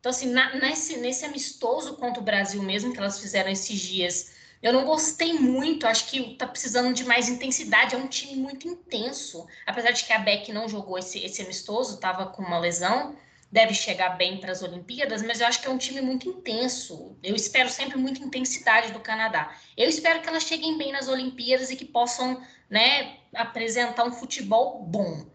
Então, 0.00 0.10
assim, 0.10 0.30
na, 0.30 0.54
nesse, 0.56 0.96
nesse 0.96 1.24
amistoso 1.24 1.96
contra 1.96 2.20
o 2.20 2.24
Brasil 2.24 2.62
mesmo, 2.62 2.92
que 2.92 2.98
elas 2.98 3.20
fizeram 3.20 3.50
esses 3.50 3.78
dias, 3.78 4.32
eu 4.62 4.72
não 4.72 4.84
gostei 4.84 5.32
muito, 5.34 5.86
acho 5.86 6.08
que 6.08 6.34
tá 6.36 6.46
precisando 6.46 6.94
de 6.94 7.04
mais 7.04 7.28
intensidade. 7.28 7.94
É 7.94 7.98
um 7.98 8.06
time 8.06 8.36
muito 8.36 8.66
intenso. 8.66 9.46
Apesar 9.66 9.90
de 9.90 10.04
que 10.04 10.12
a 10.12 10.18
Beck 10.18 10.52
não 10.52 10.68
jogou 10.68 10.98
esse, 10.98 11.18
esse 11.18 11.42
amistoso, 11.42 11.94
estava 11.94 12.26
com 12.26 12.42
uma 12.42 12.58
lesão, 12.58 13.16
deve 13.50 13.74
chegar 13.74 14.16
bem 14.16 14.38
para 14.38 14.52
as 14.52 14.62
Olimpíadas, 14.62 15.20
mas 15.22 15.40
eu 15.40 15.46
acho 15.46 15.60
que 15.60 15.66
é 15.66 15.70
um 15.70 15.78
time 15.78 16.00
muito 16.00 16.28
intenso. 16.28 17.16
Eu 17.22 17.36
espero 17.36 17.68
sempre 17.68 17.98
muita 17.98 18.22
intensidade 18.22 18.92
do 18.92 19.00
Canadá. 19.00 19.54
Eu 19.76 19.88
espero 19.88 20.22
que 20.22 20.28
elas 20.28 20.44
cheguem 20.44 20.78
bem 20.78 20.90
nas 20.90 21.06
Olimpíadas 21.06 21.70
e 21.70 21.76
que 21.76 21.84
possam 21.84 22.40
né, 22.70 23.18
apresentar 23.34 24.04
um 24.04 24.12
futebol 24.12 24.82
bom. 24.84 25.26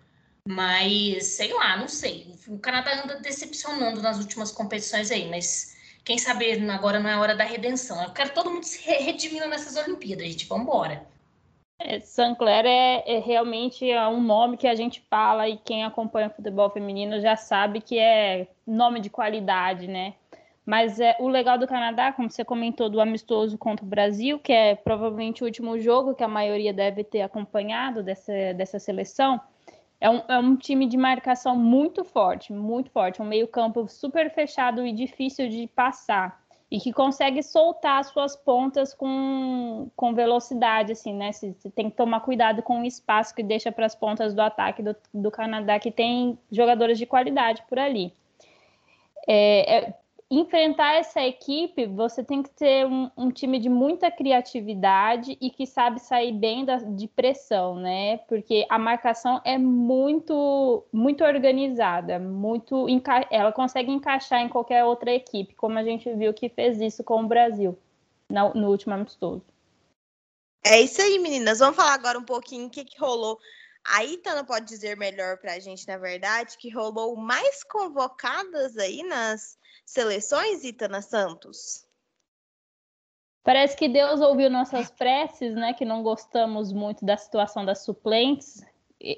Mas, 0.48 1.26
sei 1.26 1.52
lá, 1.54 1.76
não 1.76 1.90
sei. 1.90 2.34
O 2.48 2.58
Canadá 2.58 3.04
anda 3.04 3.20
decepcionando 3.20 4.02
nas 4.02 4.18
últimas 4.18 4.50
competições 4.50 5.12
aí, 5.12 5.30
mas 5.30 5.76
quem 6.06 6.18
sabe 6.18 6.54
agora 6.70 7.02
não 7.02 7.10
é 7.10 7.18
hora 7.18 7.36
da 7.36 7.44
redenção. 7.44 8.02
Eu 8.02 8.12
quero 8.12 8.34
todo 8.34 8.50
mundo 8.50 8.64
se 8.64 8.82
redimindo 8.82 9.48
nessas 9.50 9.76
Olimpíadas, 9.76 10.26
gente. 10.26 10.48
Vamos 10.48 10.64
embora. 10.64 11.06
É, 11.80 12.00
Sancler 12.00 12.66
é, 12.66 13.04
é, 13.06 13.20
realmente 13.20 13.92
é 13.92 14.08
um 14.08 14.22
nome 14.22 14.56
que 14.56 14.68
a 14.68 14.74
gente 14.74 15.04
fala 15.10 15.50
e 15.50 15.58
quem 15.58 15.84
acompanha 15.84 16.30
futebol 16.30 16.70
feminino 16.70 17.20
já 17.20 17.36
sabe 17.36 17.82
que 17.82 18.00
é 18.00 18.48
nome 18.66 19.02
de 19.02 19.10
qualidade, 19.10 19.86
né? 19.86 20.14
Mas 20.66 21.00
é, 21.00 21.16
o 21.20 21.28
legal 21.28 21.58
do 21.58 21.68
Canadá, 21.68 22.14
como 22.14 22.30
você 22.30 22.44
comentou, 22.46 22.90
do 22.90 23.02
amistoso 23.02 23.58
contra 23.58 23.86
o 23.86 23.88
Brasil, 23.88 24.40
que 24.40 24.54
é 24.54 24.76
provavelmente 24.76 25.44
o 25.44 25.46
último 25.46 25.78
jogo 25.78 26.16
que 26.16 26.24
a 26.24 26.28
maioria 26.28 26.74
deve 26.74 27.04
ter 27.04 27.22
acompanhado 27.22 28.02
dessa, 28.02 28.54
dessa 28.54 28.80
seleção, 28.80 29.40
é 30.00 30.10
um, 30.10 30.22
é 30.28 30.38
um 30.38 30.56
time 30.56 30.86
de 30.88 30.98
marcação 30.98 31.56
muito 31.56 32.04
forte, 32.04 32.54
muito 32.54 32.92
forte. 32.92 33.22
Um 33.22 33.26
meio-campo 33.26 33.88
super 33.88 34.30
fechado 34.32 34.86
e 34.86 34.92
difícil 34.92 35.50
de 35.50 35.68
passar. 35.68 36.40
E 36.70 36.80
que 36.80 36.92
consegue 36.92 37.42
soltar 37.42 38.00
as 38.02 38.08
suas 38.08 38.36
pontas 38.36 38.94
com, 38.94 39.90
com 39.96 40.14
velocidade, 40.14 40.92
assim, 40.92 41.14
né? 41.14 41.32
Você 41.32 41.72
tem 41.74 41.90
que 41.90 41.96
tomar 41.96 42.20
cuidado 42.20 42.62
com 42.62 42.82
o 42.82 42.86
espaço 42.86 43.34
que 43.34 43.42
deixa 43.42 43.72
para 43.72 43.86
as 43.86 43.96
pontas 43.96 44.34
do 44.34 44.42
ataque 44.42 44.84
do, 44.84 44.96
do 45.14 45.32
Canadá, 45.32 45.80
que 45.80 45.90
tem 45.90 46.38
jogadores 46.52 46.98
de 46.98 47.06
qualidade 47.06 47.64
por 47.70 47.80
ali. 47.80 48.14
É, 49.26 49.78
é, 49.78 49.94
enfrentar 50.30 50.96
essa 50.96 51.22
equipe, 51.22 51.86
você 51.86 52.22
tem 52.22 52.44
que 52.44 52.50
ter 52.50 52.86
um, 52.86 53.10
um, 53.16 53.32
time 53.32 53.60
de 53.60 53.70
muita 53.70 54.12
criatividade 54.12 55.38
e 55.40 55.50
que 55.50 55.66
sabe 55.66 56.02
sair 56.02 56.34
bem 56.34 56.66
da, 56.66 56.78
de 56.78 57.08
pressão, 57.08 57.76
né? 57.76 58.18
Porque 58.28 58.66
a 58.70 58.78
marcação 58.78 59.42
é 59.46 59.58
muito, 59.58 60.84
muito 60.92 61.24
organizada, 61.24 62.20
muito 62.20 62.88
ela 63.30 63.54
consegue 63.54 63.90
encaixar 63.90 64.42
em 64.42 64.50
qualquer 64.50 64.84
outra 64.84 65.12
equipe, 65.12 65.56
como 65.56 65.80
a 65.80 65.84
gente 65.84 66.14
viu 66.14 66.34
que 66.34 66.50
fez 66.50 66.82
isso 66.82 67.04
com 67.04 67.24
o 67.24 67.28
Brasil 67.28 67.78
no, 68.30 68.54
no 68.54 68.70
último 68.70 68.94
amistoso. 68.94 69.46
É 70.66 70.82
isso 70.82 71.02
aí, 71.02 71.18
meninas. 71.20 71.60
Vamos 71.60 71.78
falar 71.78 71.94
agora 71.94 72.20
um 72.20 72.26
pouquinho 72.26 72.68
o 72.68 72.70
que, 72.70 72.84
que 72.84 73.00
rolou 73.00 73.40
a 73.88 74.04
Itana 74.04 74.44
pode 74.44 74.66
dizer 74.66 74.98
melhor 74.98 75.38
para 75.38 75.54
a 75.54 75.60
gente, 75.60 75.88
na 75.88 75.98
verdade, 75.98 76.58
que 76.58 76.70
rolou 76.70 77.16
mais 77.16 77.64
convocadas 77.64 78.78
aí 78.78 79.02
nas 79.04 79.58
seleções, 79.86 80.64
Itana 80.64 81.02
Santos? 81.02 81.88
Parece 83.44 83.78
que 83.78 83.88
Deus 83.88 84.20
ouviu 84.20 84.50
nossas 84.50 84.92
preces, 84.92 85.56
né? 85.56 85.74
Que 85.74 85.86
não 85.86 86.04
gostamos 86.04 86.74
muito 86.74 87.06
da 87.06 87.16
situação 87.16 87.64
das 87.64 87.86
suplentes. 87.86 88.62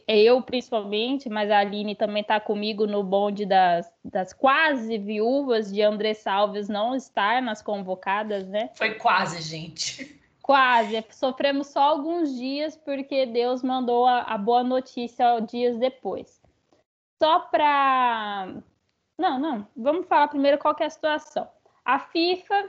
Eu, 0.07 0.41
principalmente, 0.43 1.27
mas 1.29 1.49
a 1.49 1.59
Aline 1.59 1.95
também 1.95 2.21
está 2.21 2.39
comigo 2.39 2.85
no 2.85 3.01
bonde 3.01 3.45
das, 3.45 3.91
das 4.05 4.31
quase 4.31 4.99
viúvas 4.99 5.71
de 5.71 5.81
André 5.81 6.13
Salves 6.13 6.69
não 6.69 6.95
estar 6.95 7.41
nas 7.41 7.63
convocadas, 7.63 8.47
né? 8.47 8.69
Foi 8.75 8.93
quase, 8.95 9.41
gente. 9.41 10.18
Quase, 10.49 11.05
sofremos 11.11 11.67
só 11.67 11.79
alguns 11.79 12.35
dias 12.35 12.75
porque 12.75 13.27
Deus 13.27 13.61
mandou 13.61 14.07
a, 14.07 14.21
a 14.21 14.35
boa 14.35 14.63
notícia 14.63 15.39
dias 15.41 15.77
depois. 15.77 16.41
Só 17.21 17.41
para. 17.41 18.55
Não, 19.15 19.37
não, 19.37 19.67
vamos 19.77 20.07
falar 20.07 20.27
primeiro 20.27 20.57
qual 20.57 20.75
é 20.79 20.85
a 20.85 20.89
situação. 20.89 21.47
A 21.85 21.99
FIFA 21.99 22.67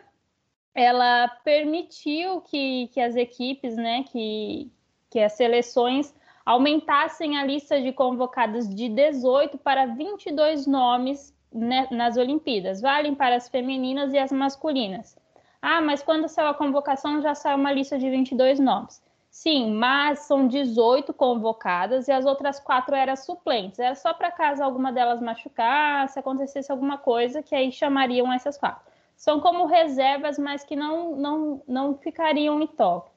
ela 0.74 1.26
permitiu 1.42 2.42
que, 2.42 2.88
que 2.88 3.00
as 3.00 3.16
equipes, 3.16 3.74
né, 3.76 4.02
que, 4.02 4.70
que 5.08 5.18
as 5.18 5.32
seleções 5.32 6.14
aumentassem 6.44 7.38
a 7.38 7.46
lista 7.46 7.80
de 7.80 7.94
convocados 7.94 8.68
de 8.68 8.90
18 8.90 9.56
para 9.56 9.86
22 9.86 10.66
nomes 10.66 11.34
né, 11.50 11.88
nas 11.90 12.18
Olimpíadas, 12.18 12.82
valem 12.82 13.14
para 13.14 13.36
as 13.36 13.48
femininas 13.48 14.12
e 14.12 14.18
as 14.18 14.30
masculinas. 14.30 15.18
Ah, 15.62 15.80
mas 15.80 16.02
quando 16.02 16.28
saiu 16.28 16.48
a 16.48 16.54
convocação 16.54 17.20
já 17.20 17.34
saiu 17.34 17.56
uma 17.56 17.72
lista 17.72 17.98
de 17.98 18.08
22 18.11 18.58
nomes. 18.58 19.02
Sim, 19.30 19.74
mas 19.74 20.20
são 20.20 20.48
18 20.48 21.14
convocadas 21.14 22.08
e 22.08 22.12
as 22.12 22.24
outras 22.26 22.58
quatro 22.58 22.94
eram 22.94 23.14
suplentes. 23.14 23.78
Era 23.78 23.94
só 23.94 24.12
para 24.12 24.32
caso 24.32 24.62
alguma 24.62 24.92
delas 24.92 25.20
machucasse, 25.20 26.18
acontecesse 26.18 26.72
alguma 26.72 26.98
coisa, 26.98 27.42
que 27.42 27.54
aí 27.54 27.70
chamariam 27.70 28.32
essas 28.32 28.58
quatro. 28.58 28.84
São 29.16 29.40
como 29.40 29.66
reservas, 29.66 30.38
mas 30.38 30.64
que 30.64 30.74
não, 30.74 31.14
não, 31.16 31.62
não 31.68 31.94
ficariam 31.98 32.61
em 32.61 32.66
toque. 32.66 33.11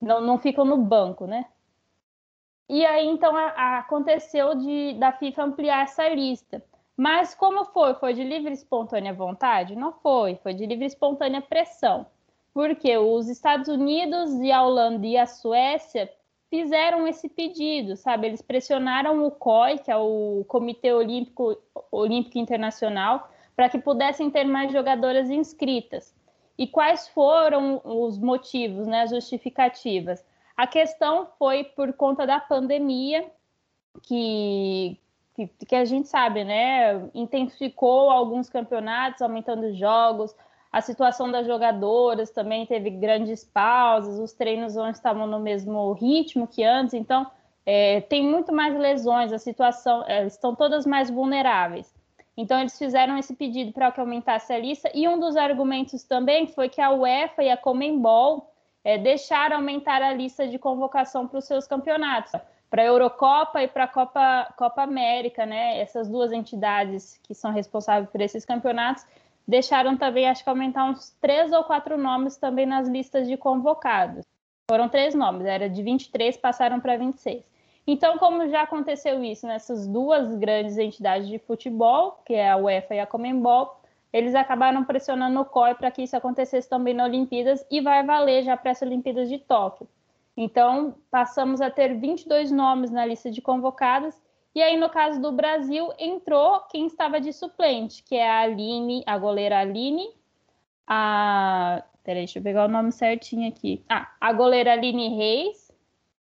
Não, 0.00 0.20
não 0.20 0.38
ficam 0.38 0.64
no 0.64 0.76
banco, 0.76 1.26
né? 1.26 1.46
E 2.68 2.84
aí, 2.84 3.06
então, 3.06 3.36
a, 3.36 3.46
a, 3.50 3.78
aconteceu 3.78 4.54
de, 4.54 4.94
da 4.94 5.12
FIFA 5.12 5.44
ampliar 5.44 5.82
essa 5.84 6.08
lista. 6.08 6.62
Mas 6.96 7.34
como 7.34 7.64
foi? 7.66 7.94
Foi 7.94 8.12
de 8.14 8.22
livre 8.22 8.50
e 8.50 8.54
espontânea 8.54 9.12
vontade? 9.12 9.74
Não 9.74 9.92
foi, 9.92 10.36
foi 10.36 10.54
de 10.54 10.66
livre 10.66 10.84
e 10.84 10.88
espontânea 10.88 11.40
pressão. 11.40 12.06
Porque 12.52 12.96
os 12.98 13.28
Estados 13.28 13.68
Unidos 13.68 14.34
e 14.40 14.52
a 14.52 14.62
Holanda 14.62 15.06
e 15.06 15.16
a 15.16 15.26
Suécia 15.26 16.10
fizeram 16.50 17.08
esse 17.08 17.30
pedido, 17.30 17.96
sabe? 17.96 18.26
Eles 18.26 18.42
pressionaram 18.42 19.24
o 19.24 19.30
COI, 19.30 19.78
que 19.78 19.90
é 19.90 19.96
o 19.96 20.44
Comitê 20.46 20.92
Olímpico, 20.92 21.56
Olímpico 21.90 22.38
Internacional, 22.38 23.30
para 23.56 23.70
que 23.70 23.78
pudessem 23.78 24.30
ter 24.30 24.44
mais 24.44 24.70
jogadoras 24.70 25.30
inscritas. 25.30 26.14
E 26.58 26.66
quais 26.66 27.08
foram 27.08 27.80
os 27.82 28.18
motivos, 28.18 28.86
né, 28.86 29.02
as 29.02 29.10
justificativas? 29.10 30.22
A 30.54 30.66
questão 30.66 31.26
foi 31.38 31.64
por 31.64 31.94
conta 31.94 32.26
da 32.26 32.38
pandemia, 32.38 33.30
que 34.02 34.98
que, 35.48 35.66
que 35.66 35.74
a 35.74 35.84
gente 35.84 36.08
sabe, 36.08 36.44
né? 36.44 37.08
Intensificou 37.14 38.10
alguns 38.10 38.48
campeonatos, 38.48 39.22
aumentando 39.22 39.72
jogos. 39.74 40.34
A 40.72 40.80
situação 40.80 41.30
das 41.30 41.46
jogadoras 41.46 42.30
também 42.30 42.64
teve 42.64 42.90
grandes 42.90 43.44
pausas, 43.44 44.18
os 44.18 44.32
treinos 44.32 44.74
não 44.74 44.88
estavam 44.88 45.26
no 45.26 45.38
mesmo 45.38 45.92
ritmo 45.92 46.46
que 46.46 46.64
antes, 46.64 46.94
então 46.94 47.30
é, 47.66 48.00
tem 48.00 48.26
muito 48.26 48.52
mais 48.52 48.74
lesões, 48.74 49.32
a 49.32 49.38
situação 49.38 50.02
é, 50.06 50.26
estão 50.26 50.54
todas 50.54 50.86
mais 50.86 51.10
vulneráveis. 51.10 51.94
Então 52.34 52.58
eles 52.58 52.78
fizeram 52.78 53.18
esse 53.18 53.36
pedido 53.36 53.72
para 53.72 53.92
que 53.92 54.00
aumentasse 54.00 54.50
a 54.50 54.58
lista 54.58 54.90
e 54.94 55.06
um 55.06 55.20
dos 55.20 55.36
argumentos 55.36 56.02
também 56.04 56.46
foi 56.46 56.70
que 56.70 56.80
a 56.80 56.90
UEFA 56.90 57.42
e 57.42 57.50
a 57.50 57.56
Comembol 57.56 58.50
é, 58.82 58.96
deixaram 58.96 59.56
aumentar 59.56 60.00
a 60.00 60.14
lista 60.14 60.48
de 60.48 60.58
convocação 60.58 61.28
para 61.28 61.38
os 61.38 61.44
seus 61.44 61.66
campeonatos 61.66 62.32
para 62.72 62.80
a 62.80 62.86
Eurocopa 62.86 63.62
e 63.62 63.68
para 63.68 63.84
a 63.84 63.88
Copa, 63.88 64.54
Copa 64.56 64.82
América, 64.82 65.44
né? 65.44 65.78
Essas 65.78 66.08
duas 66.08 66.32
entidades 66.32 67.20
que 67.22 67.34
são 67.34 67.52
responsáveis 67.52 68.08
por 68.08 68.18
esses 68.22 68.46
campeonatos 68.46 69.04
deixaram 69.46 69.94
também, 69.94 70.26
acho 70.26 70.42
que 70.42 70.48
aumentar 70.48 70.86
uns 70.86 71.10
três 71.20 71.52
ou 71.52 71.64
quatro 71.64 71.98
nomes 71.98 72.38
também 72.38 72.64
nas 72.64 72.88
listas 72.88 73.28
de 73.28 73.36
convocados. 73.36 74.24
Foram 74.70 74.88
três 74.88 75.14
nomes, 75.14 75.44
era 75.44 75.68
de 75.68 75.82
23, 75.82 76.34
passaram 76.38 76.80
para 76.80 76.96
26. 76.96 77.44
Então, 77.86 78.16
como 78.16 78.48
já 78.48 78.62
aconteceu 78.62 79.22
isso 79.22 79.46
nessas 79.46 79.86
duas 79.86 80.34
grandes 80.36 80.78
entidades 80.78 81.28
de 81.28 81.38
futebol, 81.38 82.22
que 82.24 82.32
é 82.32 82.50
a 82.50 82.56
UEFA 82.56 82.94
e 82.94 83.00
a 83.00 83.06
Comembol, 83.06 83.82
eles 84.10 84.34
acabaram 84.34 84.82
pressionando 84.82 85.38
o 85.38 85.44
COI 85.44 85.74
para 85.74 85.90
que 85.90 86.04
isso 86.04 86.16
acontecesse 86.16 86.70
também 86.70 86.94
na 86.94 87.04
Olimpíadas 87.04 87.66
e 87.70 87.82
vai 87.82 88.02
valer 88.02 88.44
já 88.44 88.56
para 88.56 88.70
as 88.70 88.80
Olimpíadas 88.80 89.28
de 89.28 89.38
Tóquio. 89.38 89.86
Então, 90.36 90.96
passamos 91.10 91.60
a 91.60 91.70
ter 91.70 91.98
22 91.98 92.50
nomes 92.50 92.90
na 92.90 93.04
lista 93.04 93.30
de 93.30 93.42
convocadas. 93.42 94.20
E 94.54 94.62
aí, 94.62 94.76
no 94.76 94.88
caso 94.88 95.20
do 95.20 95.32
Brasil, 95.32 95.90
entrou 95.98 96.60
quem 96.70 96.86
estava 96.86 97.20
de 97.20 97.32
suplente, 97.32 98.02
que 98.02 98.14
é 98.14 98.28
a 98.28 98.40
Aline, 98.40 99.02
a 99.06 99.18
goleira 99.18 99.60
Aline, 99.60 100.08
a. 100.86 101.82
Peraí, 102.04 102.22
deixa 102.22 102.38
eu 102.38 102.42
pegar 102.42 102.64
o 102.64 102.68
nome 102.68 102.90
certinho 102.90 103.48
aqui. 103.48 103.84
Ah, 103.88 104.10
a 104.20 104.32
goleira 104.32 104.72
Aline 104.72 105.16
Reis, 105.16 105.70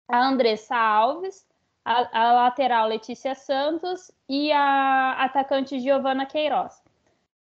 a 0.09 0.27
Andressa 0.27 0.77
Alves, 0.77 1.47
a, 1.85 2.21
a 2.21 2.33
lateral 2.33 2.89
Letícia 2.89 3.35
Santos 3.35 4.11
e 4.29 4.51
a 4.53 5.13
atacante 5.25 5.79
Giovana 5.81 6.27
Queiroz. 6.27 6.82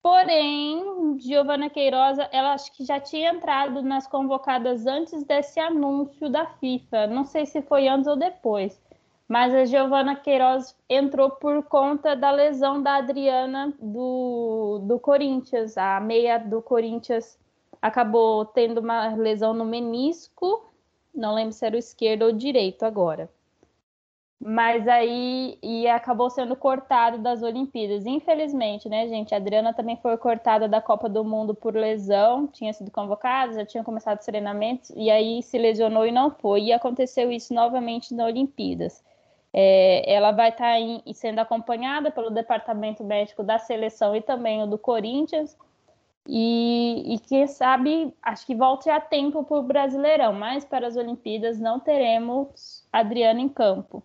Porém, 0.04 1.18
Giovana 1.18 1.70
Queiroz, 1.70 2.18
ela 2.30 2.52
acho 2.54 2.74
que 2.74 2.84
já 2.84 3.00
tinha 3.00 3.32
entrado 3.32 3.82
nas 3.82 4.06
convocadas 4.06 4.86
antes 4.86 5.24
desse 5.24 5.62
anúncio 5.62 6.30
da 6.30 6.46
FIFA. 6.46 7.08
Não 7.08 7.24
sei 7.24 7.46
se 7.46 7.62
foi 7.62 7.88
antes 7.88 8.08
ou 8.08 8.18
depois. 8.18 8.82
Mas 9.30 9.56
a 9.56 9.64
Giovana 9.64 10.14
Queiroz 10.18 10.76
entrou 10.90 11.30
por 11.30 11.64
conta 11.64 12.18
da 12.18 12.32
lesão 12.32 12.84
da 12.84 12.98
Adriana 12.98 13.74
do, 13.80 14.80
do 14.84 15.00
Corinthians. 15.00 15.78
A 15.78 16.02
meia 16.02 16.38
do 16.38 16.62
Corinthians 16.62 17.40
acabou 17.82 18.44
tendo 18.44 18.80
uma 18.80 19.16
lesão 19.16 19.54
no 19.54 19.64
menisco. 19.64 20.70
Não 21.16 21.34
lembro 21.34 21.54
se 21.54 21.66
era 21.66 21.78
o 21.78 21.80
esquerdo 21.80 22.24
ou 22.24 22.30
o 22.30 22.34
direito 22.34 22.84
agora 22.84 23.30
mas 24.46 24.88
aí 24.88 25.58
e 25.64 25.88
acabou 25.88 26.30
sendo 26.30 26.56
cortado 26.56 27.18
das 27.18 27.42
Olimpíadas. 27.42 28.06
Infelizmente, 28.06 28.90
né, 28.90 29.08
gente? 29.08 29.34
A 29.34 29.38
Adriana 29.38 29.74
também 29.74 29.96
foi 29.98 30.18
cortada 30.18 30.68
da 30.68 30.82
Copa 30.82 31.08
do 31.08 31.24
Mundo 31.24 31.56
por 31.56 31.74
lesão, 31.74 32.48
tinha 32.48 32.74
sido 32.74 32.92
convocada, 32.92 33.54
já 33.54 33.66
tinha 33.66 33.84
começado 33.84 34.20
os 34.20 34.26
treinamentos, 34.26 34.92
e 34.96 35.10
aí 35.10 35.42
se 35.42 35.58
lesionou 35.58 36.06
e 36.06 36.12
não 36.12 36.30
foi. 36.30 36.64
E 36.64 36.74
aconteceu 36.74 37.32
isso 37.32 37.54
novamente 37.54 38.14
na 38.14 38.26
Olimpíadas. 38.26 39.02
É, 39.54 40.14
ela 40.14 40.32
vai 40.32 40.50
estar 40.50 40.76
tá 40.78 41.14
sendo 41.14 41.40
acompanhada 41.40 42.12
pelo 42.12 42.30
departamento 42.30 43.04
médico 43.04 43.44
da 43.44 43.60
seleção 43.60 44.16
e 44.16 44.22
também 44.22 44.62
o 44.62 44.68
do 44.68 44.78
Corinthians. 44.78 45.58
E, 46.28 47.16
e 47.16 47.20
quem 47.20 47.48
sabe, 47.48 48.14
acho 48.22 48.46
que 48.46 48.56
volte 48.56 48.90
a 48.90 49.00
tempo 49.00 49.44
para 49.44 49.58
o 49.58 49.64
Brasileirão, 49.64 50.34
mas 50.34 50.66
para 50.66 50.88
as 50.88 50.98
Olimpíadas 50.98 51.60
não 51.60 51.80
teremos 51.80 52.86
Adriana 52.92 53.40
em 53.42 53.50
campo. 53.50 54.04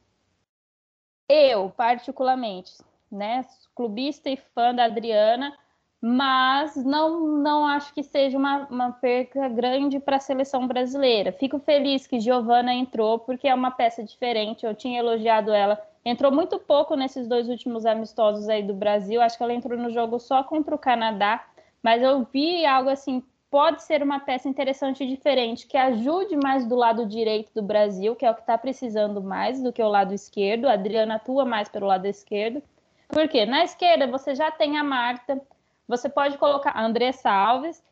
Eu, 1.29 1.71
particularmente, 1.71 2.73
né, 3.11 3.45
clubista 3.75 4.31
e 4.31 4.37
fã 4.37 4.75
da 4.75 4.85
Adriana, 4.85 5.53
mas 6.01 6.77
não, 6.77 7.39
não 7.39 7.67
acho 7.67 7.93
que 7.93 8.03
seja 8.03 8.39
uma, 8.39 8.67
uma 8.71 8.93
perca 8.93 9.49
grande 9.49 9.99
para 9.99 10.17
a 10.17 10.21
seleção 10.21 10.67
brasileira. 10.67 11.33
Fico 11.33 11.59
feliz 11.59 12.07
que 12.07 12.21
Giovana 12.21 12.73
entrou, 12.73 13.19
porque 13.19 13.49
é 13.49 13.55
uma 13.55 13.71
peça 13.71 14.03
diferente. 14.05 14.65
Eu 14.65 14.75
tinha 14.75 15.01
elogiado 15.01 15.53
ela. 15.53 15.81
Entrou 16.05 16.33
muito 16.33 16.59
pouco 16.59 16.95
nesses 16.95 17.27
dois 17.27 17.49
últimos 17.49 17.85
amistosos 17.85 18.49
aí 18.49 18.63
do 18.63 18.75
Brasil. 18.75 19.21
Acho 19.21 19.37
que 19.37 19.43
ela 19.43 19.53
entrou 19.53 19.77
no 19.77 19.91
jogo 19.91 20.19
só 20.21 20.45
contra 20.45 20.75
o 20.75 20.79
Canadá, 20.79 21.45
mas 21.83 22.01
eu 22.01 22.25
vi 22.33 22.65
algo 22.65 22.89
assim 22.89 23.23
pode 23.51 23.83
ser 23.83 24.03
uma 24.03 24.21
peça 24.21 24.49
interessante 24.49 25.05
e 25.05 25.09
diferente, 25.09 25.67
que 25.67 25.77
ajude 25.77 26.37
mais 26.37 26.67
do 26.67 26.77
lado 26.77 27.07
direito 27.07 27.53
do 27.55 27.63
Brasil, 27.63 28.15
que 28.15 28.27
é 28.27 28.31
o 28.31 28.35
que 28.35 28.41
está 28.41 28.59
precisando 28.59 29.23
mais 29.23 29.63
do 29.63 29.73
que 29.73 29.83
o 29.83 29.89
lado 29.89 30.13
esquerdo. 30.13 30.67
A 30.67 30.73
Adriana 30.75 31.17
atua 31.17 31.45
mais 31.45 31.69
pelo 31.69 31.87
lado 31.87 32.07
esquerdo. 32.07 32.63
Porque 33.09 33.47
na 33.47 33.65
esquerda 33.65 34.07
você 34.07 34.35
já 34.35 34.51
tem 34.51 34.77
a 34.77 34.85
Marta, 34.85 35.41
você 35.87 36.09
pode 36.09 36.37
colocar 36.37 36.73
a 36.73 36.85
Andressa 36.85 37.31
Alves 37.31 37.83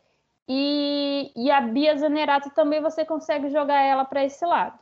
e, 0.49 1.33
e 1.35 1.51
a 1.51 1.61
Bia 1.61 1.97
Zanerato 1.97 2.51
também 2.51 2.81
você 2.83 3.05
consegue 3.05 3.49
jogar 3.49 3.81
ela 3.83 4.05
para 4.05 4.25
esse 4.25 4.45
lado. 4.45 4.79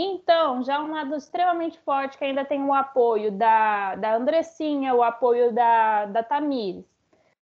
Então, 0.00 0.62
já 0.62 0.80
um 0.80 0.92
lado 0.92 1.16
extremamente 1.16 1.76
forte, 1.80 2.16
que 2.16 2.24
ainda 2.24 2.44
tem 2.44 2.62
o 2.62 2.72
apoio 2.72 3.32
da, 3.32 3.96
da 3.96 4.14
Andressinha, 4.14 4.94
o 4.94 5.02
apoio 5.02 5.52
da, 5.52 6.06
da 6.06 6.22
Tamires. 6.22 6.86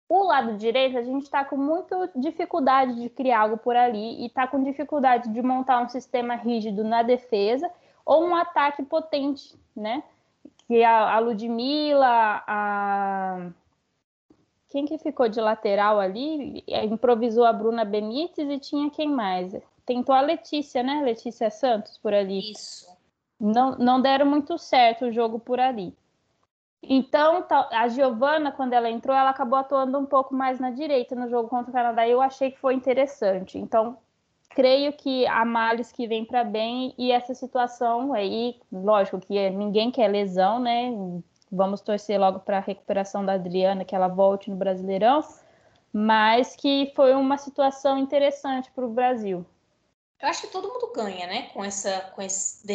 O 0.08 0.24
lado 0.24 0.58
direito, 0.58 0.98
a 0.98 1.02
gente 1.02 1.24
está 1.24 1.44
com 1.44 1.58
muita 1.58 2.12
dificuldade 2.16 3.02
de 3.02 3.10
criar 3.10 3.42
algo 3.42 3.58
por 3.58 3.76
ali 3.76 4.22
e 4.22 4.28
está 4.28 4.48
com 4.48 4.64
dificuldade 4.64 5.30
de 5.30 5.42
montar 5.42 5.82
um 5.82 5.90
sistema 5.90 6.36
rígido 6.36 6.84
na 6.84 7.02
defesa 7.02 7.72
ou 8.06 8.24
um 8.24 8.36
ataque 8.36 8.84
potente, 8.84 9.56
né? 9.76 10.04
Que 10.68 10.84
a, 10.84 11.16
a 11.16 11.20
Ludmilla, 11.20 12.44
a. 12.46 13.50
Quem 14.70 14.86
que 14.86 14.98
ficou 14.98 15.30
de 15.30 15.40
lateral 15.40 16.00
ali? 16.00 16.64
Improvisou 16.68 17.46
a 17.46 17.54
Bruna 17.54 17.86
Benítez 17.86 18.50
e 18.50 18.60
tinha 18.60 18.90
quem 18.90 19.10
mais? 19.10 19.56
Tentou 19.86 20.16
a 20.16 20.22
Letícia, 20.22 20.82
né? 20.82 21.02
Letícia 21.02 21.50
Santos 21.50 21.98
por 21.98 22.14
ali. 22.14 22.52
Isso. 22.52 22.88
Não, 23.40 23.78
não 23.78 24.02
deram 24.02 24.26
muito 24.26 24.58
certo 24.58 25.06
o 25.06 25.12
jogo 25.12 25.40
por 25.40 25.60
ali. 25.60 25.96
Então, 26.86 27.46
a 27.72 27.88
Giovana, 27.88 28.52
quando 28.52 28.74
ela 28.74 28.90
entrou, 28.90 29.16
ela 29.16 29.30
acabou 29.30 29.58
atuando 29.58 29.98
um 29.98 30.06
pouco 30.06 30.36
mais 30.36 30.60
na 30.60 30.70
direita 30.70 31.16
no 31.16 31.30
jogo 31.30 31.48
contra 31.48 31.70
o 31.72 31.74
Canadá 31.74 32.06
e 32.06 32.12
eu 32.12 32.22
achei 32.22 32.52
que 32.52 32.60
foi 32.60 32.74
interessante. 32.74 33.58
Então, 33.58 33.98
creio 34.50 34.92
que 34.92 35.26
a 35.28 35.46
males 35.46 35.94
que 35.94 36.06
vem 36.08 36.26
para 36.26 36.44
bem 36.44 36.94
e 36.98 37.10
essa 37.12 37.34
situação 37.34 38.14
aí, 38.14 38.60
lógico 38.70 39.20
que 39.20 39.50
ninguém 39.52 39.92
quer 39.92 40.10
lesão, 40.10 40.60
né? 40.60 40.92
Vamos 41.50 41.80
torcer 41.80 42.20
logo 42.20 42.40
para 42.40 42.58
a 42.58 42.62
recuperação 42.62 43.26
da 43.26 43.34
Adriana, 43.34 43.86
que 43.86 43.96
ela 43.96 44.10
volte 44.10 44.50
no 44.50 44.58
Brasileirão, 44.58 45.24
mas 45.94 46.56
que 46.56 46.92
foi 46.96 47.14
uma 47.14 47.38
situação 47.38 47.98
interessante 47.98 48.70
para 48.72 48.86
o 48.86 48.90
Brasil. 48.90 49.46
Eu 50.22 50.28
acho 50.28 50.42
que 50.42 50.48
todo 50.48 50.68
mundo 50.68 50.92
ganha, 50.94 51.28
né? 51.28 51.44
Com 51.54 51.64
essa, 51.64 52.12
com 52.16 52.22
esse, 52.22 52.66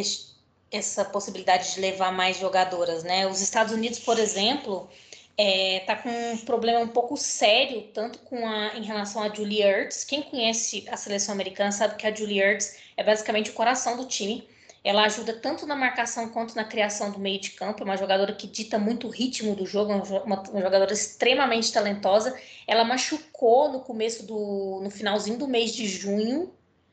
essa 0.70 1.04
possibilidade 1.04 1.74
de 1.74 1.80
levar 1.80 2.12
mais 2.12 2.38
jogadoras, 2.38 3.02
né? 3.02 3.26
Os 3.26 3.40
Estados 3.40 3.72
Unidos, 3.72 3.98
por 3.98 4.18
exemplo, 4.18 4.88
é, 5.36 5.80
tá 5.86 5.96
com 5.96 6.10
um 6.10 6.38
problema 6.38 6.80
um 6.80 6.88
pouco 6.88 7.16
sério, 7.16 7.82
tanto 7.94 8.18
com 8.20 8.46
a, 8.46 8.76
em 8.76 8.82
relação 8.82 9.22
a 9.22 9.32
Julie 9.32 9.62
Ertz. 9.62 10.04
Quem 10.04 10.22
conhece 10.22 10.84
a 10.90 10.96
seleção 10.96 11.32
americana 11.32 11.72
sabe 11.72 11.96
que 11.96 12.06
a 12.06 12.14
Julie 12.14 12.40
Ertz 12.40 12.76
é 12.96 13.04
basicamente 13.04 13.50
o 13.50 13.54
coração 13.54 13.96
do 13.96 14.04
time. 14.04 14.46
Ela 14.82 15.04
ajuda 15.04 15.32
tanto 15.34 15.66
na 15.66 15.76
marcação 15.76 16.28
quanto 16.30 16.54
na 16.54 16.64
criação 16.64 17.10
do 17.10 17.18
meio 17.18 17.40
de 17.40 17.50
campo. 17.50 17.82
É 17.82 17.84
uma 17.84 17.96
jogadora 17.96 18.32
que 18.32 18.46
dita 18.46 18.78
muito 18.78 19.06
o 19.06 19.10
ritmo 19.10 19.54
do 19.54 19.66
jogo, 19.66 19.92
uma, 19.92 20.40
uma 20.40 20.60
jogadora 20.60 20.92
extremamente 20.92 21.72
talentosa. 21.72 22.38
Ela 22.66 22.84
machucou 22.84 23.70
no 23.70 23.80
começo 23.80 24.24
do, 24.24 24.80
no 24.82 24.90
finalzinho 24.90 25.38
do 25.38 25.48
mês 25.48 25.72
de 25.72 25.86
junho, 25.86 26.52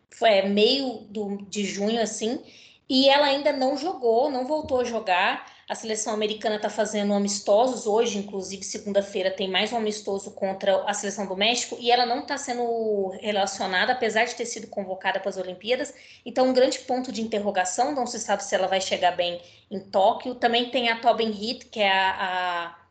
foi 0.10 0.42
meio 0.44 1.00
do, 1.10 1.38
de 1.50 1.66
junho 1.66 2.02
assim, 2.02 2.44
e 2.90 3.10
ela 3.10 3.26
ainda 3.28 3.52
não 3.52 3.78
jogou, 3.78 4.30
não 4.30 4.46
voltou 4.46 4.80
a 4.80 4.84
jogar. 4.84 5.54
A 5.68 5.74
seleção 5.74 6.14
americana 6.14 6.58
está 6.58 6.70
fazendo 6.70 7.12
amistosos 7.14 7.88
hoje, 7.88 8.20
inclusive 8.20 8.64
segunda-feira 8.64 9.32
tem 9.32 9.50
mais 9.50 9.74
um 9.74 9.78
amistoso 9.78 10.30
contra 10.32 10.84
a 10.84 10.94
seleção 10.94 11.26
do 11.26 11.36
México 11.36 11.76
e 11.80 11.90
ela 11.90 12.06
não 12.06 12.20
está 12.20 12.38
sendo 12.38 13.10
relacionada, 13.20 13.94
apesar 13.94 14.26
de 14.26 14.36
ter 14.36 14.46
sido 14.46 14.68
convocada 14.68 15.20
para 15.20 15.30
as 15.30 15.38
Olimpíadas. 15.38 15.92
Então, 16.24 16.48
um 16.48 16.54
grande 16.54 16.78
ponto 16.80 17.12
de 17.12 17.22
interrogação. 17.22 17.96
Não 17.96 18.06
se 18.06 18.20
sabe 18.20 18.44
se 18.44 18.54
ela 18.54 18.68
vai 18.68 18.80
chegar 18.80 19.16
bem 19.16 19.42
em 19.72 19.80
Tóquio. 19.80 20.36
Também 20.36 20.70
tem 20.70 20.90
a 20.90 21.00
Tobin 21.00 21.32
Heath, 21.32 21.66
que 21.72 21.80
é 21.80 21.92
a, 21.92 22.12
a 22.12 22.85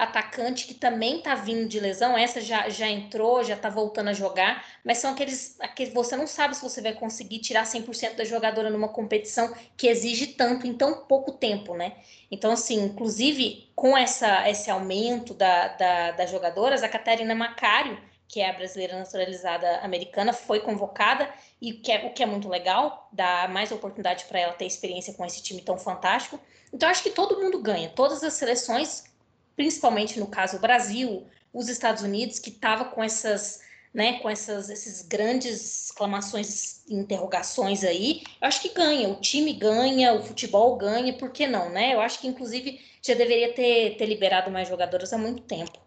atacante 0.00 0.66
que 0.66 0.72
também 0.72 1.18
está 1.18 1.34
vindo 1.34 1.68
de 1.68 1.78
lesão, 1.78 2.16
essa 2.16 2.40
já, 2.40 2.70
já 2.70 2.88
entrou, 2.88 3.44
já 3.44 3.54
está 3.54 3.68
voltando 3.68 4.08
a 4.08 4.14
jogar, 4.14 4.64
mas 4.82 4.96
são 4.96 5.12
aqueles, 5.12 5.60
aqueles. 5.60 5.92
Você 5.92 6.16
não 6.16 6.26
sabe 6.26 6.56
se 6.56 6.62
você 6.62 6.80
vai 6.80 6.94
conseguir 6.94 7.40
tirar 7.40 7.64
100% 7.64 8.14
da 8.16 8.24
jogadora 8.24 8.70
numa 8.70 8.88
competição 8.88 9.54
que 9.76 9.88
exige 9.88 10.28
tanto 10.28 10.66
em 10.66 10.72
tão 10.72 11.04
pouco 11.04 11.32
tempo, 11.32 11.74
né? 11.74 11.92
Então, 12.30 12.50
assim, 12.50 12.82
inclusive 12.82 13.70
com 13.76 13.96
essa, 13.96 14.48
esse 14.48 14.70
aumento 14.70 15.34
da, 15.34 15.68
da, 15.68 16.10
das 16.12 16.30
jogadoras, 16.30 16.82
a 16.82 16.88
Catarina 16.88 17.34
Macário, 17.34 17.98
que 18.26 18.40
é 18.40 18.48
a 18.48 18.52
brasileira 18.54 18.98
naturalizada 18.98 19.80
americana, 19.80 20.32
foi 20.32 20.60
convocada 20.60 21.28
e 21.60 21.74
que 21.74 21.92
é, 21.92 22.06
o 22.06 22.14
que 22.14 22.22
é 22.22 22.26
muito 22.26 22.48
legal, 22.48 23.08
dá 23.12 23.46
mais 23.48 23.70
oportunidade 23.70 24.24
para 24.24 24.40
ela 24.40 24.52
ter 24.54 24.64
experiência 24.64 25.12
com 25.12 25.26
esse 25.26 25.42
time 25.42 25.60
tão 25.60 25.76
fantástico. 25.76 26.40
Então, 26.72 26.88
acho 26.88 27.02
que 27.02 27.10
todo 27.10 27.38
mundo 27.38 27.60
ganha, 27.60 27.90
todas 27.90 28.22
as 28.22 28.32
seleções 28.34 29.09
principalmente 29.56 30.18
no 30.18 30.26
caso 30.26 30.56
o 30.56 30.60
Brasil, 30.60 31.26
os 31.52 31.68
Estados 31.68 32.02
Unidos, 32.02 32.38
que 32.38 32.50
estava 32.50 32.84
com 32.84 33.02
essas, 33.02 33.60
né, 33.92 34.18
com 34.20 34.30
essas 34.30 34.70
esses 34.70 35.06
grandes 35.06 35.86
exclamações 35.86 36.84
e 36.88 36.94
interrogações 36.94 37.84
aí, 37.84 38.22
eu 38.40 38.48
acho 38.48 38.62
que 38.62 38.74
ganha, 38.74 39.08
o 39.08 39.20
time 39.20 39.52
ganha, 39.52 40.14
o 40.14 40.22
futebol 40.22 40.76
ganha, 40.76 41.12
por 41.12 41.30
que 41.30 41.46
não, 41.46 41.70
né? 41.70 41.94
Eu 41.94 42.00
acho 42.00 42.20
que 42.20 42.28
inclusive 42.28 42.80
já 43.02 43.14
deveria 43.14 43.52
ter, 43.54 43.96
ter 43.96 44.06
liberado 44.06 44.50
mais 44.50 44.68
jogadoras 44.68 45.12
há 45.12 45.18
muito 45.18 45.42
tempo. 45.42 45.78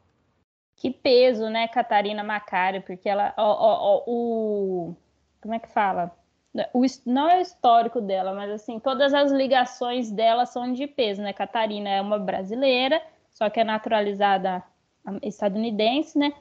Que 0.75 0.91
peso, 0.91 1.49
né, 1.49 1.67
Catarina 1.67 2.23
Macário, 2.23 2.81
porque 2.81 3.07
ela, 3.07 3.33
ó, 3.37 3.43
ó, 3.43 3.95
ó, 3.95 4.03
o, 4.05 4.95
como 5.41 5.53
é 5.53 5.59
que 5.59 5.69
fala? 5.69 6.11
O, 6.73 6.83
não 7.05 7.29
é 7.29 7.39
o 7.39 7.41
histórico 7.41 8.01
dela, 8.01 8.33
mas 8.33 8.51
assim, 8.51 8.79
todas 8.79 9.13
as 9.13 9.31
ligações 9.31 10.11
dela 10.11 10.45
são 10.45 10.71
de 10.73 10.85
peso, 10.85 11.21
né? 11.21 11.33
Catarina 11.33 11.89
é 11.89 12.01
uma 12.01 12.19
brasileira, 12.19 13.01
só 13.33 13.49
que 13.49 13.59
é 13.59 13.63
naturalizada 13.63 14.63
estadunidense, 15.21 16.17
né? 16.17 16.33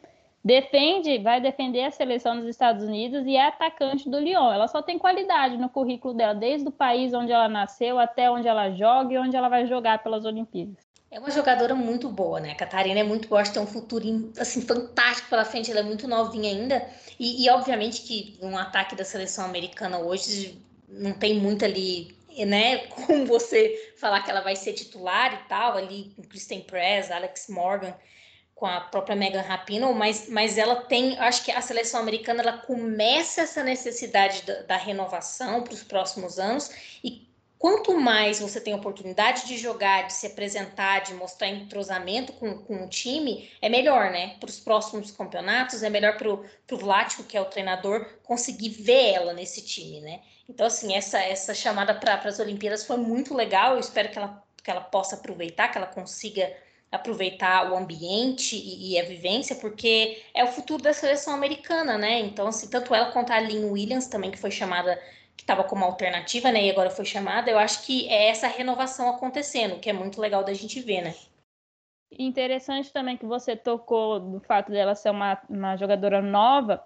Defende, 0.45 1.19
vai 1.19 1.41
defender 1.41 1.85
a 1.85 1.91
seleção 1.91 2.37
dos 2.37 2.47
Estados 2.47 2.83
Unidos 2.83 3.25
e 3.27 3.37
é 3.37 3.47
atacante 3.47 4.11
do 4.11 4.19
Lyon. 4.19 4.53
Ela 4.53 4.67
só 4.67 4.83
tem 4.83 4.99
qualidade 4.99 5.57
no 5.57 5.69
currículo 5.69 6.15
dela, 6.15 6.35
desde 6.35 6.69
o 6.69 6.73
país 6.73 7.15
onde 7.15 7.31
ela 7.31 7.49
nasceu 7.49 7.99
até 7.99 8.29
onde 8.29 8.49
ela 8.49 8.71
joga 8.71 9.15
e 9.15 9.19
onde 9.19 9.37
ela 9.37 9.49
vai 9.49 9.67
jogar 9.67 10.03
pelas 10.03 10.25
Olimpíadas. 10.25 10.93
É 11.13 11.19
uma 11.21 11.31
jogadora 11.31 11.75
muito 11.75 12.09
boa, 12.09 12.41
né? 12.41 12.53
A 12.53 12.55
Catarina 12.57 12.99
é 12.99 13.05
muito 13.05 13.29
boa, 13.29 13.41
acho 13.41 13.53
que 13.53 13.59
tem 13.59 13.63
um 13.63 13.71
futuro 13.71 14.33
assim, 14.41 14.63
fantástico 14.63 15.29
pela 15.29 15.45
frente, 15.45 15.71
ela 15.71 15.81
é 15.81 15.85
muito 15.85 16.09
novinha 16.09 16.51
ainda. 16.51 16.85
E, 17.21 17.45
e 17.45 17.51
obviamente 17.51 18.03
que 18.03 18.37
um 18.43 18.57
ataque 18.57 18.97
da 18.97 19.05
seleção 19.05 19.45
americana 19.45 19.99
hoje 19.99 20.59
não 20.89 21.13
tem 21.13 21.39
muito 21.39 21.65
ali 21.65 22.17
né, 22.47 22.87
como 22.89 23.27
você 23.27 23.93
falar 23.97 24.23
que 24.23 24.31
ela 24.31 24.41
vai 24.41 24.57
ser 24.57 24.73
titular 24.73 25.35
e 25.35 25.49
tal, 25.49 25.77
ali 25.77 26.13
com 26.17 26.23
Kristen 26.23 26.61
Press, 26.63 27.11
Alex 27.11 27.49
Morgan, 27.49 27.95
com 28.55 28.67
a 28.67 28.81
própria 28.81 29.17
Megan 29.17 29.43
Rapinoe, 29.43 29.95
mas, 29.95 30.29
mas 30.29 30.57
ela 30.57 30.77
tem, 30.77 31.19
acho 31.19 31.45
que 31.45 31.51
a 31.51 31.61
seleção 31.61 32.01
americana 32.01 32.43
ela 32.43 32.59
começa 32.59 33.43
essa 33.43 33.65
necessidade 33.65 34.43
da, 34.43 34.63
da 34.63 34.77
renovação 34.77 35.63
para 35.63 35.75
os 35.75 35.83
próximos 35.83 36.39
anos 36.39 36.71
e 37.03 37.29
quanto 37.63 37.97
mais 37.97 38.41
você 38.41 38.61
tem 38.61 38.75
oportunidade 38.75 39.47
de 39.47 39.57
jogar, 39.57 40.09
de 40.09 40.13
se 40.13 40.27
apresentar, 40.27 41.01
de 41.01 41.15
mostrar 41.15 41.49
entrosamento 41.49 42.33
com, 42.33 42.59
com 42.59 42.85
o 42.85 42.89
time, 42.89 43.49
é 43.61 43.69
melhor, 43.69 44.11
né? 44.11 44.37
Para 44.41 44.51
os 44.51 44.59
próximos 44.59 45.13
campeonatos, 45.13 45.85
é 45.85 45.89
melhor 45.89 46.17
para 46.17 46.29
o 46.29 46.77
Vlático, 46.77 47.23
que 47.23 47.37
é 47.37 47.41
o 47.41 47.45
treinador, 47.45 48.05
conseguir 48.25 48.71
ver 48.71 49.13
ela 49.15 49.33
nesse 49.33 49.65
time, 49.65 50.01
né? 50.01 50.21
Então, 50.49 50.67
assim, 50.67 50.95
essa, 50.95 51.19
essa 51.21 51.55
chamada 51.55 51.95
para 51.95 52.15
as 52.15 52.39
Olimpíadas 52.39 52.85
foi 52.85 52.97
muito 52.97 53.35
legal. 53.35 53.75
Eu 53.75 53.81
espero 53.81 54.11
que 54.11 54.19
ela, 54.19 54.43
que 54.63 54.71
ela 54.71 54.81
possa 54.81 55.17
aproveitar, 55.17 55.69
que 55.69 55.79
ela 55.79 55.87
consiga 55.87 56.53
aproveitar 56.91 57.73
o 57.73 57.77
ambiente 57.77 58.55
e, 58.55 58.93
e, 58.93 59.01
a 59.01 59.05
vivência, 59.05 59.57
porque 59.57 60.23
é 60.35 60.45
o 60.45 60.49
futuro 60.49 60.83
da 60.83 60.93
seleção 60.93 61.33
americana, 61.33 61.97
né? 61.97 62.21
Então, 62.21 62.49
assim, 62.49 62.69
tanto 62.69 62.95
ela 62.95 63.11
quanto 63.13 63.33
a 63.33 63.41
Lynn 63.41 63.71
Williams, 63.71 64.09
também, 64.09 64.31
que 64.31 64.39
foi 64.39 64.51
chamada, 64.51 65.01
que 65.35 65.43
estava 65.43 65.65
como 65.65 65.87
alternativa, 65.87 66.53
né? 66.53 66.67
E 66.67 66.71
agora 66.71 66.91
foi 66.91 67.07
chamada, 67.07 67.51
eu 67.51 67.59
acho 67.59 67.87
que 67.87 68.07
é 68.11 68.29
essa 68.29 68.47
renovação 68.47 69.09
acontecendo, 69.09 69.81
que 69.81 69.89
é 69.89 69.93
muito 69.93 70.21
legal 70.21 70.45
da 70.45 70.53
gente 70.53 70.81
ver, 70.81 71.01
né? 71.01 71.15
Interessante 72.19 72.93
também 72.93 73.17
que 73.17 73.25
você 73.25 73.57
tocou 73.57 74.21
no 74.21 74.39
fato 74.41 74.71
dela 74.71 74.95
ser 74.95 75.09
uma, 75.09 75.41
uma 75.49 75.77
jogadora 75.77 76.21
nova, 76.21 76.85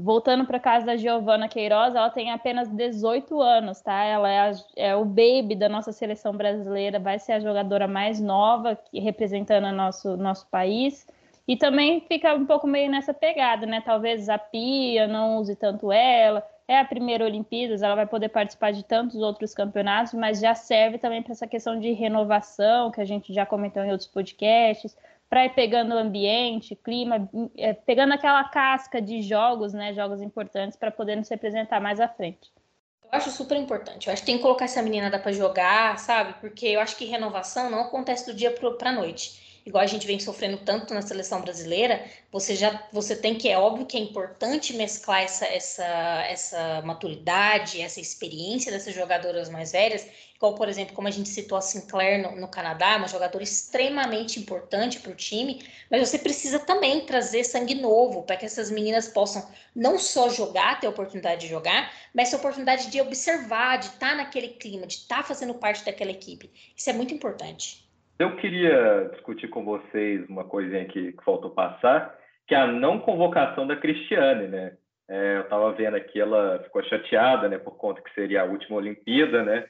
Voltando 0.00 0.46
para 0.46 0.60
casa 0.60 0.86
da 0.86 0.96
Giovana 0.96 1.48
Queiroz, 1.48 1.92
ela 1.92 2.08
tem 2.08 2.30
apenas 2.30 2.68
18 2.68 3.42
anos, 3.42 3.80
tá? 3.80 4.04
Ela 4.04 4.30
é, 4.30 4.40
a, 4.40 4.52
é, 4.76 4.96
o 4.96 5.04
baby 5.04 5.56
da 5.56 5.68
nossa 5.68 5.90
seleção 5.90 6.32
brasileira, 6.36 7.00
vai 7.00 7.18
ser 7.18 7.32
a 7.32 7.40
jogadora 7.40 7.88
mais 7.88 8.20
nova 8.20 8.78
representando 8.94 9.72
nosso, 9.72 10.16
nosso 10.16 10.46
país. 10.46 11.04
E 11.48 11.56
também 11.56 12.00
fica 12.02 12.32
um 12.32 12.46
pouco 12.46 12.64
meio 12.64 12.88
nessa 12.88 13.12
pegada, 13.12 13.66
né? 13.66 13.80
Talvez 13.80 14.28
a 14.28 14.38
Pia 14.38 15.08
não 15.08 15.38
use 15.38 15.56
tanto 15.56 15.90
ela. 15.90 16.46
É 16.68 16.78
a 16.78 16.84
primeira 16.84 17.24
Olimpíadas, 17.24 17.82
ela 17.82 17.96
vai 17.96 18.06
poder 18.06 18.28
participar 18.28 18.70
de 18.70 18.84
tantos 18.84 19.16
outros 19.16 19.52
campeonatos, 19.52 20.14
mas 20.14 20.38
já 20.38 20.54
serve 20.54 20.98
também 20.98 21.22
para 21.22 21.32
essa 21.32 21.46
questão 21.46 21.80
de 21.80 21.90
renovação, 21.92 22.92
que 22.92 23.00
a 23.00 23.04
gente 23.04 23.32
já 23.32 23.44
comentou 23.44 23.82
em 23.82 23.90
outros 23.90 24.08
podcasts 24.08 24.96
para 25.28 25.44
ir 25.44 25.50
pegando 25.50 25.94
o 25.94 25.98
ambiente, 25.98 26.74
clima, 26.74 27.28
é, 27.56 27.74
pegando 27.74 28.14
aquela 28.14 28.44
casca 28.44 29.00
de 29.00 29.22
jogos, 29.22 29.72
né, 29.72 29.92
jogos 29.92 30.22
importantes 30.22 30.76
para 30.76 30.90
poder 30.90 31.16
nos 31.16 31.28
representar 31.28 31.80
mais 31.80 32.00
à 32.00 32.08
frente. 32.08 32.50
Eu 33.02 33.10
acho 33.12 33.30
super 33.30 33.56
importante. 33.56 34.06
Eu 34.06 34.12
acho 34.12 34.22
que 34.22 34.26
tem 34.26 34.36
que 34.36 34.42
colocar 34.42 34.66
essa 34.66 34.82
menina 34.82 35.10
para 35.18 35.32
jogar, 35.32 35.98
sabe? 35.98 36.34
Porque 36.40 36.66
eu 36.66 36.80
acho 36.80 36.96
que 36.96 37.06
renovação 37.06 37.70
não 37.70 37.80
acontece 37.80 38.26
do 38.26 38.34
dia 38.34 38.50
para 38.50 38.90
a 38.90 38.92
noite. 38.92 39.47
Igual 39.68 39.84
a 39.84 39.86
gente 39.86 40.06
vem 40.06 40.18
sofrendo 40.18 40.56
tanto 40.58 40.94
na 40.94 41.02
seleção 41.02 41.42
brasileira, 41.42 42.02
você 42.32 42.56
já 42.56 42.88
você 42.90 43.14
tem 43.14 43.34
que, 43.34 43.50
é 43.50 43.58
óbvio 43.58 43.84
que 43.84 43.98
é 43.98 44.00
importante 44.00 44.72
mesclar 44.72 45.22
essa, 45.22 45.44
essa, 45.46 45.84
essa 46.26 46.82
maturidade, 46.82 47.82
essa 47.82 48.00
experiência 48.00 48.72
dessas 48.72 48.94
jogadoras 48.94 49.50
mais 49.50 49.72
velhas, 49.72 50.06
igual, 50.34 50.54
por 50.54 50.70
exemplo, 50.70 50.94
como 50.94 51.06
a 51.06 51.10
gente 51.10 51.28
citou 51.28 51.58
a 51.58 51.60
Sinclair 51.60 52.22
no, 52.22 52.40
no 52.40 52.48
Canadá, 52.48 52.96
uma 52.96 53.08
jogadora 53.08 53.44
extremamente 53.44 54.40
importante 54.40 55.00
para 55.00 55.12
o 55.12 55.14
time, 55.14 55.62
mas 55.90 56.08
você 56.08 56.18
precisa 56.18 56.58
também 56.58 57.04
trazer 57.04 57.44
sangue 57.44 57.74
novo 57.74 58.22
para 58.22 58.36
que 58.36 58.46
essas 58.46 58.70
meninas 58.70 59.06
possam 59.08 59.46
não 59.76 59.98
só 59.98 60.30
jogar, 60.30 60.80
ter 60.80 60.86
a 60.86 60.90
oportunidade 60.90 61.42
de 61.42 61.48
jogar, 61.48 61.92
mas 62.14 62.30
ter 62.30 62.36
a 62.36 62.38
oportunidade 62.38 62.90
de 62.90 63.00
observar, 63.02 63.76
de 63.76 63.86
estar 63.86 64.10
tá 64.10 64.14
naquele 64.14 64.48
clima, 64.48 64.86
de 64.86 64.94
estar 64.94 65.18
tá 65.18 65.24
fazendo 65.24 65.52
parte 65.54 65.84
daquela 65.84 66.10
equipe. 66.10 66.50
Isso 66.74 66.88
é 66.88 66.94
muito 66.94 67.12
importante. 67.12 67.87
Eu 68.18 68.36
queria 68.36 69.10
discutir 69.12 69.48
com 69.48 69.64
vocês 69.64 70.28
uma 70.28 70.44
coisinha 70.44 70.84
que, 70.86 71.12
que 71.12 71.24
faltou 71.24 71.50
passar, 71.50 72.18
que 72.46 72.54
é 72.54 72.58
a 72.58 72.66
não 72.66 72.98
convocação 72.98 73.66
da 73.66 73.76
Cristiane, 73.76 74.48
né? 74.48 74.76
É, 75.08 75.36
eu 75.36 75.42
estava 75.42 75.72
vendo 75.72 75.96
aqui, 75.96 76.20
ela 76.20 76.60
ficou 76.64 76.82
chateada, 76.84 77.48
né, 77.48 77.56
por 77.56 77.76
conta 77.78 78.02
que 78.02 78.12
seria 78.12 78.42
a 78.42 78.44
última 78.44 78.76
Olimpíada, 78.76 79.42
né? 79.42 79.68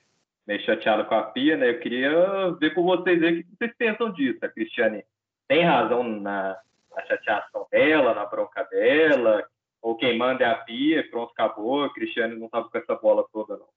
meio 0.49 0.63
chateado 0.63 1.05
com 1.05 1.15
a 1.15 1.25
Pia, 1.25 1.59
né? 1.59 1.69
Eu 1.69 1.79
queria 1.79 2.51
ver 2.59 2.73
com 2.73 2.83
vocês 2.83 3.23
aí 3.23 3.41
o 3.41 3.45
que 3.45 3.57
vocês 3.59 3.77
pensam 3.77 4.11
disso. 4.15 4.39
A 4.43 4.49
Cristiane 4.49 5.05
tem 5.47 5.63
razão 5.63 6.03
na, 6.03 6.59
na 6.97 7.05
chateação 7.05 7.67
dela, 7.71 8.15
na 8.15 8.25
bronca 8.25 8.65
dela, 8.65 9.47
ou 9.83 9.95
quem 9.95 10.17
manda 10.17 10.43
é 10.43 10.47
a 10.47 10.55
Pia, 10.55 11.07
pronto, 11.11 11.31
acabou. 11.33 11.85
A 11.85 11.93
Cristiane 11.93 12.35
não 12.35 12.47
estava 12.47 12.71
com 12.71 12.79
essa 12.79 12.95
bola 12.95 13.27
toda, 13.31 13.59
não. 13.59 13.69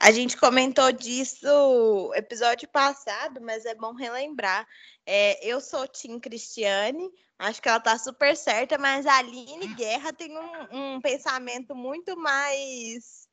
A 0.00 0.12
gente 0.12 0.36
comentou 0.36 0.92
disso 0.92 2.12
episódio 2.14 2.68
passado, 2.68 3.40
mas 3.40 3.64
é 3.64 3.74
bom 3.74 3.94
relembrar. 3.94 4.66
É, 5.04 5.44
eu 5.44 5.60
sou 5.60 5.88
Tim 5.88 6.20
Cristiane, 6.20 7.10
acho 7.38 7.60
que 7.60 7.68
ela 7.68 7.80
tá 7.80 7.98
super 7.98 8.36
certa, 8.36 8.78
mas 8.78 9.06
a 9.06 9.18
Aline 9.18 9.74
Guerra 9.74 10.12
tem 10.12 10.36
um, 10.38 10.94
um 10.96 11.00
pensamento 11.00 11.74
muito 11.74 12.16
mais 12.16 13.28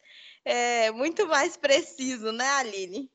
é, 0.45 0.91
muito 0.91 1.27
mais 1.27 1.57
preciso, 1.57 2.31
né, 2.31 2.47
Aline? 2.47 3.11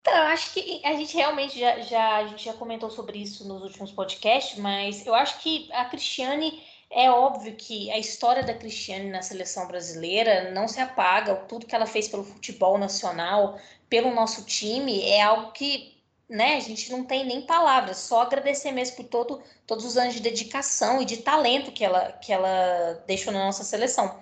Então, 0.00 0.16
eu 0.16 0.28
acho 0.28 0.54
que 0.54 0.80
a 0.84 0.94
gente 0.94 1.14
realmente 1.16 1.58
já, 1.58 1.80
já, 1.80 2.16
a 2.16 2.26
gente 2.28 2.44
já 2.44 2.54
comentou 2.54 2.88
sobre 2.88 3.18
isso 3.18 3.46
nos 3.46 3.62
últimos 3.62 3.92
podcasts, 3.92 4.58
mas 4.58 5.04
eu 5.06 5.14
acho 5.14 5.40
que 5.40 5.68
a 5.72 5.84
Cristiane 5.84 6.62
é 6.90 7.10
óbvio 7.10 7.54
que 7.54 7.90
a 7.90 7.98
história 7.98 8.42
da 8.42 8.54
Cristiane 8.54 9.10
na 9.10 9.22
seleção 9.22 9.66
brasileira 9.66 10.50
não 10.52 10.66
se 10.66 10.80
apaga. 10.80 11.36
Tudo 11.36 11.66
que 11.66 11.74
ela 11.74 11.86
fez 11.86 12.08
pelo 12.08 12.24
futebol 12.24 12.78
nacional, 12.78 13.58
pelo 13.88 14.14
nosso 14.14 14.44
time, 14.44 15.02
é 15.08 15.22
algo 15.22 15.52
que 15.52 15.98
né, 16.28 16.56
a 16.56 16.60
gente 16.60 16.90
não 16.92 17.04
tem 17.04 17.24
nem 17.24 17.42
palavras, 17.42 17.96
só 17.96 18.20
agradecer 18.22 18.70
mesmo 18.70 18.96
por 18.96 19.06
todo, 19.06 19.42
todos 19.66 19.84
os 19.84 19.96
anos 19.96 20.14
de 20.14 20.20
dedicação 20.20 21.00
e 21.00 21.04
de 21.06 21.18
talento 21.18 21.72
que 21.72 21.82
ela, 21.82 22.12
que 22.12 22.32
ela 22.32 23.02
deixou 23.06 23.32
na 23.32 23.44
nossa 23.46 23.64
seleção. 23.64 24.20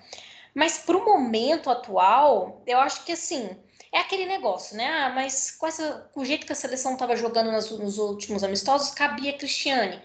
Mas 0.54 0.78
para 0.78 0.96
o 0.96 1.04
momento 1.04 1.68
atual, 1.68 2.62
eu 2.66 2.78
acho 2.78 3.04
que 3.04 3.12
assim, 3.12 3.50
é 3.92 3.98
aquele 3.98 4.24
negócio, 4.24 4.76
né? 4.76 4.86
Ah, 4.86 5.10
mas 5.10 5.50
com, 5.50 5.66
essa, 5.66 6.08
com 6.14 6.20
o 6.20 6.24
jeito 6.24 6.46
que 6.46 6.52
a 6.52 6.56
seleção 6.56 6.94
estava 6.94 7.16
jogando 7.16 7.50
nas, 7.50 7.70
nos 7.70 7.98
últimos 7.98 8.44
amistosos, 8.44 8.90
cabia 8.90 9.32
a 9.32 9.38
Cristiane. 9.38 10.00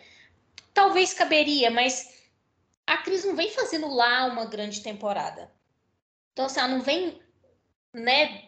Talvez 0.73 1.13
caberia, 1.13 1.69
mas 1.69 2.10
a 2.91 2.97
Cris 2.97 3.23
não 3.23 3.35
vem 3.35 3.49
fazendo 3.49 3.87
lá 3.87 4.25
uma 4.25 4.45
grande 4.45 4.81
temporada. 4.81 5.49
Então, 6.33 6.45
assim, 6.45 6.59
ela 6.59 6.67
não 6.67 6.81
vem, 6.81 7.21
né, 7.93 8.43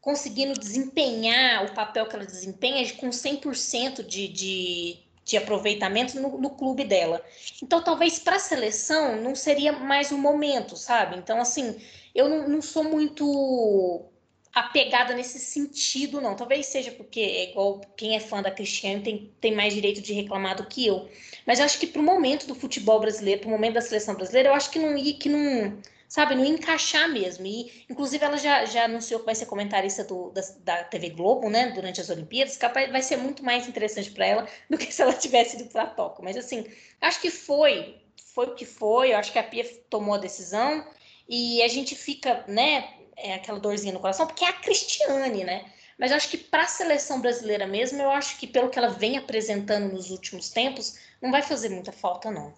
conseguindo 0.00 0.58
desempenhar 0.58 1.64
o 1.64 1.74
papel 1.74 2.06
que 2.06 2.16
ela 2.16 2.24
desempenha 2.24 2.90
com 2.94 3.10
100% 3.10 4.02
de, 4.02 4.28
de, 4.28 4.98
de 5.22 5.36
aproveitamento 5.36 6.18
no, 6.18 6.38
no 6.38 6.50
clube 6.50 6.84
dela. 6.84 7.22
Então, 7.62 7.82
talvez 7.82 8.18
para 8.18 8.36
a 8.36 8.40
seleção 8.40 9.20
não 9.20 9.34
seria 9.34 9.72
mais 9.72 10.10
o 10.12 10.18
momento, 10.18 10.76
sabe? 10.76 11.16
Então, 11.16 11.40
assim, 11.40 11.78
eu 12.14 12.28
não, 12.28 12.48
não, 12.48 12.62
sou 12.62 12.84
muito 12.84 14.06
apegada 14.54 15.14
nesse 15.14 15.38
sentido, 15.38 16.20
não. 16.20 16.36
Talvez 16.36 16.66
seja 16.66 16.92
porque 16.92 17.20
é 17.20 17.50
igual 17.50 17.80
quem 17.96 18.14
é 18.14 18.20
fã 18.20 18.40
da 18.40 18.50
Cristiane 18.50 19.02
tem, 19.02 19.32
tem 19.40 19.54
mais 19.54 19.74
direito 19.74 20.00
de 20.00 20.12
reclamar 20.12 20.56
do 20.56 20.66
que 20.66 20.86
eu. 20.86 21.08
Mas 21.44 21.58
eu 21.58 21.64
acho 21.64 21.78
que 21.78 21.86
para 21.86 22.00
o 22.00 22.04
momento 22.04 22.46
do 22.46 22.54
futebol 22.54 23.00
brasileiro, 23.00 23.40
para 23.40 23.48
o 23.48 23.50
momento 23.50 23.74
da 23.74 23.80
seleção 23.80 24.14
brasileira, 24.14 24.50
eu 24.50 24.54
acho 24.54 24.70
que 24.70 24.78
não, 24.78 24.94
que 24.94 25.28
não 25.28 25.76
sabe, 26.08 26.36
não 26.36 26.44
encaixar 26.44 27.08
mesmo. 27.10 27.44
E, 27.44 27.84
inclusive, 27.90 28.24
ela 28.24 28.36
já, 28.36 28.64
já 28.64 28.84
anunciou 28.84 29.18
que 29.18 29.26
vai 29.26 29.34
ser 29.34 29.46
comentarista 29.46 30.04
do, 30.04 30.30
da, 30.30 30.42
da 30.60 30.84
TV 30.84 31.10
Globo, 31.10 31.50
né, 31.50 31.72
durante 31.72 32.00
as 32.00 32.08
Olimpíadas, 32.08 32.56
capaz 32.56 32.90
vai 32.92 33.02
ser 33.02 33.16
muito 33.16 33.44
mais 33.44 33.66
interessante 33.66 34.12
para 34.12 34.26
ela 34.26 34.48
do 34.70 34.78
que 34.78 34.92
se 34.92 35.02
ela 35.02 35.12
tivesse 35.12 35.56
ido 35.56 35.68
para 35.68 35.86
Tóquio. 35.86 36.22
Mas, 36.22 36.36
assim, 36.36 36.64
acho 37.00 37.20
que 37.20 37.30
foi, 37.30 37.96
foi 38.32 38.46
o 38.46 38.54
que 38.54 38.64
foi, 38.64 39.12
eu 39.12 39.16
acho 39.16 39.32
que 39.32 39.38
a 39.40 39.42
Pia 39.42 39.64
tomou 39.90 40.14
a 40.14 40.18
decisão 40.18 40.86
e 41.28 41.60
a 41.62 41.68
gente 41.68 41.96
fica, 41.96 42.44
né, 42.46 42.88
é 43.16 43.34
aquela 43.34 43.58
dorzinha 43.58 43.92
no 43.92 44.00
coração, 44.00 44.26
porque 44.26 44.44
é 44.44 44.48
a 44.48 44.52
Cristiane, 44.52 45.44
né? 45.44 45.64
Mas 45.98 46.10
eu 46.10 46.16
acho 46.16 46.28
que 46.28 46.36
para 46.36 46.62
a 46.62 46.66
seleção 46.66 47.20
brasileira 47.20 47.66
mesmo, 47.66 48.02
eu 48.02 48.10
acho 48.10 48.38
que 48.38 48.46
pelo 48.46 48.68
que 48.68 48.78
ela 48.78 48.88
vem 48.88 49.16
apresentando 49.16 49.92
nos 49.92 50.10
últimos 50.10 50.50
tempos, 50.50 50.98
não 51.22 51.30
vai 51.30 51.42
fazer 51.42 51.68
muita 51.68 51.92
falta, 51.92 52.30
não. 52.30 52.52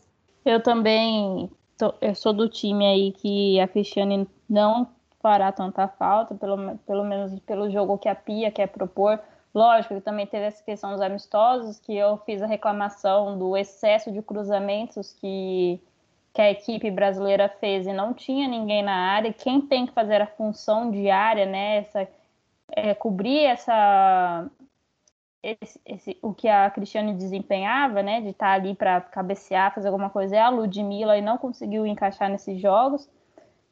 Eu 0.44 0.62
também 0.62 1.50
eu 2.00 2.14
sou 2.14 2.32
do 2.32 2.48
time 2.48 2.86
aí 2.86 3.12
que 3.12 3.61
a 3.61 3.68
Cristiane 3.68 4.26
não 4.48 4.88
fará 5.20 5.52
tanta 5.52 5.86
falta, 5.88 6.34
pelo, 6.34 6.78
pelo 6.78 7.04
menos 7.04 7.38
pelo 7.40 7.70
jogo 7.70 7.98
que 7.98 8.09
a 8.09 8.14
Pia 8.14 8.50
quer 8.50 8.68
propor. 8.68 9.20
Lógico 9.54 9.94
que 9.94 10.00
também 10.00 10.26
teve 10.26 10.44
essa 10.44 10.62
questão 10.62 10.92
dos 10.92 11.00
amistosos, 11.00 11.78
que 11.78 11.94
eu 11.94 12.16
fiz 12.18 12.42
a 12.42 12.46
reclamação 12.46 13.38
do 13.38 13.57
excesso 13.57 14.11
de 14.12 14.22
cruzamentos 14.22 15.12
que, 15.12 15.80
que 16.37 16.43
a 16.43 16.51
equipe 16.51 16.91
brasileira 16.91 17.49
fez 17.49 17.87
e 17.87 17.95
não 17.95 18.12
tinha 18.12 18.47
ninguém 18.47 18.82
na 18.82 18.95
área. 18.95 19.32
Quem 19.32 19.59
tem 19.59 19.87
que 19.87 19.95
fazer 19.95 20.20
a 20.20 20.26
função 20.26 20.91
diária, 20.91 21.47
né, 21.47 21.78
essa, 21.78 22.07
é, 22.72 22.95
cobrir 22.95 23.45
essa, 23.45 24.47
esse, 25.43 25.80
esse, 25.87 26.18
o 26.20 26.34
que 26.34 26.47
a 26.47 26.68
Cristiane 26.68 27.14
desempenhava, 27.14 28.03
né, 28.03 28.20
de 28.20 28.28
estar 28.28 28.51
ali 28.53 28.74
para 28.74 29.01
cabecear, 29.01 29.74
fazer 29.74 29.89
alguma 29.89 30.11
coisa, 30.11 30.37
é 30.37 30.41
a 30.41 30.51
Ludmilla 30.51 31.16
e 31.16 31.22
não 31.22 31.39
conseguiu 31.39 31.87
encaixar 31.87 32.28
nesses 32.28 32.61
jogos. 32.61 33.09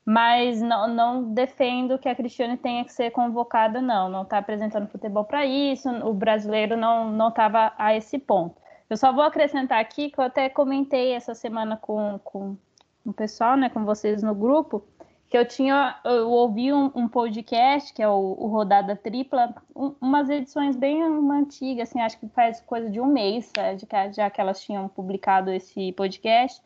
Mas 0.02 0.62
não, 0.62 0.88
não 0.88 1.34
defendo 1.34 1.98
que 1.98 2.08
a 2.08 2.14
Cristiane 2.14 2.56
tenha 2.56 2.82
que 2.82 2.94
ser 2.94 3.10
convocada, 3.10 3.82
não. 3.82 4.08
Não 4.08 4.22
está 4.22 4.38
apresentando 4.38 4.88
futebol 4.88 5.24
para 5.24 5.44
isso, 5.44 5.90
o 5.90 6.14
brasileiro 6.14 6.78
não 6.78 7.28
estava 7.28 7.74
a 7.76 7.94
esse 7.94 8.18
ponto. 8.18 8.63
Eu 8.94 8.98
só 8.98 9.12
vou 9.12 9.24
acrescentar 9.24 9.80
aqui 9.80 10.08
que 10.08 10.20
eu 10.20 10.24
até 10.24 10.48
comentei 10.48 11.14
essa 11.14 11.34
semana 11.34 11.76
com, 11.76 12.16
com 12.22 12.56
o 13.04 13.12
pessoal, 13.12 13.56
né, 13.56 13.68
com 13.68 13.84
vocês 13.84 14.22
no 14.22 14.32
grupo, 14.32 14.84
que 15.28 15.36
eu 15.36 15.44
tinha, 15.44 15.98
eu 16.04 16.30
ouvi 16.30 16.72
um, 16.72 16.92
um 16.94 17.08
podcast, 17.08 17.92
que 17.92 18.00
é 18.00 18.08
o, 18.08 18.36
o 18.38 18.46
Rodada 18.46 18.94
Tripla, 18.94 19.52
um, 19.74 19.96
umas 20.00 20.30
edições 20.30 20.76
bem 20.76 21.02
antigas, 21.02 21.88
assim, 21.88 22.00
acho 22.00 22.20
que 22.20 22.28
faz 22.28 22.60
coisa 22.60 22.88
de 22.88 23.00
um 23.00 23.06
mês, 23.06 23.50
é, 23.58 23.74
de 23.74 23.84
que, 23.84 24.12
já 24.12 24.30
que 24.30 24.40
elas 24.40 24.62
tinham 24.62 24.86
publicado 24.86 25.50
esse 25.50 25.90
podcast, 25.94 26.62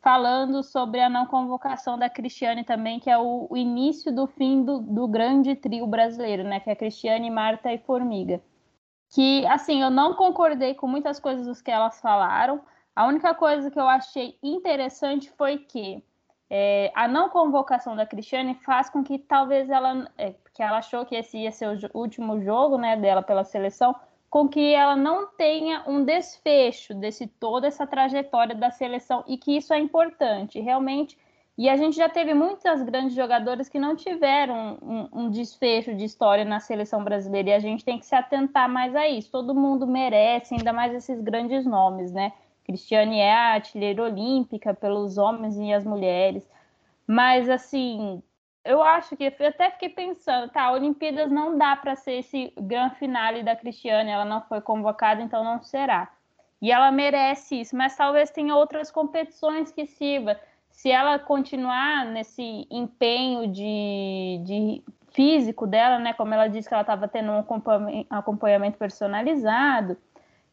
falando 0.00 0.62
sobre 0.62 1.02
a 1.02 1.10
não 1.10 1.26
convocação 1.26 1.98
da 1.98 2.08
Cristiane 2.08 2.64
também, 2.64 2.98
que 2.98 3.10
é 3.10 3.18
o, 3.18 3.48
o 3.50 3.54
início 3.54 4.10
do 4.10 4.26
fim 4.26 4.64
do, 4.64 4.78
do 4.78 5.06
grande 5.06 5.54
trio 5.54 5.86
brasileiro, 5.86 6.42
né, 6.42 6.58
que 6.58 6.70
é 6.70 6.74
Cristiane, 6.74 7.28
Marta 7.28 7.70
e 7.70 7.76
Formiga. 7.76 8.40
Que, 9.16 9.46
assim, 9.46 9.80
eu 9.80 9.88
não 9.88 10.12
concordei 10.12 10.74
com 10.74 10.86
muitas 10.86 11.18
coisas 11.18 11.62
que 11.62 11.70
elas 11.70 11.98
falaram, 12.02 12.60
a 12.94 13.06
única 13.06 13.34
coisa 13.34 13.70
que 13.70 13.80
eu 13.80 13.88
achei 13.88 14.38
interessante 14.42 15.30
foi 15.38 15.56
que 15.56 16.04
é, 16.50 16.92
a 16.94 17.08
não 17.08 17.30
convocação 17.30 17.96
da 17.96 18.04
Cristiane 18.04 18.54
faz 18.56 18.90
com 18.90 19.02
que 19.02 19.18
talvez 19.18 19.70
ela, 19.70 20.06
é, 20.18 20.32
porque 20.32 20.62
ela 20.62 20.76
achou 20.76 21.06
que 21.06 21.16
esse 21.16 21.38
ia 21.38 21.50
ser 21.50 21.66
o 21.94 21.98
último 21.98 22.42
jogo 22.42 22.76
né, 22.76 22.94
dela 22.94 23.22
pela 23.22 23.42
seleção, 23.42 23.96
com 24.28 24.46
que 24.46 24.74
ela 24.74 24.94
não 24.94 25.28
tenha 25.28 25.82
um 25.86 26.04
desfecho 26.04 26.92
desse 26.92 27.26
toda 27.26 27.66
essa 27.66 27.86
trajetória 27.86 28.54
da 28.54 28.70
seleção 28.70 29.24
e 29.26 29.38
que 29.38 29.56
isso 29.56 29.72
é 29.72 29.78
importante, 29.78 30.60
realmente. 30.60 31.16
E 31.58 31.70
a 31.70 31.76
gente 31.76 31.96
já 31.96 32.08
teve 32.08 32.34
muitas 32.34 32.82
grandes 32.82 33.14
jogadoras 33.14 33.68
que 33.68 33.78
não 33.78 33.96
tiveram 33.96 34.78
um, 34.82 35.08
um 35.12 35.30
desfecho 35.30 35.94
de 35.94 36.04
história 36.04 36.44
na 36.44 36.60
seleção 36.60 37.02
brasileira 37.02 37.50
e 37.50 37.52
a 37.54 37.58
gente 37.58 37.84
tem 37.84 37.98
que 37.98 38.04
se 38.04 38.14
atentar 38.14 38.68
mais 38.68 38.94
a 38.94 39.08
isso. 39.08 39.30
Todo 39.30 39.54
mundo 39.54 39.86
merece, 39.86 40.54
ainda 40.54 40.72
mais 40.72 40.94
esses 40.94 41.20
grandes 41.20 41.64
nomes, 41.64 42.12
né? 42.12 42.32
Cristiane 42.62 43.20
é 43.20 43.32
a 43.32 43.54
artilheira 43.54 44.02
olímpica 44.02 44.74
pelos 44.74 45.16
homens 45.16 45.56
e 45.56 45.72
as 45.72 45.84
mulheres. 45.84 46.46
Mas, 47.06 47.48
assim, 47.48 48.22
eu 48.64 48.82
acho 48.82 49.16
que 49.16 49.32
eu 49.38 49.48
até 49.48 49.70
fiquei 49.70 49.88
pensando, 49.88 50.50
tá, 50.50 50.72
Olimpíadas 50.72 51.30
não 51.30 51.56
dá 51.56 51.76
para 51.76 51.94
ser 51.94 52.14
esse 52.14 52.52
grande 52.58 52.96
finale 52.96 53.42
da 53.44 53.54
Cristiane, 53.54 54.10
ela 54.10 54.24
não 54.24 54.42
foi 54.42 54.60
convocada, 54.60 55.22
então 55.22 55.44
não 55.44 55.62
será. 55.62 56.12
E 56.60 56.72
ela 56.72 56.90
merece 56.90 57.60
isso, 57.60 57.76
mas 57.76 57.96
talvez 57.96 58.30
tenha 58.30 58.56
outras 58.56 58.90
competições 58.90 59.70
que 59.70 59.86
sirva. 59.86 60.38
Se 60.76 60.90
ela 60.90 61.18
continuar 61.18 62.04
nesse 62.04 62.66
empenho 62.70 63.50
de, 63.50 64.42
de 64.44 64.84
físico 65.08 65.66
dela, 65.66 65.98
né, 65.98 66.12
como 66.12 66.34
ela 66.34 66.48
disse 66.48 66.68
que 66.68 66.74
ela 66.74 66.82
estava 66.82 67.08
tendo 67.08 67.32
um 67.32 67.44
acompanhamento 68.10 68.76
personalizado, 68.76 69.96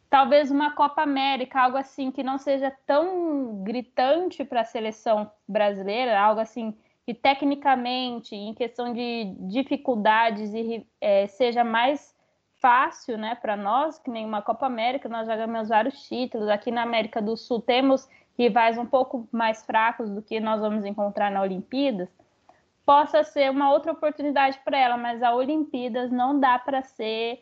talvez 0.09 0.49
uma 0.49 0.71
Copa 0.71 1.01
América, 1.01 1.59
algo 1.59 1.75
assim 1.75 2.09
que 2.09 2.23
não 2.23 2.37
seja 2.37 2.71
tão 2.85 3.61
gritante 3.63 4.45
para 4.45 4.61
a 4.61 4.65
seleção 4.65 5.29
brasileira, 5.45 6.17
algo 6.17 6.39
assim 6.39 6.73
que 7.05 7.13
tecnicamente, 7.13 8.33
em 8.33 8.53
questão 8.53 8.93
de 8.93 9.35
dificuldades, 9.41 10.53
e, 10.53 10.87
é, 11.01 11.27
seja 11.27 11.65
mais 11.65 12.15
fácil 12.61 13.17
né, 13.17 13.35
para 13.35 13.57
nós, 13.57 13.99
que 13.99 14.09
nem 14.09 14.25
uma 14.25 14.41
Copa 14.41 14.67
América, 14.67 15.09
nós 15.09 15.27
já 15.27 15.35
ganhamos 15.35 15.67
vários 15.67 16.01
títulos. 16.07 16.47
Aqui 16.47 16.71
na 16.71 16.83
América 16.83 17.21
do 17.21 17.35
Sul 17.35 17.59
temos 17.59 18.07
rivais 18.37 18.77
um 18.77 18.85
pouco 18.85 19.27
mais 19.31 19.63
fracos 19.63 20.09
do 20.09 20.21
que 20.21 20.39
nós 20.39 20.59
vamos 20.59 20.85
encontrar 20.85 21.31
na 21.31 21.41
Olimpíadas, 21.41 22.09
possa 22.85 23.23
ser 23.23 23.49
uma 23.49 23.71
outra 23.71 23.91
oportunidade 23.91 24.59
para 24.63 24.77
ela, 24.77 24.97
mas 24.97 25.23
a 25.23 25.33
Olimpíadas 25.33 26.11
não 26.11 26.39
dá 26.39 26.59
para 26.59 26.81
ser 26.81 27.41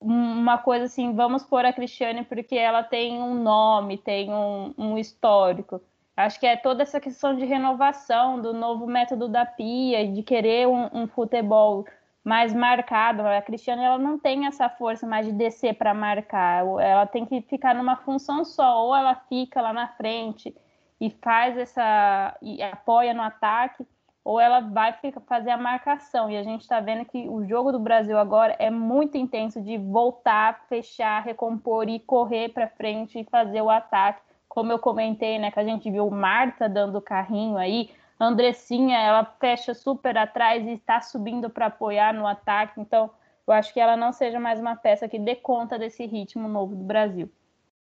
uma 0.00 0.58
coisa 0.58 0.84
assim, 0.84 1.14
vamos 1.14 1.42
pôr 1.42 1.64
a 1.64 1.72
Cristiane 1.72 2.24
porque 2.24 2.54
ela 2.54 2.82
tem 2.82 3.20
um 3.20 3.42
nome, 3.42 3.98
tem 3.98 4.32
um, 4.32 4.72
um 4.78 4.98
histórico. 4.98 5.80
Acho 6.16 6.38
que 6.38 6.46
é 6.46 6.56
toda 6.56 6.82
essa 6.82 7.00
questão 7.00 7.34
de 7.34 7.44
renovação 7.44 8.40
do 8.40 8.52
novo 8.52 8.86
método 8.86 9.28
da 9.28 9.46
Pia, 9.46 10.06
de 10.06 10.22
querer 10.22 10.66
um, 10.66 10.88
um 10.92 11.06
futebol 11.06 11.84
mais 12.24 12.52
marcado. 12.52 13.26
A 13.26 13.40
Cristiane 13.40 13.82
ela 13.82 13.98
não 13.98 14.18
tem 14.18 14.46
essa 14.46 14.68
força 14.68 15.06
mais 15.06 15.26
de 15.26 15.32
descer 15.32 15.74
para 15.74 15.94
marcar. 15.94 16.64
Ela 16.80 17.06
tem 17.06 17.24
que 17.24 17.40
ficar 17.42 17.74
numa 17.74 17.96
função 17.96 18.44
só, 18.44 18.84
ou 18.84 18.94
ela 18.94 19.14
fica 19.28 19.60
lá 19.60 19.72
na 19.72 19.88
frente 19.88 20.54
e 21.00 21.10
faz 21.22 21.56
essa 21.56 22.36
e 22.42 22.62
apoia 22.62 23.14
no 23.14 23.22
ataque, 23.22 23.86
ou 24.24 24.38
ela 24.40 24.60
vai 24.60 24.92
ficar, 24.94 25.20
fazer 25.20 25.50
a 25.50 25.56
marcação. 25.56 26.30
E 26.30 26.36
a 26.36 26.42
gente 26.42 26.62
está 26.62 26.80
vendo 26.80 27.04
que 27.04 27.28
o 27.28 27.46
jogo 27.46 27.72
do 27.72 27.78
Brasil 27.78 28.18
agora 28.18 28.54
é 28.58 28.70
muito 28.70 29.16
intenso 29.16 29.62
de 29.62 29.78
voltar, 29.78 30.66
fechar, 30.68 31.22
recompor 31.22 31.88
e 31.88 31.98
correr 32.00 32.50
para 32.50 32.68
frente 32.68 33.20
e 33.20 33.24
fazer 33.24 33.62
o 33.62 33.70
ataque. 33.70 34.20
Como 34.48 34.72
eu 34.72 34.78
comentei, 34.78 35.38
né, 35.38 35.50
que 35.50 35.60
a 35.60 35.64
gente 35.64 35.90
viu 35.90 36.10
Marta 36.10 36.68
dando 36.68 37.00
carrinho 37.00 37.56
aí, 37.56 37.90
Andressinha, 38.20 38.98
ela 38.98 39.24
fecha 39.38 39.72
super 39.74 40.18
atrás 40.18 40.66
e 40.66 40.72
está 40.72 41.00
subindo 41.00 41.48
para 41.48 41.66
apoiar 41.66 42.12
no 42.12 42.26
ataque. 42.26 42.80
Então, 42.80 43.10
eu 43.46 43.52
acho 43.52 43.72
que 43.72 43.78
ela 43.78 43.96
não 43.96 44.12
seja 44.12 44.40
mais 44.40 44.58
uma 44.58 44.74
peça 44.74 45.08
que 45.08 45.18
dê 45.18 45.36
conta 45.36 45.78
desse 45.78 46.04
ritmo 46.04 46.48
novo 46.48 46.74
do 46.74 46.82
Brasil. 46.82 47.30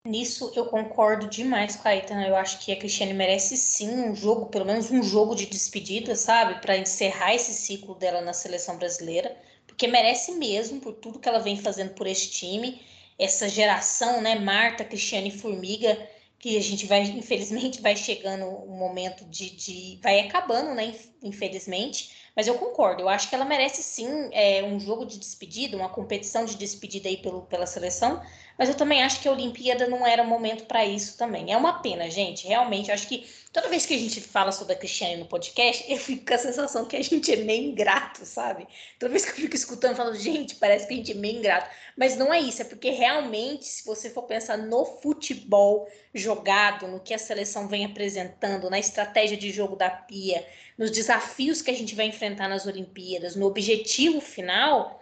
Nisso 0.05 0.53
eu 0.57 0.67
concordo 0.67 1.29
demais 1.29 1.77
com 1.77 1.87
a 1.87 1.93
Aitana. 1.93 2.27
Eu 2.27 2.35
acho 2.35 2.59
que 2.59 2.73
a 2.73 2.77
Cristiane 2.77 3.15
merece 3.15 3.57
sim 3.57 4.11
um 4.11 4.15
jogo, 4.15 4.47
pelo 4.47 4.65
menos 4.65 4.91
um 4.91 5.03
jogo 5.03 5.35
de 5.35 5.47
despedida, 5.47 6.17
sabe? 6.17 6.61
Para 6.61 6.77
encerrar 6.77 7.35
esse 7.35 7.53
ciclo 7.53 7.95
dela 7.95 8.21
na 8.21 8.33
seleção 8.33 8.77
brasileira. 8.77 9.37
Porque 9.67 9.87
merece 9.87 10.33
mesmo, 10.33 10.81
por 10.81 10.95
tudo 10.95 11.19
que 11.19 11.29
ela 11.29 11.39
vem 11.39 11.57
fazendo 11.57 11.95
por 11.95 12.07
esse 12.07 12.31
time. 12.31 12.81
Essa 13.19 13.49
geração, 13.49 14.21
né? 14.21 14.37
Marta, 14.37 14.85
Cristiane 14.85 15.29
e 15.29 15.39
Formiga 15.39 15.99
que 16.39 16.57
a 16.57 16.63
gente 16.63 16.87
vai, 16.87 17.03
infelizmente, 17.03 17.81
vai 17.81 17.97
chegando 17.97 18.45
o 18.47 18.73
um 18.73 18.77
momento 18.77 19.25
de, 19.25 19.51
de, 19.51 19.99
vai 20.03 20.21
acabando, 20.21 20.75
né? 20.75 20.95
Infelizmente, 21.23 22.13
mas 22.39 22.47
eu 22.47 22.55
concordo, 22.55 23.03
eu 23.03 23.09
acho 23.09 23.29
que 23.29 23.35
ela 23.35 23.45
merece 23.45 23.83
sim 23.83 24.31
é, 24.33 24.63
um 24.63 24.79
jogo 24.79 25.05
de 25.05 25.19
despedida, 25.19 25.77
uma 25.77 25.89
competição 25.89 26.45
de 26.45 26.57
despedida 26.57 27.09
aí 27.09 27.17
pelo, 27.17 27.43
pela 27.43 27.67
seleção, 27.67 28.23
mas 28.57 28.69
eu 28.69 28.77
também 28.77 29.03
acho 29.03 29.21
que 29.21 29.27
a 29.27 29.33
Olimpíada 29.33 29.89
não 29.89 30.07
era 30.07 30.23
momento 30.23 30.65
para 30.67 30.85
isso 30.85 31.17
também. 31.17 31.53
É 31.53 31.57
uma 31.57 31.81
pena, 31.81 32.11
gente. 32.11 32.47
Realmente, 32.47 32.89
eu 32.89 32.95
acho 32.95 33.09
que 33.09 33.25
toda 33.53 33.69
vez 33.69 33.87
que 33.87 33.95
a 33.95 33.99
gente 33.99 34.21
fala 34.21 34.53
sobre 34.53 34.75
a 34.75 34.77
Cristiane 34.77 35.17
no 35.17 35.27
podcast, 35.27 35.85
eu 35.91 35.97
fico 35.97 36.27
com 36.27 36.35
a 36.35 36.39
sensação 36.39 36.85
que 36.85 36.97
a 36.97 37.03
gente 37.03 37.33
é 37.33 37.37
meio 37.37 37.71
ingrato, 37.71 38.25
sabe? 38.25 38.67
Toda 38.99 39.11
vez 39.11 39.25
que 39.25 39.31
eu 39.31 39.37
fico 39.37 39.57
escutando, 39.57 39.93
eu 39.93 39.97
falo, 39.97 40.15
gente, 40.15 40.57
parece 40.57 40.87
que 40.87 40.95
a 40.95 40.97
gente 40.97 41.13
é 41.13 41.15
meio 41.15 41.39
ingrato. 41.39 41.71
Mas 41.97 42.17
não 42.17 42.33
é 42.33 42.41
isso, 42.41 42.63
é 42.63 42.65
porque 42.65 42.91
realmente, 42.91 43.65
se 43.65 43.85
você 43.85 44.11
for 44.11 44.23
pensar 44.23 44.57
no 44.57 44.85
futebol 44.85 45.89
jogado, 46.15 46.87
no 46.87 47.01
que 47.01 47.15
a 47.15 47.19
seleção 47.19 47.69
vem 47.69 47.85
apresentando, 47.85 48.71
na 48.71 48.79
estratégia 48.79 49.37
de 49.37 49.51
jogo 49.51 49.77
da 49.77 49.91
Pia, 49.91 50.47
nos 50.77 50.91
desafios 50.91 51.61
que 51.61 51.71
a 51.71 51.75
gente 51.75 51.95
vai 51.95 52.07
enfrentar 52.07 52.49
nas 52.49 52.67
Olimpíadas, 52.67 53.37
no 53.37 53.47
objetivo 53.47 54.21
final 54.21 54.99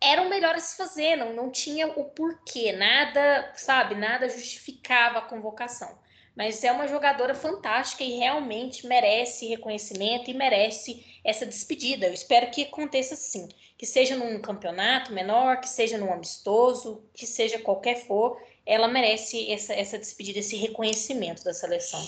era 0.00 0.22
o 0.22 0.30
melhor 0.30 0.54
a 0.54 0.60
se 0.60 0.76
fazer, 0.76 1.16
não, 1.16 1.34
não 1.34 1.50
tinha 1.50 1.86
o 1.88 2.04
porquê, 2.04 2.72
nada, 2.72 3.52
sabe, 3.54 3.94
nada 3.94 4.28
justificava 4.30 5.18
a 5.18 5.22
convocação. 5.22 5.98
Mas 6.34 6.64
é 6.64 6.72
uma 6.72 6.88
jogadora 6.88 7.34
fantástica 7.34 8.02
e 8.02 8.16
realmente 8.16 8.86
merece 8.86 9.48
reconhecimento 9.48 10.30
e 10.30 10.34
merece 10.34 11.04
essa 11.22 11.44
despedida. 11.44 12.06
Eu 12.06 12.14
espero 12.14 12.50
que 12.50 12.62
aconteça 12.62 13.14
sim, 13.14 13.46
que 13.76 13.84
seja 13.84 14.16
num 14.16 14.40
campeonato 14.40 15.12
menor, 15.12 15.60
que 15.60 15.68
seja 15.68 15.98
num 15.98 16.12
amistoso, 16.12 17.04
que 17.12 17.26
seja 17.26 17.58
qualquer 17.58 18.06
for, 18.06 18.40
ela 18.70 18.86
merece 18.86 19.50
essa, 19.50 19.74
essa 19.74 19.98
despedida, 19.98 20.38
esse 20.38 20.56
reconhecimento 20.56 21.42
da 21.42 21.52
seleção. 21.52 22.00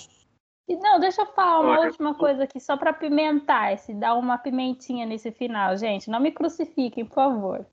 E 0.68 0.76
não, 0.76 1.00
deixa 1.00 1.22
eu 1.22 1.26
falar 1.26 1.58
uma 1.58 1.72
Olha, 1.72 1.86
última 1.88 2.14
coisa 2.14 2.44
aqui, 2.44 2.60
só 2.60 2.76
para 2.76 2.92
pimentar, 2.92 3.72
esse, 3.72 3.92
dar 3.92 4.14
uma 4.14 4.38
pimentinha 4.38 5.04
nesse 5.04 5.32
final, 5.32 5.76
gente. 5.76 6.08
Não 6.08 6.20
me 6.20 6.30
crucifiquem, 6.30 7.04
por 7.04 7.14
favor. 7.14 7.66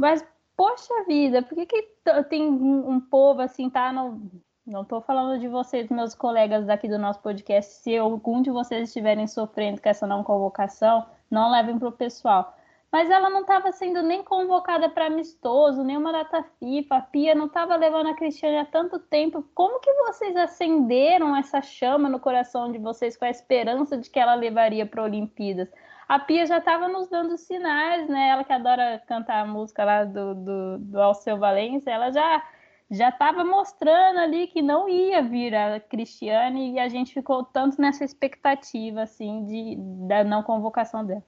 Mas, 0.00 0.24
poxa 0.56 1.04
vida, 1.06 1.42
por 1.42 1.54
que, 1.54 1.66
que 1.66 1.88
tem 2.30 2.48
um, 2.48 2.92
um 2.92 3.00
povo 3.00 3.42
assim, 3.42 3.68
tá? 3.68 3.92
No, 3.92 4.18
não 4.66 4.80
estou 4.80 5.02
falando 5.02 5.38
de 5.38 5.46
vocês, 5.46 5.90
meus 5.90 6.14
colegas 6.14 6.64
daqui 6.64 6.88
do 6.88 6.98
nosso 6.98 7.20
podcast. 7.20 7.70
Se 7.82 7.98
algum 7.98 8.40
de 8.40 8.50
vocês 8.50 8.88
estiverem 8.88 9.26
sofrendo 9.26 9.78
com 9.78 9.90
essa 9.90 10.06
não 10.06 10.24
convocação, 10.24 11.04
não 11.30 11.50
levem 11.50 11.78
para 11.78 11.88
o 11.88 11.92
pessoal. 11.92 12.56
Mas 12.92 13.10
ela 13.10 13.30
não 13.30 13.40
estava 13.40 13.72
sendo 13.72 14.02
nem 14.02 14.22
convocada 14.22 14.88
para 14.88 15.06
amistoso, 15.06 15.82
nenhuma 15.82 16.12
data 16.12 16.44
FIFA. 16.58 16.96
A 16.96 17.00
Pia 17.00 17.34
não 17.34 17.46
estava 17.46 17.74
levando 17.74 18.08
a 18.08 18.14
Cristiane 18.14 18.58
há 18.58 18.66
tanto 18.66 18.98
tempo. 18.98 19.42
Como 19.54 19.80
que 19.80 19.92
vocês 19.94 20.36
acenderam 20.36 21.34
essa 21.34 21.62
chama 21.62 22.08
no 22.10 22.20
coração 22.20 22.70
de 22.70 22.78
vocês 22.78 23.16
com 23.16 23.24
a 23.24 23.30
esperança 23.30 23.96
de 23.96 24.10
que 24.10 24.20
ela 24.20 24.34
levaria 24.34 24.84
para 24.84 25.02
Olimpíadas? 25.02 25.68
a 26.12 26.18
Pia 26.18 26.44
já 26.44 26.58
estava 26.58 26.88
nos 26.88 27.08
dando 27.08 27.38
sinais, 27.38 28.06
né? 28.06 28.28
Ela 28.28 28.44
que 28.44 28.52
adora 28.52 29.02
cantar 29.06 29.40
a 29.40 29.46
música 29.46 29.82
lá 29.82 30.04
do, 30.04 30.34
do, 30.34 30.78
do 30.78 31.00
Alceu 31.00 31.38
Valença, 31.38 31.90
ela 31.90 32.10
já 32.10 32.42
já 32.90 33.08
estava 33.08 33.42
mostrando 33.42 34.18
ali 34.18 34.46
que 34.46 34.60
não 34.60 34.86
ia 34.86 35.22
vir 35.22 35.54
a 35.54 35.80
Cristiane 35.80 36.74
e 36.74 36.78
a 36.78 36.88
gente 36.88 37.14
ficou 37.14 37.42
tanto 37.42 37.80
nessa 37.80 38.04
expectativa 38.04 39.02
assim 39.02 39.46
de 39.46 39.76
da 40.06 40.22
não 40.22 40.42
convocação 40.42 41.02
dela. 41.02 41.24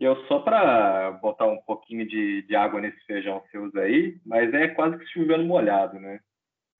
Eu 0.00 0.16
só 0.26 0.40
para 0.40 1.12
botar 1.22 1.46
um 1.46 1.58
pouquinho 1.58 2.06
de, 2.06 2.42
de 2.42 2.56
água 2.56 2.80
nesse 2.80 2.98
feijão 3.06 3.42
seus 3.50 3.74
aí, 3.76 4.16
mas 4.24 4.52
é 4.54 4.68
quase 4.68 4.98
que 4.98 5.06
chovendo 5.06 5.44
molhado, 5.44 5.98
né? 5.98 6.20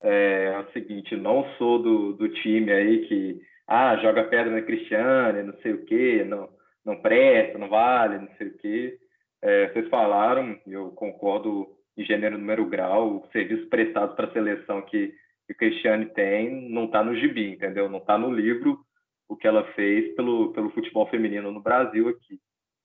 É, 0.03 0.53
é 0.55 0.59
o 0.59 0.73
seguinte, 0.73 1.17
não 1.17 1.45
sou 1.57 1.83
do, 1.83 2.12
do 2.15 2.29
time 2.29 2.71
aí 2.73 3.07
que 3.07 3.41
ah, 3.67 3.97
joga 3.97 4.25
pedra 4.25 4.53
na 4.53 4.62
Cristiane, 4.62 5.43
não 5.43 5.55
sei 5.61 5.73
o 5.73 5.85
quê, 5.87 6.25
não, 6.25 6.49
não 6.85 7.01
presta, 7.01 7.59
não 7.59 7.69
vale, 7.69 8.19
não 8.19 8.29
sei 8.37 8.49
o 8.49 8.59
quê. 8.59 8.99
É, 9.43 9.69
vocês 9.69 9.89
falaram, 9.89 10.59
eu 10.67 10.91
concordo 10.91 11.69
em 11.97 12.05
gênero, 12.05 12.39
número, 12.39 12.67
grau, 12.67 13.17
o 13.17 13.29
serviço 13.33 13.69
prestado 13.69 14.15
para 14.17 14.27
a 14.27 14.33
seleção 14.33 14.83
que, 14.83 15.15
que 15.47 15.53
o 15.53 15.57
Cristiane 15.57 16.07
tem 16.07 16.69
não 16.71 16.85
está 16.87 17.03
no 17.03 17.15
gibi, 17.15 17.51
entendeu? 17.51 17.89
Não 17.89 17.99
está 17.99 18.19
no 18.19 18.33
livro 18.33 18.79
o 19.29 19.37
que 19.37 19.47
ela 19.47 19.65
fez 19.73 20.15
pelo, 20.15 20.53
pelo 20.53 20.71
futebol 20.71 21.07
feminino 21.09 21.51
no 21.51 21.61
Brasil 21.61 22.09
aqui. 22.09 22.39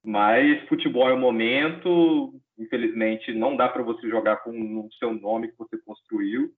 Mas 0.04 0.68
futebol 0.68 1.10
é 1.10 1.14
o 1.14 1.20
momento, 1.20 2.34
infelizmente 2.58 3.34
não 3.34 3.56
dá 3.56 3.68
para 3.68 3.84
você 3.84 4.08
jogar 4.10 4.38
com 4.38 4.52
o 4.52 4.90
seu 4.94 5.14
nome 5.14 5.50
que 5.50 5.58
você 5.58 5.78
construiu. 5.78 6.52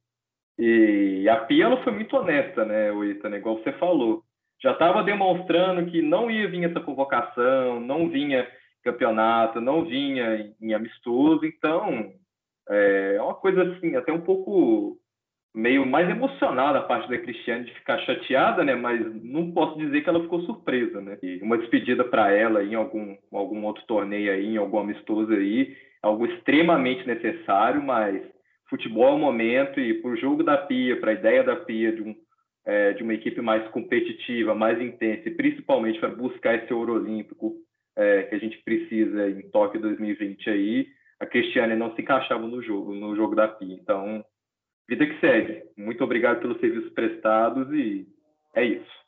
E 0.58 1.28
a 1.28 1.38
Pia 1.38 1.66
ela 1.66 1.84
foi 1.84 1.94
muito 1.94 2.16
honesta, 2.16 2.64
né, 2.66 2.92
Oitana, 2.92 3.38
igual 3.38 3.58
você 3.58 3.72
falou. 3.74 4.24
Já 4.62 4.74
estava 4.74 5.04
demonstrando 5.04 5.90
que 5.90 6.02
não 6.02 6.30
ia 6.30 6.48
vir 6.48 6.66
essa 6.66 6.80
convocação, 6.80 7.80
não 7.80 8.10
vinha 8.10 8.48
campeonato, 8.84 9.60
não 9.60 9.86
vinha 9.86 10.54
em 10.62 10.74
amistoso, 10.74 11.46
então 11.46 12.14
é, 12.70 13.16
é 13.16 13.22
uma 13.22 13.34
coisa 13.34 13.64
assim, 13.64 13.96
até 13.96 14.12
um 14.12 14.22
pouco 14.22 15.01
meio 15.54 15.86
mais 15.86 16.10
emocionada 16.10 16.80
a 16.80 16.84
parte 16.84 17.10
da 17.10 17.18
Cristiane 17.18 17.66
de 17.66 17.74
ficar 17.74 18.00
chateada, 18.00 18.64
né? 18.64 18.76
Mas 18.76 19.02
não 19.24 19.52
posso 19.52 19.78
dizer 19.78 20.02
que 20.02 20.10
ela 20.10 20.22
ficou 20.22 20.42
surpresa, 20.42 21.02
né? 21.02 21.18
E 21.22 21.40
uma 21.42 21.58
despedida 21.58 22.04
para 22.04 22.32
ela 22.32 22.64
em 22.64 22.76
algum 22.76 23.16
algum 23.32 23.66
outro 23.66 23.84
torneio 23.86 24.32
aí, 24.32 24.54
em 24.54 24.58
algum 24.58 24.80
amistoso 24.80 25.34
aí, 25.34 25.76
algo 26.02 26.26
extremamente 26.26 27.06
necessário, 27.06 27.82
mas 27.84 28.22
futebol 28.70 29.10
é 29.10 29.14
o 29.14 29.20
momento 29.20 29.80
e 29.80 29.96
para 29.96 30.12
o 30.12 30.18
jogo 30.18 30.44
da 30.44 30.58
Pia, 30.58 31.00
para 31.00 31.12
a 31.12 31.16
ideia 31.16 31.44
da 31.44 31.56
Pia 31.56 31.92
de 31.92 32.02
um 32.02 32.16
é, 32.66 32.94
de 32.94 33.04
uma 33.04 33.14
equipe 33.14 33.42
mais 33.42 33.68
competitiva, 33.70 34.54
mais 34.54 34.80
intensa, 34.80 35.28
e 35.28 35.32
principalmente 35.32 36.00
para 36.00 36.10
buscar 36.10 36.56
esse 36.56 36.74
ouro 36.74 36.94
olímpico 36.94 37.56
é, 37.96 38.24
que 38.24 38.36
a 38.36 38.38
gente 38.38 38.58
precisa 38.60 39.30
em 39.30 39.42
Tóquio 39.50 39.82
2020 39.82 40.50
aí, 40.50 40.88
a 41.20 41.26
Cristiane 41.26 41.76
não 41.76 41.94
se 41.96 42.02
encaixava 42.02 42.48
no 42.48 42.62
jogo, 42.62 42.94
no 42.94 43.16
jogo 43.16 43.36
da 43.36 43.48
FIA. 43.56 43.76
Então, 43.76 44.24
vida 44.88 45.06
que 45.06 45.20
segue. 45.20 45.64
Muito 45.78 46.04
obrigado 46.04 46.42
pelos 46.42 46.60
serviços 46.60 46.92
prestados 46.94 47.72
e 47.72 48.08
é 48.56 48.64
isso. 48.64 49.02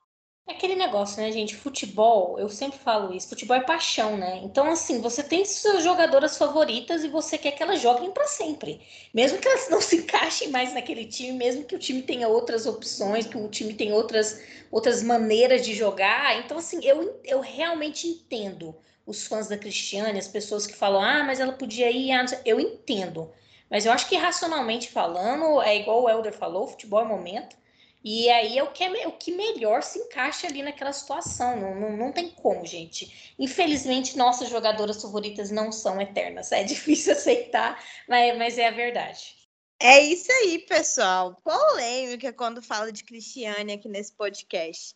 É 0.46 0.52
aquele 0.52 0.76
negócio, 0.76 1.22
né, 1.22 1.32
gente? 1.32 1.56
Futebol, 1.56 2.38
eu 2.38 2.50
sempre 2.50 2.78
falo 2.78 3.14
isso, 3.16 3.30
futebol 3.30 3.56
é 3.56 3.62
paixão, 3.62 4.18
né? 4.18 4.42
Então, 4.44 4.70
assim, 4.70 5.00
você 5.00 5.24
tem 5.24 5.46
suas 5.46 5.86
jogadoras 5.86 6.38
favoritas 6.38 7.02
e 7.06 7.08
você 7.08 7.38
quer 7.38 7.52
que 7.52 7.64
elas 7.64 7.80
joguem 7.80 8.12
para 8.12 8.28
sempre. 8.28 8.82
Mesmo 9.14 9.40
que 9.40 9.48
elas 9.48 9.68
não 9.72 9.80
se 9.80 9.98
encaixem 9.98 10.50
mais 10.50 10.74
naquele 10.74 11.06
time, 11.06 11.32
mesmo 11.32 11.64
que 11.64 11.76
o 11.76 11.80
time 11.80 12.02
tenha 12.02 12.28
outras 12.28 12.66
opções, 12.66 13.26
que 13.26 13.38
o 13.38 13.48
time 13.48 13.74
tenha 13.74 13.96
outras, 13.96 14.44
outras 14.70 15.02
maneiras 15.02 15.66
de 15.66 15.74
jogar. 15.74 16.38
Então, 16.44 16.58
assim, 16.58 16.84
eu, 16.84 17.22
eu 17.24 17.40
realmente 17.40 18.06
entendo 18.06 18.76
os 19.06 19.26
fãs 19.26 19.48
da 19.48 19.58
Cristiane, 19.58 20.20
as 20.20 20.28
pessoas 20.28 20.68
que 20.68 20.76
falam, 20.76 21.02
ah, 21.02 21.24
mas 21.24 21.40
ela 21.40 21.54
podia 21.54 21.90
ir. 21.90 22.12
Ah, 22.12 22.26
eu 22.46 22.60
entendo. 22.60 23.32
Mas 23.74 23.88
eu 23.88 23.92
acho 23.92 24.08
que 24.08 24.16
racionalmente 24.16 24.92
falando, 24.92 25.60
é 25.60 25.76
igual 25.76 26.04
o 26.04 26.08
Helder 26.08 26.32
falou, 26.32 26.68
futebol 26.68 27.02
é 27.02 27.06
momento. 27.06 27.58
E 28.04 28.30
aí 28.30 28.56
é 28.56 28.62
o 28.62 28.72
que, 28.72 28.84
é, 28.84 29.08
o 29.08 29.14
que 29.14 29.32
melhor 29.32 29.82
se 29.82 29.98
encaixa 29.98 30.46
ali 30.46 30.62
naquela 30.62 30.94
situação. 30.94 31.60
Não, 31.60 31.74
não, 31.74 31.98
não 31.98 32.12
tem 32.12 32.30
como, 32.30 32.64
gente. 32.68 33.34
Infelizmente, 33.40 34.16
nossas 34.16 34.50
jogadoras 34.50 35.02
favoritas 35.02 35.50
não 35.50 35.72
são 35.72 36.00
eternas. 36.00 36.52
É 36.52 36.62
difícil 36.64 37.14
aceitar, 37.14 37.84
mas, 38.08 38.38
mas 38.38 38.58
é 38.60 38.68
a 38.68 38.72
verdade. 38.72 39.36
É 39.80 40.00
isso 40.00 40.32
aí, 40.32 40.60
pessoal. 40.60 41.36
Polêmica 41.44 42.32
quando 42.32 42.62
fala 42.62 42.92
de 42.92 43.04
Cristiane 43.04 43.74
aqui 43.74 43.90
nesse 43.90 44.14
podcast. 44.14 44.96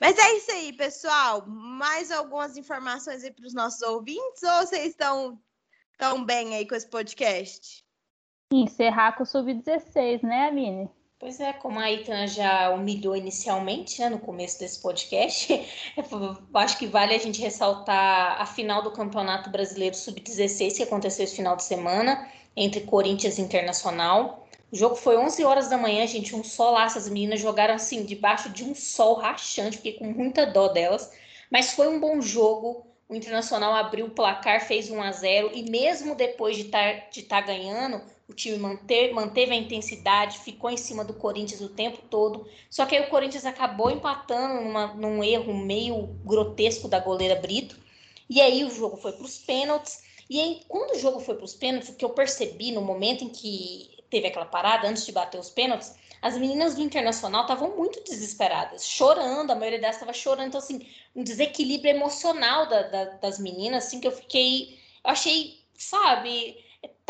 Mas 0.00 0.16
é 0.16 0.36
isso 0.38 0.50
aí, 0.52 0.72
pessoal. 0.72 1.44
Mais 1.46 2.10
algumas 2.10 2.56
informações 2.56 3.22
aí 3.22 3.30
para 3.30 3.46
os 3.46 3.52
nossos 3.52 3.82
ouvintes 3.82 4.42
ou 4.42 4.66
vocês 4.66 4.86
estão 4.86 5.38
tão 5.98 6.24
bem 6.24 6.54
aí 6.54 6.66
com 6.66 6.74
esse 6.74 6.88
podcast? 6.88 7.89
Encerrar 8.52 9.12
com 9.12 9.22
o 9.22 9.26
Sub-16, 9.26 10.22
né, 10.22 10.48
Amine? 10.48 10.90
Pois 11.20 11.38
é, 11.38 11.52
como 11.52 11.78
a 11.78 11.90
Itan 11.90 12.26
já 12.26 12.70
humilhou 12.70 13.14
inicialmente, 13.14 14.00
né, 14.00 14.08
no 14.08 14.18
começo 14.18 14.58
desse 14.58 14.80
podcast, 14.80 15.54
acho 16.54 16.78
que 16.78 16.86
vale 16.86 17.14
a 17.14 17.18
gente 17.18 17.40
ressaltar 17.40 18.40
a 18.40 18.46
final 18.46 18.82
do 18.82 18.90
Campeonato 18.90 19.50
Brasileiro 19.50 19.94
Sub-16 19.94 20.78
que 20.78 20.82
aconteceu 20.82 21.24
esse 21.24 21.36
final 21.36 21.54
de 21.54 21.62
semana 21.62 22.26
entre 22.56 22.80
Corinthians 22.80 23.38
e 23.38 23.42
Internacional. 23.42 24.48
O 24.72 24.76
jogo 24.76 24.96
foi 24.96 25.16
11 25.16 25.44
horas 25.44 25.68
da 25.68 25.76
manhã, 25.76 26.06
gente, 26.06 26.34
um 26.34 26.42
solaço. 26.42 26.98
As 26.98 27.08
meninas 27.08 27.40
jogaram 27.40 27.74
assim, 27.74 28.04
debaixo 28.04 28.48
de 28.50 28.64
um 28.64 28.74
sol 28.74 29.14
rachante, 29.14 29.76
fiquei 29.76 29.92
com 29.92 30.06
muita 30.06 30.46
dó 30.46 30.68
delas. 30.68 31.12
Mas 31.50 31.72
foi 31.72 31.86
um 31.86 32.00
bom 32.00 32.20
jogo. 32.20 32.86
O 33.08 33.14
Internacional 33.14 33.74
abriu 33.74 34.06
o 34.06 34.10
placar, 34.10 34.60
fez 34.60 34.88
1 34.88 35.02
a 35.02 35.12
0 35.12 35.50
e 35.52 35.68
mesmo 35.68 36.14
depois 36.14 36.56
de 36.56 36.62
estar 36.62 37.10
de 37.10 37.22
tá 37.22 37.40
ganhando, 37.40 38.00
o 38.30 38.34
time 38.34 38.56
manteve, 38.58 39.12
manteve 39.12 39.52
a 39.52 39.56
intensidade, 39.56 40.38
ficou 40.38 40.70
em 40.70 40.76
cima 40.76 41.04
do 41.04 41.12
Corinthians 41.12 41.60
o 41.60 41.68
tempo 41.68 41.98
todo. 42.08 42.46
Só 42.70 42.86
que 42.86 42.96
aí 42.96 43.04
o 43.04 43.10
Corinthians 43.10 43.44
acabou 43.44 43.90
empatando 43.90 44.62
numa, 44.62 44.94
num 44.94 45.22
erro 45.22 45.52
meio 45.52 46.06
grotesco 46.24 46.86
da 46.86 47.00
goleira 47.00 47.34
Brito. 47.34 47.76
E 48.28 48.40
aí 48.40 48.64
o 48.64 48.70
jogo 48.70 48.96
foi 48.96 49.12
para 49.12 49.24
os 49.24 49.38
pênaltis. 49.38 50.04
E 50.28 50.40
aí, 50.40 50.60
quando 50.68 50.92
o 50.92 50.98
jogo 50.98 51.18
foi 51.18 51.34
para 51.34 51.44
os 51.44 51.54
pênaltis, 51.54 51.88
o 51.88 51.96
que 51.96 52.04
eu 52.04 52.10
percebi 52.10 52.70
no 52.70 52.80
momento 52.80 53.24
em 53.24 53.28
que 53.28 53.90
teve 54.08 54.28
aquela 54.28 54.46
parada, 54.46 54.88
antes 54.88 55.04
de 55.04 55.10
bater 55.10 55.38
os 55.38 55.50
pênaltis, 55.50 55.96
as 56.22 56.38
meninas 56.38 56.76
do 56.76 56.82
Internacional 56.82 57.42
estavam 57.42 57.76
muito 57.76 58.00
desesperadas, 58.04 58.86
chorando, 58.86 59.50
a 59.50 59.56
maioria 59.56 59.80
delas 59.80 59.96
estava 59.96 60.12
chorando. 60.12 60.46
Então, 60.46 60.60
assim, 60.60 60.86
um 61.16 61.24
desequilíbrio 61.24 61.90
emocional 61.90 62.68
da, 62.68 62.82
da, 62.82 63.04
das 63.16 63.40
meninas, 63.40 63.86
assim, 63.86 64.00
que 64.00 64.06
eu 64.06 64.12
fiquei. 64.12 64.78
Eu 65.02 65.10
achei, 65.10 65.58
sabe 65.74 66.56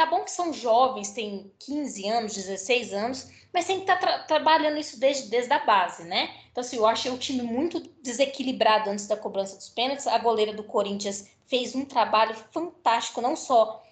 Tá 0.00 0.06
bom 0.06 0.24
que 0.24 0.30
são 0.30 0.50
jovens, 0.50 1.10
têm 1.10 1.52
15 1.58 2.08
anos, 2.08 2.32
16 2.32 2.94
anos, 2.94 3.30
mas 3.52 3.66
tem 3.66 3.76
que 3.76 3.82
estar 3.82 3.96
tá 3.96 4.00
tra 4.00 4.18
trabalhando 4.20 4.78
isso 4.78 4.98
desde, 4.98 5.28
desde 5.28 5.52
a 5.52 5.58
base, 5.58 6.04
né? 6.04 6.30
Então, 6.50 6.62
assim, 6.62 6.78
eu 6.78 6.86
achei 6.86 7.12
o 7.12 7.18
time 7.18 7.42
muito 7.42 7.80
desequilibrado 8.02 8.88
antes 8.88 9.06
da 9.06 9.14
cobrança 9.14 9.56
dos 9.56 9.68
pênaltis. 9.68 10.06
A 10.06 10.16
goleira 10.16 10.54
do 10.54 10.64
Corinthians 10.64 11.28
fez 11.44 11.74
um 11.74 11.84
trabalho 11.84 12.34
fantástico, 12.50 13.20
não 13.20 13.36
só 13.36 13.84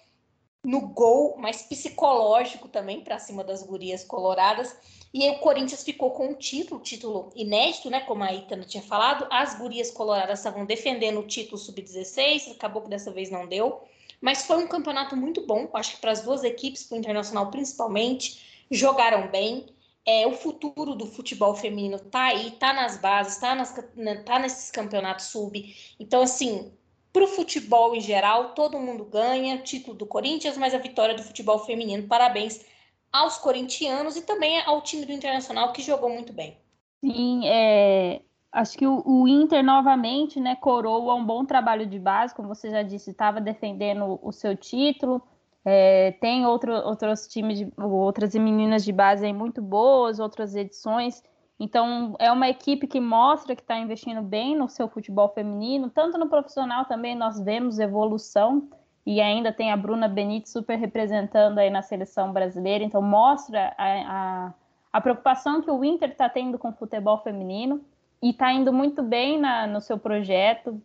no 0.63 0.81
gol, 0.87 1.35
mas 1.37 1.61
psicológico 1.61 2.67
também 2.67 3.01
para 3.01 3.19
cima 3.19 3.43
das 3.43 3.61
gurias 3.61 4.03
coloradas. 4.03 4.75
E 5.13 5.23
aí 5.23 5.35
o 5.35 5.39
Corinthians 5.41 5.83
ficou 5.83 6.09
com 6.09 6.29
um 6.29 6.33
título, 6.33 6.81
título 6.81 7.29
inédito, 7.35 7.87
né? 7.87 7.99
Como 7.99 8.23
a 8.23 8.33
Itana 8.33 8.63
tinha 8.63 8.81
falado. 8.81 9.27
As 9.29 9.59
gurias 9.59 9.91
coloradas 9.91 10.39
estavam 10.39 10.65
defendendo 10.65 11.19
o 11.19 11.27
título 11.27 11.59
sub-16, 11.59 12.53
acabou 12.53 12.81
que 12.81 12.89
dessa 12.89 13.11
vez 13.11 13.29
não 13.29 13.45
deu. 13.45 13.87
Mas 14.21 14.45
foi 14.45 14.63
um 14.63 14.67
campeonato 14.67 15.15
muito 15.15 15.45
bom, 15.45 15.69
acho 15.73 15.95
que 15.95 16.01
para 16.01 16.11
as 16.11 16.21
duas 16.21 16.43
equipes, 16.43 16.83
para 16.83 16.95
o 16.95 16.99
Internacional 16.99 17.49
principalmente, 17.49 18.65
jogaram 18.69 19.29
bem. 19.29 19.67
É, 20.05 20.25
o 20.25 20.33
futuro 20.33 20.95
do 20.95 21.05
futebol 21.05 21.53
feminino 21.55 21.97
está 21.97 22.25
aí, 22.25 22.47
está 22.47 22.73
nas 22.73 22.97
bases, 22.97 23.33
está 23.33 23.55
né, 23.95 24.15
tá 24.23 24.39
nesses 24.39 24.71
campeonatos 24.71 25.25
sub. 25.25 25.75
Então, 25.99 26.21
assim, 26.21 26.71
para 27.13 27.23
o 27.23 27.27
futebol 27.27 27.95
em 27.95 28.01
geral, 28.01 28.53
todo 28.53 28.79
mundo 28.79 29.05
ganha, 29.05 29.61
título 29.61 29.95
do 29.95 30.05
Corinthians, 30.05 30.57
mas 30.57 30.73
a 30.73 30.79
vitória 30.79 31.15
do 31.15 31.23
futebol 31.23 31.59
feminino. 31.59 32.07
Parabéns 32.07 32.65
aos 33.11 33.37
corintianos 33.37 34.15
e 34.15 34.21
também 34.21 34.61
ao 34.61 34.81
time 34.81 35.05
do 35.05 35.11
Internacional 35.11 35.73
que 35.73 35.81
jogou 35.81 36.09
muito 36.09 36.33
bem. 36.33 36.57
Sim, 37.03 37.47
é, 37.47 38.21
acho 38.51 38.77
que 38.77 38.87
o, 38.87 39.01
o, 39.05 39.27
Inter 39.27 39.63
novamente, 39.63 40.39
né, 40.39 40.55
coroa 40.55 41.15
um 41.15 41.25
bom 41.25 41.45
trabalho 41.45 41.85
de 41.85 41.99
base, 41.99 42.33
como 42.33 42.47
você 42.47 42.69
já 42.69 42.81
disse, 42.81 43.11
estava 43.11 43.39
defendendo 43.39 44.19
o 44.21 44.31
seu 44.31 44.55
título. 44.55 45.21
É, 45.63 46.13
tem 46.13 46.45
outro, 46.45 46.73
outros 46.73 47.27
times, 47.27 47.59
de, 47.59 47.73
outras 47.77 48.33
meninas 48.33 48.83
de 48.83 48.91
base 48.91 49.25
aí 49.25 49.33
muito 49.33 49.61
boas, 49.61 50.19
outras 50.19 50.55
edições. 50.55 51.23
Então, 51.59 52.15
é 52.19 52.31
uma 52.31 52.47
equipe 52.47 52.87
que 52.87 52.99
mostra 52.99 53.55
que 53.55 53.61
está 53.61 53.77
investindo 53.77 54.21
bem 54.21 54.55
no 54.55 54.69
seu 54.69 54.87
futebol 54.87 55.27
feminino, 55.29 55.89
tanto 55.89 56.17
no 56.17 56.29
profissional 56.29 56.85
também 56.85 57.15
nós 57.15 57.39
vemos 57.39 57.79
evolução, 57.79 58.69
e 59.05 59.19
ainda 59.19 59.51
tem 59.51 59.71
a 59.71 59.77
Bruna 59.77 60.07
Benite 60.07 60.49
super 60.49 60.77
representando 60.77 61.57
aí 61.57 61.69
na 61.69 61.81
seleção 61.81 62.31
brasileira, 62.31 62.83
então 62.83 63.01
mostra 63.01 63.73
a, 63.77 63.85
a, 63.85 64.53
a 64.93 65.01
preocupação 65.01 65.61
que 65.61 65.69
o 65.69 65.83
Inter 65.83 66.11
está 66.11 66.29
tendo 66.29 66.57
com 66.57 66.69
o 66.69 66.73
futebol 66.73 67.17
feminino 67.17 67.83
e 68.21 68.31
está 68.31 68.51
indo 68.51 68.71
muito 68.73 69.01
bem 69.01 69.39
na, 69.39 69.65
no 69.65 69.81
seu 69.81 69.97
projeto. 69.97 70.81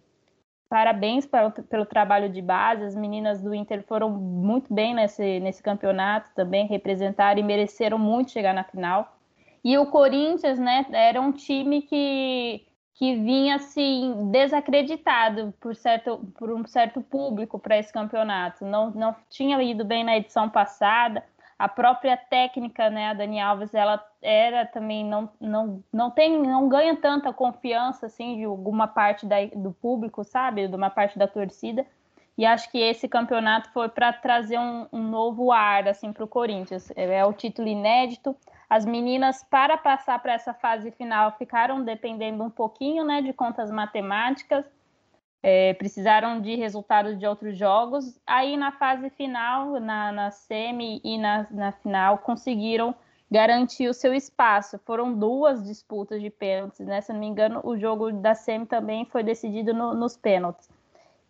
Parabéns 0.69 1.27
pelo 1.69 1.87
trabalho 1.87 2.29
de 2.29 2.41
base. 2.41 2.85
As 2.85 2.97
meninas 2.97 3.41
do 3.41 3.55
Inter 3.55 3.85
foram 3.87 4.11
muito 4.11 4.73
bem 4.73 4.95
nesse, 4.95 5.41
nesse 5.41 5.63
campeonato 5.63 6.31
também, 6.35 6.67
representaram 6.67 7.39
e 7.39 7.43
mereceram 7.43 7.99
muito 7.99 8.31
chegar 8.31 8.55
na 8.55 8.65
final. 8.65 9.17
E 9.63 9.79
o 9.79 9.87
Corinthians, 9.87 10.59
né, 10.59 10.85
era 10.93 11.21
um 11.21 11.33
time 11.33 11.83
que, 11.83 12.67
que 12.95 13.15
vinha 13.17 13.57
assim 13.57 14.31
desacreditado 14.31 15.55
por 15.61 15.75
certo 15.75 16.19
por 16.39 16.53
um 16.53 16.67
certo 16.67 17.01
público 17.01 17.59
para 17.59 17.79
esse 17.79 17.93
campeonato. 17.93 18.65
Não, 18.65 18.91
não 18.91 19.15
tinha 19.31 19.63
ido 19.63 19.85
bem 19.85 20.05
na 20.05 20.17
edição 20.17 20.51
passada 20.51 21.25
a 21.59 21.69
própria 21.69 22.17
técnica, 22.17 22.91
né, 22.91 23.09
a 23.09 23.15
Dani 23.15 23.41
Alves, 23.41 23.75
ela 23.75 24.05
era 24.21 24.67
também 24.67 25.05
não, 25.05 25.31
não, 25.41 25.85
não 25.93 26.11
tem, 26.11 26.41
não 26.43 26.69
ganha 26.69 26.97
tanta 26.97 27.33
confiança 27.33 28.07
assim 28.07 28.37
de 28.37 28.45
alguma 28.45 28.89
parte 28.89 29.25
da, 29.27 29.37
do 29.55 29.73
público, 29.73 30.25
sabe, 30.25 30.67
de 30.67 30.75
uma 30.75 30.91
parte 30.91 31.19
da 31.19 31.29
torcida. 31.29 31.87
E 32.37 32.45
acho 32.45 32.69
que 32.71 32.79
esse 32.79 33.09
campeonato 33.09 33.71
foi 33.71 33.89
para 33.89 34.13
trazer 34.13 34.59
um, 34.59 34.89
um, 34.93 35.03
novo 35.03 35.53
ar 35.53 35.87
assim 35.87 36.13
para 36.13 36.25
o 36.25 36.29
Corinthians. 36.29 36.91
É 36.97 37.25
o 37.25 37.33
título 37.33 37.69
inédito. 37.69 38.37
As 38.69 38.85
meninas 38.85 39.45
para 39.45 39.77
passar 39.77 40.19
para 40.21 40.33
essa 40.33 40.53
fase 40.53 40.91
final 40.91 41.31
ficaram 41.39 41.85
dependendo 41.85 42.43
um 42.43 42.51
pouquinho, 42.51 43.05
né, 43.05 43.23
de 43.23 43.33
contas 43.33 43.71
matemáticas 43.71 44.65
é, 45.47 45.75
precisaram 45.75 46.41
de 46.41 46.57
resultados 46.57 47.19
de 47.19 47.27
outros 47.27 47.59
jogos. 47.59 48.19
Aí 48.27 48.57
na 48.57 48.73
fase 48.73 49.11
final, 49.11 49.79
na, 49.79 50.11
na 50.11 50.31
semi 50.31 51.03
e 51.05 51.19
na, 51.19 51.47
na 51.51 51.71
final, 51.71 52.17
conseguiram 52.17 52.95
garantir 53.31 53.87
o 53.87 53.93
seu 53.93 54.15
espaço. 54.15 54.81
Foram 54.87 55.13
duas 55.13 55.63
disputas 55.63 56.23
de 56.23 56.31
pênaltis, 56.31 56.87
né? 56.87 57.03
Se 57.03 57.13
não 57.13 57.21
me 57.21 57.27
engano, 57.27 57.61
o 57.63 57.77
jogo 57.77 58.11
da 58.11 58.35
semi 58.35 58.65
também 58.65 59.05
foi 59.05 59.23
decidido 59.23 59.75
no, 59.75 59.93
nos 59.93 60.17
pênaltis. 60.17 60.67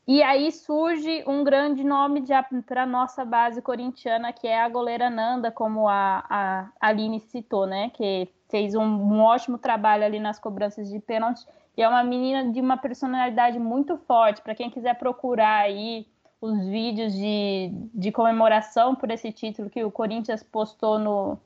E 0.06 0.22
aí 0.22 0.52
surge 0.52 1.24
um 1.26 1.42
grande 1.42 1.82
nome 1.82 2.22
para 2.64 2.84
a 2.84 2.86
nossa 2.86 3.24
base 3.24 3.60
corintiana, 3.60 4.32
que 4.32 4.46
é 4.46 4.62
a 4.62 4.68
goleira 4.68 5.10
Nanda, 5.10 5.50
como 5.50 5.88
a, 5.88 6.24
a 6.30 6.68
Aline 6.80 7.18
citou, 7.18 7.66
né? 7.66 7.90
Que 7.90 8.28
fez 8.48 8.76
um, 8.76 8.84
um 8.84 9.22
ótimo 9.22 9.58
trabalho 9.58 10.04
ali 10.04 10.20
nas 10.20 10.38
cobranças 10.38 10.88
de 10.88 11.00
pênalti 11.00 11.44
e 11.76 11.82
é 11.82 11.88
uma 11.88 12.04
menina 12.04 12.50
de 12.52 12.60
uma 12.60 12.76
personalidade 12.76 13.58
muito 13.58 13.96
forte. 13.98 14.42
Para 14.42 14.54
quem 14.54 14.70
quiser 14.70 14.94
procurar 14.94 15.62
aí 15.62 16.06
os 16.40 16.58
vídeos 16.66 17.12
de, 17.12 17.70
de 17.94 18.12
comemoração 18.12 18.94
por 18.94 19.10
esse 19.10 19.32
título 19.32 19.70
que 19.70 19.82
o 19.82 19.90
Corinthians 19.90 20.42
postou 20.42 20.98
no, 20.98 21.38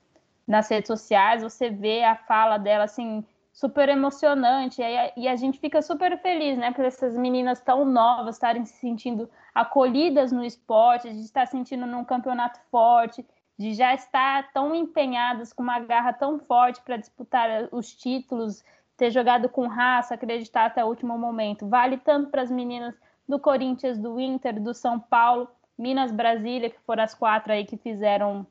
nas 0.46 0.68
redes 0.68 0.88
sociais, 0.88 1.42
você 1.42 1.70
vê 1.70 2.02
a 2.02 2.16
fala 2.16 2.58
dela 2.58 2.84
assim 2.84 3.24
super 3.52 3.88
emocionante 3.88 4.80
e, 4.82 5.12
e 5.16 5.28
a 5.28 5.34
gente 5.34 5.58
fica 5.58 5.82
super 5.82 6.16
feliz, 6.20 6.56
né, 6.56 6.72
por 6.72 6.84
essas 6.84 7.16
meninas 7.16 7.60
tão 7.60 7.84
novas 7.84 8.36
estarem 8.36 8.64
se 8.64 8.74
sentindo 8.74 9.28
acolhidas 9.54 10.30
no 10.30 10.44
esporte, 10.44 11.12
de 11.12 11.20
estar 11.20 11.46
sentindo 11.46 11.86
num 11.86 12.04
campeonato 12.04 12.60
forte, 12.70 13.26
de 13.58 13.74
já 13.74 13.92
estar 13.92 14.52
tão 14.52 14.74
empenhadas 14.74 15.52
com 15.52 15.62
uma 15.62 15.80
garra 15.80 16.12
tão 16.12 16.38
forte 16.38 16.80
para 16.82 16.96
disputar 16.96 17.68
os 17.72 17.92
títulos 17.92 18.62
ter 18.98 19.10
jogado 19.12 19.48
com 19.48 19.68
raça, 19.68 20.14
acreditar 20.14 20.66
até 20.66 20.84
o 20.84 20.88
último 20.88 21.16
momento. 21.16 21.68
Vale 21.68 21.96
tanto 21.96 22.30
para 22.30 22.42
as 22.42 22.50
meninas 22.50 22.94
do 23.26 23.38
Corinthians, 23.38 23.96
do 23.96 24.18
Inter, 24.18 24.60
do 24.60 24.74
São 24.74 24.98
Paulo, 24.98 25.48
Minas 25.78 26.10
Brasília, 26.10 26.68
que 26.68 26.80
foram 26.80 27.04
as 27.04 27.14
quatro 27.14 27.52
aí 27.52 27.64
que 27.64 27.76
fizeram 27.76 28.44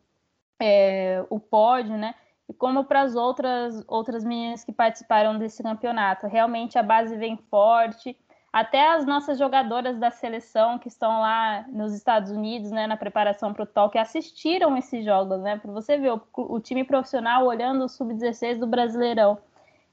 é, 0.57 1.23
o 1.29 1.37
pódio, 1.37 1.97
né? 1.97 2.15
E 2.47 2.53
como 2.53 2.85
para 2.85 3.01
as 3.01 3.13
outras, 3.13 3.83
outras 3.87 4.23
meninas 4.23 4.63
que 4.63 4.71
participaram 4.71 5.37
desse 5.37 5.61
campeonato. 5.61 6.27
Realmente 6.27 6.79
a 6.79 6.83
base 6.83 7.17
vem 7.17 7.35
forte. 7.35 8.17
Até 8.53 8.93
as 8.93 9.05
nossas 9.05 9.37
jogadoras 9.37 9.99
da 9.99 10.09
seleção 10.09 10.79
que 10.79 10.87
estão 10.87 11.19
lá 11.19 11.65
nos 11.67 11.93
Estados 11.93 12.31
Unidos, 12.31 12.71
né, 12.71 12.87
na 12.87 12.95
preparação 12.95 13.53
para 13.53 13.63
o 13.63 13.67
Tóquio, 13.67 13.99
assistiram 13.99 14.77
esses 14.77 15.03
jogos, 15.03 15.41
né? 15.41 15.57
Para 15.57 15.73
você 15.73 15.97
ver 15.97 16.13
o, 16.13 16.21
o, 16.33 16.59
time 16.61 16.85
profissional 16.85 17.45
olhando 17.45 17.83
o 17.83 17.89
sub-16 17.89 18.57
do 18.57 18.65
Brasileirão. 18.65 19.37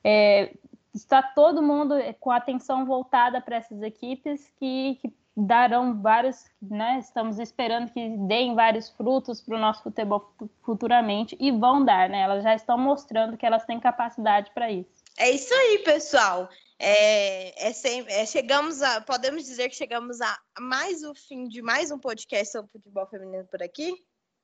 É, 0.04 0.54
está 0.94 1.22
todo 1.22 1.62
mundo 1.62 1.94
com 2.20 2.30
a 2.30 2.36
atenção 2.36 2.84
voltada 2.84 3.40
para 3.40 3.56
essas 3.56 3.82
equipes 3.82 4.52
que, 4.58 4.98
que 5.00 5.12
darão 5.36 6.00
vários, 6.00 6.44
né? 6.62 6.98
Estamos 7.00 7.38
esperando 7.38 7.90
que 7.90 8.16
deem 8.28 8.54
vários 8.54 8.88
frutos 8.90 9.40
para 9.40 9.56
o 9.56 9.60
nosso 9.60 9.82
futebol 9.82 10.32
futuramente 10.62 11.36
e 11.40 11.50
vão 11.50 11.84
dar, 11.84 12.08
né? 12.08 12.20
Elas 12.20 12.44
já 12.44 12.54
estão 12.54 12.78
mostrando 12.78 13.36
que 13.36 13.44
elas 13.44 13.64
têm 13.64 13.80
capacidade 13.80 14.50
para 14.54 14.70
isso. 14.70 15.02
É 15.18 15.30
isso 15.30 15.52
aí, 15.52 15.78
pessoal. 15.80 16.48
É, 16.78 17.68
é, 17.68 17.72
sem, 17.72 18.04
é, 18.08 18.26
chegamos 18.26 18.82
a, 18.82 19.00
podemos 19.00 19.44
dizer 19.44 19.68
que 19.68 19.76
chegamos 19.76 20.20
a 20.20 20.38
mais 20.60 21.02
o 21.02 21.14
fim 21.14 21.48
de 21.48 21.62
mais 21.62 21.90
um 21.90 21.98
podcast 21.98 22.52
sobre 22.52 22.70
futebol 22.70 23.06
feminino 23.06 23.44
por 23.46 23.62
aqui? 23.62 23.94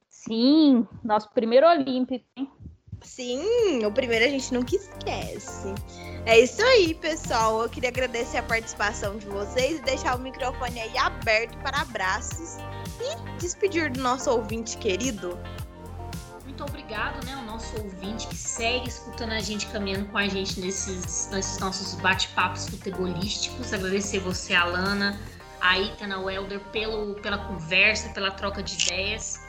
Sim, 0.08 0.86
nosso 1.04 1.30
primeiro 1.30 1.68
Olímpico, 1.68 2.24
hein? 2.36 2.50
Sim, 3.03 3.84
o 3.84 3.92
primeiro 3.92 4.24
a 4.24 4.28
gente 4.28 4.53
nunca 4.53 4.74
esquece. 4.76 5.74
É 6.26 6.38
isso 6.38 6.62
aí, 6.62 6.94
pessoal. 6.94 7.62
Eu 7.62 7.68
queria 7.68 7.88
agradecer 7.88 8.38
a 8.38 8.42
participação 8.42 9.16
de 9.16 9.26
vocês 9.26 9.78
e 9.78 9.82
deixar 9.82 10.16
o 10.16 10.18
microfone 10.18 10.80
aí 10.80 10.98
aberto 10.98 11.57
para 11.59 11.80
abraços 11.80 12.59
e 13.01 13.40
despedir 13.40 13.90
do 13.90 14.01
nosso 14.01 14.30
ouvinte 14.30 14.76
querido. 14.76 15.38
Muito 16.44 16.64
obrigado, 16.64 17.24
né, 17.24 17.32
ao 17.34 17.42
nosso 17.42 17.74
ouvinte 17.80 18.26
que 18.26 18.36
segue 18.36 18.88
escutando 18.88 19.32
a 19.32 19.40
gente, 19.40 19.66
caminhando 19.68 20.07
com 20.07 20.18
a 20.18 20.28
gente 20.28 20.61
nesses, 20.61 21.30
nesses 21.30 21.59
nossos 21.59 21.94
bate-papos 22.01 22.68
futebolísticos. 22.68 23.72
Agradecer 23.72 24.18
você, 24.18 24.53
Alana, 24.53 25.18
a 25.61 25.78
Itana 25.78 26.18
Welder, 26.20 26.61
pelo, 26.72 27.14
pela 27.14 27.38
conversa, 27.38 28.11
pela 28.11 28.30
troca 28.30 28.62
de 28.62 28.74
ideias. 28.74 29.40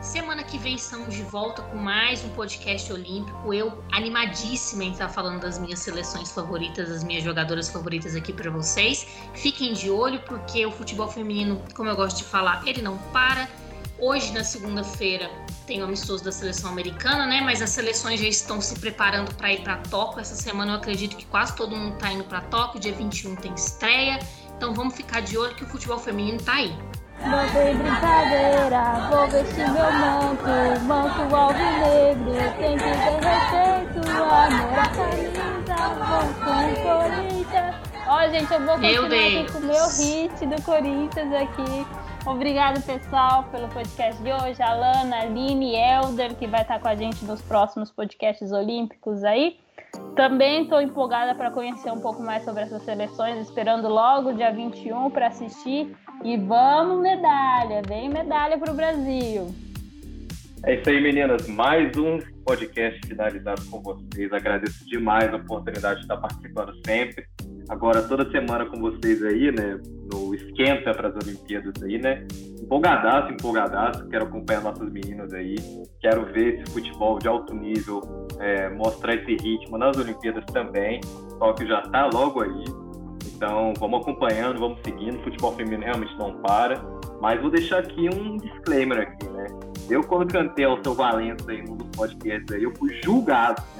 Semana 0.00 0.42
que 0.42 0.56
vem 0.56 0.76
estamos 0.76 1.14
de 1.14 1.22
volta 1.22 1.60
com 1.60 1.76
mais 1.76 2.24
um 2.24 2.30
podcast 2.30 2.90
olímpico. 2.90 3.52
Eu 3.52 3.84
animadíssima 3.92 4.84
em 4.84 4.92
estar 4.92 5.10
falando 5.10 5.42
das 5.42 5.58
minhas 5.58 5.78
seleções 5.80 6.32
favoritas, 6.32 6.88
das 6.88 7.04
minhas 7.04 7.22
jogadoras 7.22 7.68
favoritas 7.68 8.16
aqui 8.16 8.32
para 8.32 8.50
vocês. 8.50 9.06
Fiquem 9.34 9.74
de 9.74 9.90
olho 9.90 10.18
porque 10.20 10.64
o 10.64 10.72
futebol 10.72 11.06
feminino, 11.06 11.62
como 11.74 11.90
eu 11.90 11.96
gosto 11.96 12.16
de 12.16 12.24
falar, 12.24 12.66
ele 12.66 12.80
não 12.80 12.96
para. 13.12 13.46
Hoje, 13.98 14.32
na 14.32 14.42
segunda-feira, 14.42 15.30
tem 15.66 15.82
o 15.82 15.84
amistoso 15.84 16.24
da 16.24 16.32
seleção 16.32 16.70
americana, 16.70 17.26
né? 17.26 17.42
Mas 17.42 17.60
as 17.60 17.68
seleções 17.68 18.18
já 18.18 18.26
estão 18.26 18.58
se 18.58 18.80
preparando 18.80 19.34
para 19.34 19.52
ir 19.52 19.60
para 19.62 19.76
Tóquio. 19.76 20.20
Essa 20.20 20.34
semana 20.34 20.72
eu 20.72 20.76
acredito 20.76 21.14
que 21.14 21.26
quase 21.26 21.54
todo 21.54 21.76
mundo 21.76 21.96
está 21.96 22.10
indo 22.10 22.24
para 22.24 22.40
Tóquio. 22.40 22.80
Dia 22.80 22.94
21 22.94 23.36
tem 23.36 23.52
estreia. 23.52 24.18
Então 24.56 24.72
vamos 24.72 24.94
ficar 24.94 25.20
de 25.20 25.36
olho 25.36 25.54
que 25.54 25.64
o 25.64 25.66
futebol 25.66 25.98
feminino 25.98 26.38
está 26.38 26.54
aí. 26.54 26.74
Não 27.26 27.48
tem 27.50 27.76
brincadeira, 27.76 29.08
vou 29.10 29.28
vestir 29.28 29.70
meu 29.70 29.92
manto, 29.92 30.84
manto 30.84 31.36
alvinegro, 31.36 32.32
tem 32.58 32.78
que 32.78 32.84
ter 32.84 33.20
respeito, 33.28 34.08
amor 34.10 34.78
à 34.78 34.88
camisa, 34.88 35.76
vamos 35.98 36.36
com 36.38 36.50
o 36.50 36.82
Corinthians. 36.82 37.74
Ó, 38.06 38.28
gente, 38.28 38.52
eu 38.52 38.66
vou 38.66 38.74
continuar 38.74 39.06
aqui 39.06 39.52
com 39.52 39.58
o 39.58 39.60
meu 39.60 39.88
hit 39.88 40.46
do 40.46 40.62
Corinthians 40.62 41.32
aqui. 41.34 41.86
Obrigado, 42.26 42.82
pessoal, 42.82 43.44
pelo 43.44 43.68
podcast 43.68 44.22
de 44.22 44.32
hoje. 44.32 44.62
Alana, 44.62 45.20
Aline, 45.20 45.74
Elder, 45.74 46.34
que 46.34 46.46
vai 46.46 46.62
estar 46.62 46.80
com 46.80 46.88
a 46.88 46.94
gente 46.94 47.24
nos 47.24 47.40
próximos 47.40 47.90
podcasts 47.90 48.50
olímpicos 48.52 49.24
aí. 49.24 49.58
Também 50.14 50.62
estou 50.62 50.80
empolgada 50.80 51.34
para 51.34 51.50
conhecer 51.50 51.90
um 51.90 52.00
pouco 52.00 52.22
mais 52.22 52.44
sobre 52.44 52.62
essas 52.62 52.82
seleções, 52.82 53.46
esperando 53.46 53.88
logo 53.88 54.32
dia 54.32 54.52
21 54.52 55.10
para 55.10 55.28
assistir. 55.28 55.96
E 56.24 56.36
vamos, 56.36 57.00
medalha! 57.00 57.82
Vem 57.86 58.08
medalha 58.08 58.58
para 58.58 58.72
o 58.72 58.74
Brasil! 58.74 59.54
É 60.62 60.74
isso 60.74 60.90
aí, 60.90 61.00
meninas. 61.00 61.48
Mais 61.48 61.96
um 61.96 62.18
podcast 62.44 63.00
finalizado 63.06 63.64
com 63.70 63.80
vocês. 63.80 64.30
Agradeço 64.30 64.84
demais 64.86 65.32
a 65.32 65.36
oportunidade 65.36 66.00
de 66.00 66.04
estar 66.04 66.18
participando 66.18 66.74
sempre. 66.84 67.24
Agora, 67.70 68.02
toda 68.02 68.28
semana 68.32 68.66
com 68.66 68.80
vocês 68.80 69.22
aí, 69.22 69.52
né? 69.52 69.78
No 70.12 70.34
esquenta 70.34 70.92
para 70.92 71.06
as 71.08 71.14
Olimpíadas 71.24 71.80
aí, 71.84 71.98
né? 71.98 72.26
Empolgadaço, 72.60 73.32
empolgadaço. 73.32 74.08
Quero 74.08 74.24
acompanhar 74.24 74.60
nossas 74.60 74.90
meninas 74.90 75.32
aí. 75.32 75.54
Quero 76.00 76.26
ver 76.32 76.54
esse 76.54 76.72
futebol 76.72 77.20
de 77.20 77.28
alto 77.28 77.54
nível 77.54 78.00
é, 78.40 78.68
mostrar 78.70 79.14
esse 79.14 79.36
ritmo 79.36 79.78
nas 79.78 79.96
Olimpíadas 79.96 80.44
também. 80.46 81.00
Só 81.38 81.52
que 81.52 81.64
já 81.64 81.78
está 81.78 82.06
logo 82.06 82.42
aí. 82.42 82.64
Então, 83.36 83.72
vamos 83.78 84.00
acompanhando, 84.00 84.58
vamos 84.58 84.80
seguindo. 84.84 85.20
O 85.20 85.22
futebol 85.22 85.52
feminino 85.52 85.84
realmente 85.84 86.18
não 86.18 86.42
para. 86.42 86.82
Mas 87.20 87.40
vou 87.40 87.52
deixar 87.52 87.78
aqui 87.78 88.08
um 88.12 88.36
disclaimer 88.36 88.98
aqui, 88.98 89.28
né? 89.28 89.46
Eu, 89.88 90.02
quando 90.02 90.32
cantei 90.32 90.64
ao 90.64 90.82
seu 90.82 90.92
Valença 90.92 91.48
aí 91.48 91.62
num 91.62 91.76
dos 91.76 91.88
podcasts 91.96 92.52
aí, 92.52 92.64
eu 92.64 92.72
fui 92.76 93.00
julgado, 93.04 93.62
né? 93.76 93.79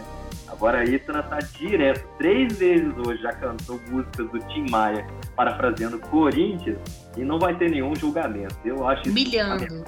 Agora 0.60 0.80
a 0.80 0.84
Itana 0.84 1.22
tá 1.22 1.38
direto, 1.38 2.06
três 2.18 2.58
vezes 2.58 2.92
hoje 2.98 3.22
já 3.22 3.32
cantou 3.32 3.80
músicas 3.88 4.30
do 4.30 4.38
Tim 4.40 4.70
Maia, 4.70 5.06
parafraseando 5.34 5.98
Corinthians, 5.98 6.78
e 7.16 7.22
não 7.22 7.38
vai 7.38 7.56
ter 7.56 7.70
nenhum 7.70 7.96
julgamento. 7.96 8.54
Eu 8.62 8.86
acho 8.86 9.00
isso. 9.00 9.10
Humilhando. 9.10 9.82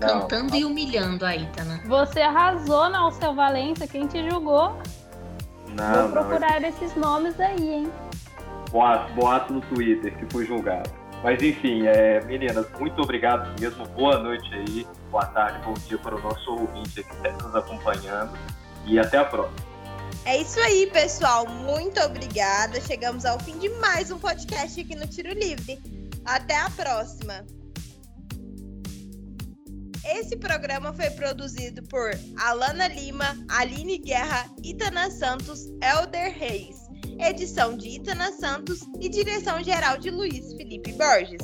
Cantando 0.00 0.50
não. 0.50 0.56
e 0.56 0.64
humilhando 0.64 1.24
a 1.24 1.36
Itana. 1.36 1.80
Você 1.86 2.20
arrasou 2.20 2.88
na 2.88 2.98
Alceu 2.98 3.32
Valença, 3.32 3.86
quem 3.86 4.08
te 4.08 4.28
julgou? 4.28 4.76
Não, 5.76 6.02
Vou 6.02 6.10
procurar 6.10 6.60
não, 6.60 6.68
esses 6.68 6.92
nomes 6.96 7.38
aí, 7.38 7.74
hein? 7.74 7.92
Boato, 8.72 9.12
boato 9.12 9.52
no 9.52 9.60
Twitter 9.60 10.18
que 10.18 10.26
fui 10.32 10.44
julgado. 10.44 10.90
Mas 11.22 11.40
enfim, 11.40 11.86
é, 11.86 12.24
meninas, 12.24 12.66
muito 12.80 13.00
obrigado 13.00 13.54
mesmo. 13.60 13.86
Boa 13.90 14.18
noite 14.18 14.52
aí, 14.52 14.84
boa 15.12 15.26
tarde, 15.26 15.60
bom 15.64 15.74
dia 15.74 15.96
para 15.96 16.16
o 16.16 16.20
nosso 16.20 16.50
ouvinte 16.50 17.04
que 17.04 17.14
está 17.14 17.30
nos 17.30 17.54
acompanhando. 17.54 18.36
E 18.84 18.98
até 18.98 19.18
a 19.18 19.24
próxima. 19.24 19.75
É 20.26 20.38
isso 20.38 20.58
aí, 20.58 20.88
pessoal. 20.88 21.46
Muito 21.48 22.00
obrigada. 22.00 22.80
Chegamos 22.80 23.24
ao 23.24 23.38
fim 23.38 23.56
de 23.58 23.68
mais 23.78 24.10
um 24.10 24.18
podcast 24.18 24.80
aqui 24.80 24.96
no 24.96 25.06
Tiro 25.06 25.32
Livre. 25.32 25.78
Até 26.24 26.56
a 26.56 26.68
próxima. 26.68 27.46
Esse 30.04 30.36
programa 30.36 30.92
foi 30.92 31.10
produzido 31.10 31.80
por 31.84 32.10
Alana 32.38 32.88
Lima, 32.88 33.36
Aline 33.48 33.98
Guerra, 33.98 34.50
Itana 34.64 35.08
Santos, 35.12 35.66
Elder 35.80 36.36
Reis. 36.36 36.76
Edição 37.20 37.76
de 37.76 37.90
Itana 37.90 38.32
Santos 38.32 38.80
e 39.00 39.08
direção 39.08 39.62
geral 39.62 39.96
de 39.96 40.10
Luiz 40.10 40.52
Felipe 40.54 40.92
Borges. 40.92 41.40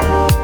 Música 0.00 0.35